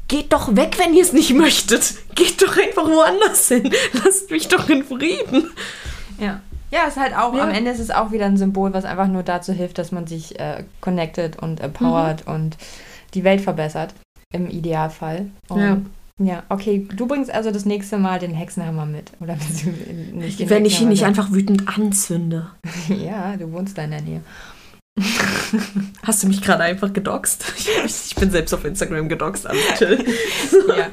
Geht 0.07 0.33
doch 0.33 0.55
weg, 0.55 0.77
wenn 0.79 0.93
ihr 0.93 1.03
es 1.03 1.13
nicht 1.13 1.33
möchtet. 1.33 1.93
Geht 2.15 2.41
doch 2.41 2.57
einfach 2.57 2.87
woanders 2.87 3.47
hin. 3.47 3.71
Lasst 4.03 4.31
mich 4.31 4.47
doch 4.47 4.67
in 4.69 4.83
Frieden. 4.83 5.51
Ja. 6.19 6.41
Ja, 6.71 6.83
ist 6.87 6.97
halt 6.97 7.15
auch, 7.15 7.33
Ja. 7.33 7.43
am 7.43 7.49
Ende 7.49 7.71
ist 7.71 7.79
es 7.79 7.89
auch 7.91 8.11
wieder 8.11 8.25
ein 8.25 8.37
Symbol, 8.37 8.73
was 8.73 8.85
einfach 8.85 9.07
nur 9.07 9.23
dazu 9.23 9.53
hilft, 9.53 9.77
dass 9.77 9.91
man 9.91 10.05
sich 10.07 10.39
äh, 10.39 10.65
connected 10.81 11.37
und 11.41 11.61
empowert 11.61 12.27
Mhm. 12.27 12.33
und 12.33 12.57
die 13.13 13.23
Welt 13.23 13.41
verbessert. 13.41 13.93
Im 14.33 14.49
Idealfall. 14.49 15.29
Und 15.47 15.59
Ja. 15.61 15.77
Ja, 16.19 16.43
okay. 16.49 16.85
Du 16.95 17.07
bringst 17.07 17.31
also 17.31 17.49
das 17.49 17.65
nächste 17.65 17.97
Mal 17.97 18.19
den 18.19 18.33
Hexenhammer 18.33 18.85
mit. 18.85 19.11
Oder 19.21 19.37
nicht 20.13 20.49
Wenn 20.49 20.65
ich 20.65 20.81
ihn 20.81 20.89
nicht 20.89 21.05
einfach 21.05 21.31
wütend 21.31 21.67
anzünde. 21.67 22.47
Ja, 22.89 23.37
du 23.37 23.51
wohnst 23.51 23.77
da 23.77 23.83
in 23.83 23.91
der 23.91 24.01
Nähe. 24.01 24.21
Hast 26.03 26.23
du 26.23 26.27
mich 26.27 26.41
gerade 26.41 26.63
einfach 26.63 26.91
gedoxt? 26.91 27.45
Ich 27.85 28.15
bin 28.15 28.31
selbst 28.31 28.53
auf 28.53 28.65
Instagram 28.65 29.07
gedoxt, 29.07 29.47
alles 29.47 29.63
chill. 29.77 30.03
ja. 30.67 30.87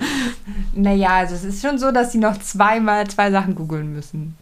Naja, 0.74 1.16
also 1.16 1.34
es 1.34 1.44
ist 1.44 1.62
schon 1.62 1.78
so, 1.78 1.90
dass 1.90 2.12
sie 2.12 2.18
noch 2.18 2.38
zweimal 2.38 3.06
zwei 3.08 3.30
Sachen 3.30 3.54
googeln 3.54 3.92
müssen. 3.92 4.36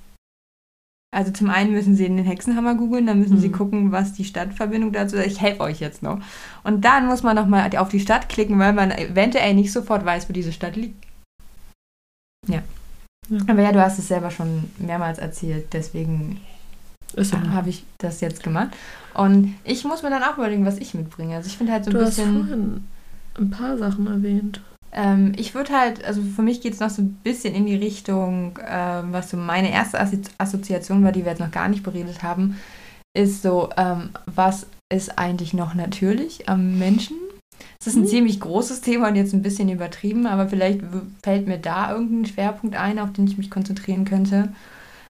Also 1.14 1.31
zum 1.31 1.48
einen 1.48 1.72
müssen 1.72 1.94
sie 1.94 2.05
den 2.05 2.18
Hexenhammer 2.18 2.74
googeln, 2.74 3.07
dann 3.07 3.20
müssen 3.20 3.38
sie 3.38 3.48
Mhm. 3.48 3.53
gucken, 3.53 3.92
was 3.92 4.12
die 4.14 4.24
Stadtverbindung 4.24 4.92
dazu 4.92 5.16
ist. 5.16 5.27
Ich 5.27 5.40
helfe 5.40 5.61
euch 5.61 5.79
jetzt 5.81 6.03
noch. 6.03 6.20
Und 6.64 6.85
dann 6.85 7.07
muss 7.07 7.22
man 7.22 7.37
nochmal 7.37 7.70
auf 7.77 7.88
die 7.88 8.00
Stadt 8.00 8.29
klicken, 8.29 8.59
weil 8.59 8.72
man 8.72 8.90
eventuell 8.90 9.55
nicht 9.55 9.72
sofort 9.72 10.05
weiß, 10.05 10.29
wo 10.29 10.33
diese 10.33 10.53
Stadt 10.53 10.74
liegt. 10.77 11.05
Ja. 12.48 12.62
Ja. 13.29 13.38
Aber 13.46 13.62
ja, 13.62 13.72
du 13.72 13.81
hast 13.81 13.98
es 13.98 14.09
selber 14.09 14.31
schon 14.31 14.70
mehrmals 14.79 15.18
erzählt, 15.18 15.72
deswegen 15.72 16.40
habe 17.53 17.70
ich 17.70 17.85
das 17.98 18.20
jetzt 18.20 18.42
gemacht. 18.42 18.70
Und 19.14 19.55
ich 19.62 19.85
muss 19.85 20.03
mir 20.03 20.11
dann 20.11 20.24
auch 20.24 20.37
überlegen, 20.37 20.66
was 20.66 20.79
ich 20.79 20.94
mitbringe. 20.94 21.37
Also 21.37 21.46
ich 21.46 21.57
finde 21.57 21.72
halt 21.72 21.85
so 21.85 21.90
ein 21.90 21.94
Du 21.94 22.00
hast 22.03 22.16
bisschen. 22.16 22.35
vorhin 22.38 22.85
ein 23.38 23.50
paar 23.50 23.79
Sachen 23.79 24.07
erwähnt. 24.09 24.61
Ähm, 24.94 25.33
ich 25.37 25.54
würde 25.54 25.72
halt, 25.78 26.04
also 26.04 26.22
für 26.22 26.42
mich 26.42 26.61
geht 26.61 26.74
es 26.74 26.80
noch 26.80 26.90
so 26.90 27.02
ein 27.02 27.14
bisschen 27.24 27.54
in 27.54 27.66
die 27.66 27.74
Richtung, 27.76 28.59
ähm, 28.66 29.12
was 29.12 29.30
so 29.30 29.37
meine 29.37 29.70
erste 29.72 30.00
Assozi 30.00 30.30
Assoziation 30.38 31.02
war, 31.02 31.12
die 31.12 31.24
wir 31.24 31.33
jetzt 31.33 31.40
noch 31.40 31.50
gar 31.50 31.68
nicht 31.68 31.83
beredet 31.83 32.22
haben, 32.22 32.59
ist 33.16 33.42
so, 33.42 33.70
ähm, 33.76 34.11
was 34.26 34.66
ist 34.92 35.18
eigentlich 35.18 35.53
noch 35.55 35.74
natürlich 35.74 36.49
am 36.49 36.78
Menschen? 36.78 37.16
Es 37.80 37.86
ist 37.86 37.97
ein 37.97 38.03
Mhm. 38.03 38.09
ziemlich 38.09 38.40
großes 38.40 38.80
Thema 38.80 39.09
und 39.09 39.16
jetzt 39.16 39.32
ein 39.32 39.42
bisschen 39.42 39.68
übertrieben, 39.68 40.26
aber 40.26 40.49
vielleicht 40.49 40.80
fällt 41.22 41.47
mir 41.47 41.59
da 41.59 41.92
irgendein 41.92 42.26
Schwerpunkt 42.26 42.76
ein, 42.76 42.99
auf 42.99 43.12
den 43.12 43.26
ich 43.26 43.38
mich 43.38 43.51
konzentrieren 43.51 44.05
könnte. 44.05 44.53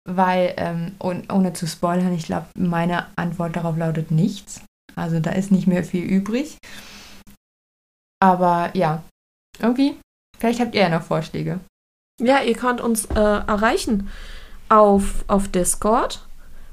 Weil, 0.07 0.53
ähm, 0.59 0.93
und, 0.99 1.33
ohne 1.33 1.55
zu 1.55 1.67
spoilern, 1.67 2.13
ich 2.13 2.27
glaube, 2.27 2.47
meine 2.57 3.07
Antwort 3.17 3.57
darauf 3.57 3.77
lautet 3.79 4.11
nichts. 4.11 4.61
Also 4.97 5.19
da 5.21 5.31
ist 5.31 5.51
nicht 5.51 5.67
mehr 5.67 5.83
viel 5.83 6.05
übrig. 6.05 6.59
Aber 8.23 8.71
ja, 8.75 9.03
irgendwie, 9.61 9.97
vielleicht 10.39 10.61
habt 10.61 10.75
ihr 10.75 10.83
ja 10.83 10.89
noch 10.89 11.03
Vorschläge. 11.03 11.61
Ja, 12.21 12.43
ihr 12.43 12.55
könnt 12.55 12.81
uns 12.81 13.07
äh, 13.07 13.15
erreichen 13.15 14.09
auf, 14.69 15.25
auf 15.27 15.49
Discord 15.49 16.25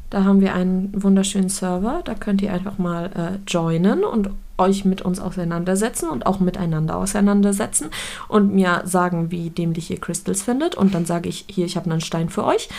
Da 0.10 0.24
haben 0.24 0.42
wir 0.42 0.54
einen 0.54 0.92
wunderschönen 1.02 1.50
Server. 1.50 2.02
Da 2.06 2.14
könnt 2.14 2.42
ihr 2.42 2.54
einfach 2.54 2.78
mal 2.78 3.06
äh, 3.16 3.50
joinen 3.50 4.04
und 4.04 4.30
euch 4.58 4.86
mit 4.86 5.02
uns 5.02 5.20
auseinandersetzen 5.20 6.10
und 6.10 6.26
auch 6.26 6.40
miteinander 6.40 6.98
auseinandersetzen 6.98 7.90
und 8.28 8.54
mir 8.54 8.84
sagen, 8.86 9.32
wie 9.32 9.50
dämlich 9.50 9.90
ihr 9.90 10.00
Crystals 10.00 10.44
findet. 10.44 10.76
Und 10.76 10.94
dann 10.94 11.06
sage 11.06 11.30
ich, 11.30 11.46
hier, 11.50 11.66
ich 11.66 11.76
habe 11.76 11.90
einen 11.90 12.02
Stein 12.02 12.30
für 12.30 12.46
euch. 12.46 12.70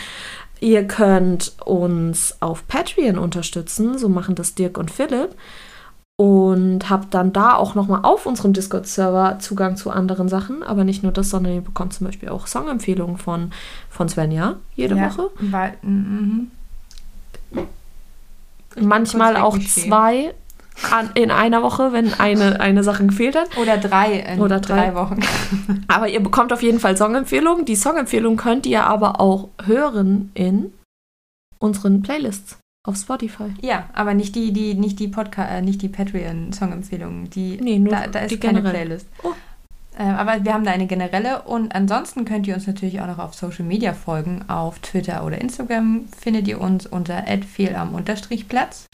Ihr 0.61 0.87
könnt 0.87 1.53
uns 1.65 2.37
auf 2.39 2.67
Patreon 2.67 3.17
unterstützen. 3.17 3.97
So 3.97 4.07
machen 4.07 4.35
das 4.35 4.55
Dirk 4.55 4.77
und 4.77 4.91
Philipp 4.91 5.35
und 6.15 6.89
habt 6.89 7.13
dann 7.13 7.33
da 7.33 7.55
auch 7.55 7.75
nochmal 7.75 8.01
auf 8.03 8.25
unserem 8.25 8.53
Discord-Server 8.53 9.39
Zugang 9.39 9.77
zu 9.77 9.89
anderen 9.89 10.29
Sachen. 10.29 10.61
Aber 10.61 10.83
nicht 10.83 11.03
nur 11.03 11.11
das, 11.11 11.29
sondern 11.29 11.53
ihr 11.53 11.61
bekommt 11.61 11.93
zum 11.93 12.05
Beispiel 12.07 12.29
auch 12.29 12.47
Songempfehlungen 12.47 13.17
von, 13.17 13.51
von 13.89 14.07
Svenja 14.09 14.57
jede 14.75 14.95
Ja, 14.95 15.09
Woche. 15.09 15.31
Weil, 15.39 15.73
mhm. 15.81 16.51
Manchmal 18.79 19.35
kurz 19.35 19.43
auch 19.43 19.59
zwei 19.59 20.33
an, 20.91 21.11
in 21.13 21.31
einer 21.31 21.61
Woche, 21.61 21.93
wenn 21.93 22.13
eine, 22.19 22.59
eine 22.59 22.83
Sache 22.83 23.05
gefehlt 23.05 23.35
hat. 23.35 23.55
Oder 23.57 23.77
drei 23.77 24.19
in 24.19 24.39
Oder 24.39 24.59
drei. 24.59 24.87
drei 24.87 24.95
Wochen. 24.95 25.19
Aber 25.87 26.07
ihr 26.07 26.21
bekommt 26.21 26.53
auf 26.53 26.63
jeden 26.63 26.79
Fall 26.79 26.97
Songempfehlungen. 26.97 27.65
Die 27.65 27.75
Songempfehlungen 27.75 28.37
könnt 28.37 28.65
ihr 28.65 28.85
aber 28.85 29.19
auch 29.19 29.49
hören 29.63 30.31
in 30.33 30.73
unseren 31.59 32.01
Playlists 32.01 32.57
auf 32.85 32.97
Spotify. 32.97 33.53
Ja, 33.61 33.89
aber 33.93 34.13
nicht 34.13 34.35
die, 34.35 34.51
die, 34.51 34.73
nicht 34.73 34.99
die 34.99 35.07
Podcast, 35.07 35.51
äh, 35.51 35.61
nicht 35.61 35.81
die 35.81 35.89
Patreon-Song-Empfehlungen. 35.89 37.29
Die, 37.29 37.57
Nee, 37.61 37.79
nur 37.79 37.93
da, 37.93 38.07
da 38.07 38.19
ist 38.19 38.31
die 38.31 38.39
keine 38.39 38.61
generell. 38.61 38.85
Playlist. 38.85 39.07
Oh. 39.23 39.33
Äh, 39.97 40.03
aber 40.03 40.43
wir 40.43 40.53
haben 40.53 40.65
da 40.65 40.71
eine 40.71 40.87
generelle 40.87 41.43
und 41.43 41.73
ansonsten 41.75 42.25
könnt 42.25 42.47
ihr 42.47 42.55
uns 42.55 42.67
natürlich 42.67 42.99
auch 42.99 43.07
noch 43.07 43.19
auf 43.19 43.35
Social 43.35 43.65
Media 43.65 43.93
folgen. 43.93 44.49
Auf 44.49 44.79
Twitter 44.79 45.23
oder 45.25 45.39
Instagram 45.39 46.07
findet 46.17 46.47
ihr 46.47 46.59
uns 46.59 46.85
unter 46.85 47.23
@fehlam_platz. 47.25 48.85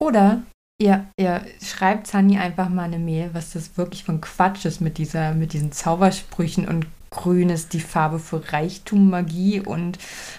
Oder 0.00 0.42
ihr, 0.80 1.06
ihr 1.16 1.42
schreibt 1.62 2.06
Sunny 2.06 2.38
einfach 2.38 2.68
mal 2.68 2.84
eine 2.84 2.98
Mail, 2.98 3.30
was 3.32 3.52
das 3.52 3.76
wirklich 3.76 4.08
ein 4.08 4.20
Quatsch 4.20 4.64
ist 4.64 4.80
mit 4.80 4.98
dieser, 4.98 5.34
mit 5.34 5.52
diesen 5.52 5.70
Zaubersprüchen 5.70 6.66
und 6.66 6.86
Grün 7.14 7.50
ist 7.50 7.72
die 7.72 7.80
Farbe 7.80 8.18
für 8.18 8.42
Reichtum, 8.52 9.10
Magie 9.10 9.60
und 9.64 9.98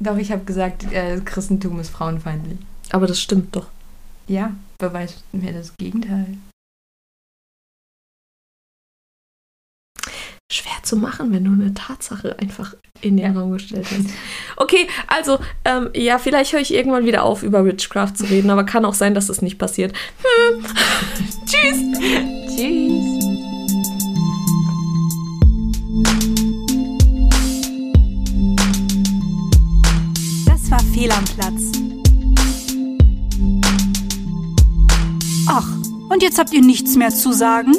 Doch, 0.00 0.16
ich 0.16 0.32
habe 0.32 0.44
gesagt, 0.44 0.90
äh, 0.92 1.20
Christentum 1.24 1.80
ist 1.80 1.90
frauenfeindlich. 1.90 2.58
Aber 2.90 3.06
das 3.06 3.20
stimmt 3.20 3.54
doch. 3.54 3.68
Ja, 4.28 4.54
beweist 4.78 5.22
mir 5.32 5.52
das 5.52 5.76
Gegenteil. 5.76 6.38
Schwer 10.48 10.80
zu 10.84 10.96
machen, 10.96 11.32
wenn 11.32 11.44
du 11.44 11.50
eine 11.52 11.74
Tatsache 11.74 12.38
einfach 12.38 12.74
in 13.00 13.16
den 13.16 13.34
Ja. 13.34 13.40
Raum 13.40 13.50
gestellt 13.52 13.86
hast. 13.90 14.14
Okay, 14.56 14.86
also, 15.08 15.40
ähm, 15.64 15.90
ja, 15.92 16.18
vielleicht 16.18 16.52
höre 16.52 16.60
ich 16.60 16.72
irgendwann 16.72 17.04
wieder 17.04 17.24
auf, 17.24 17.42
über 17.42 17.64
Witchcraft 17.64 18.12
zu 18.14 18.24
reden, 18.26 18.50
aber 18.50 18.62
kann 18.62 18.84
auch 18.84 18.94
sein, 18.94 19.12
dass 19.14 19.26
das 19.26 19.42
nicht 19.42 19.58
passiert. 19.58 19.92
Hm. 20.22 20.64
Tschüss! 21.46 21.78
Tschüss. 22.56 23.26
Das 30.46 30.70
war 30.70 30.80
Fehl 30.94 31.10
am 31.10 31.24
Platz. 31.24 31.72
Ach, 35.48 35.68
und 36.08 36.22
jetzt 36.22 36.38
habt 36.38 36.52
ihr 36.52 36.62
nichts 36.62 36.94
mehr 36.94 37.10
zu 37.10 37.32
sagen? 37.32 37.72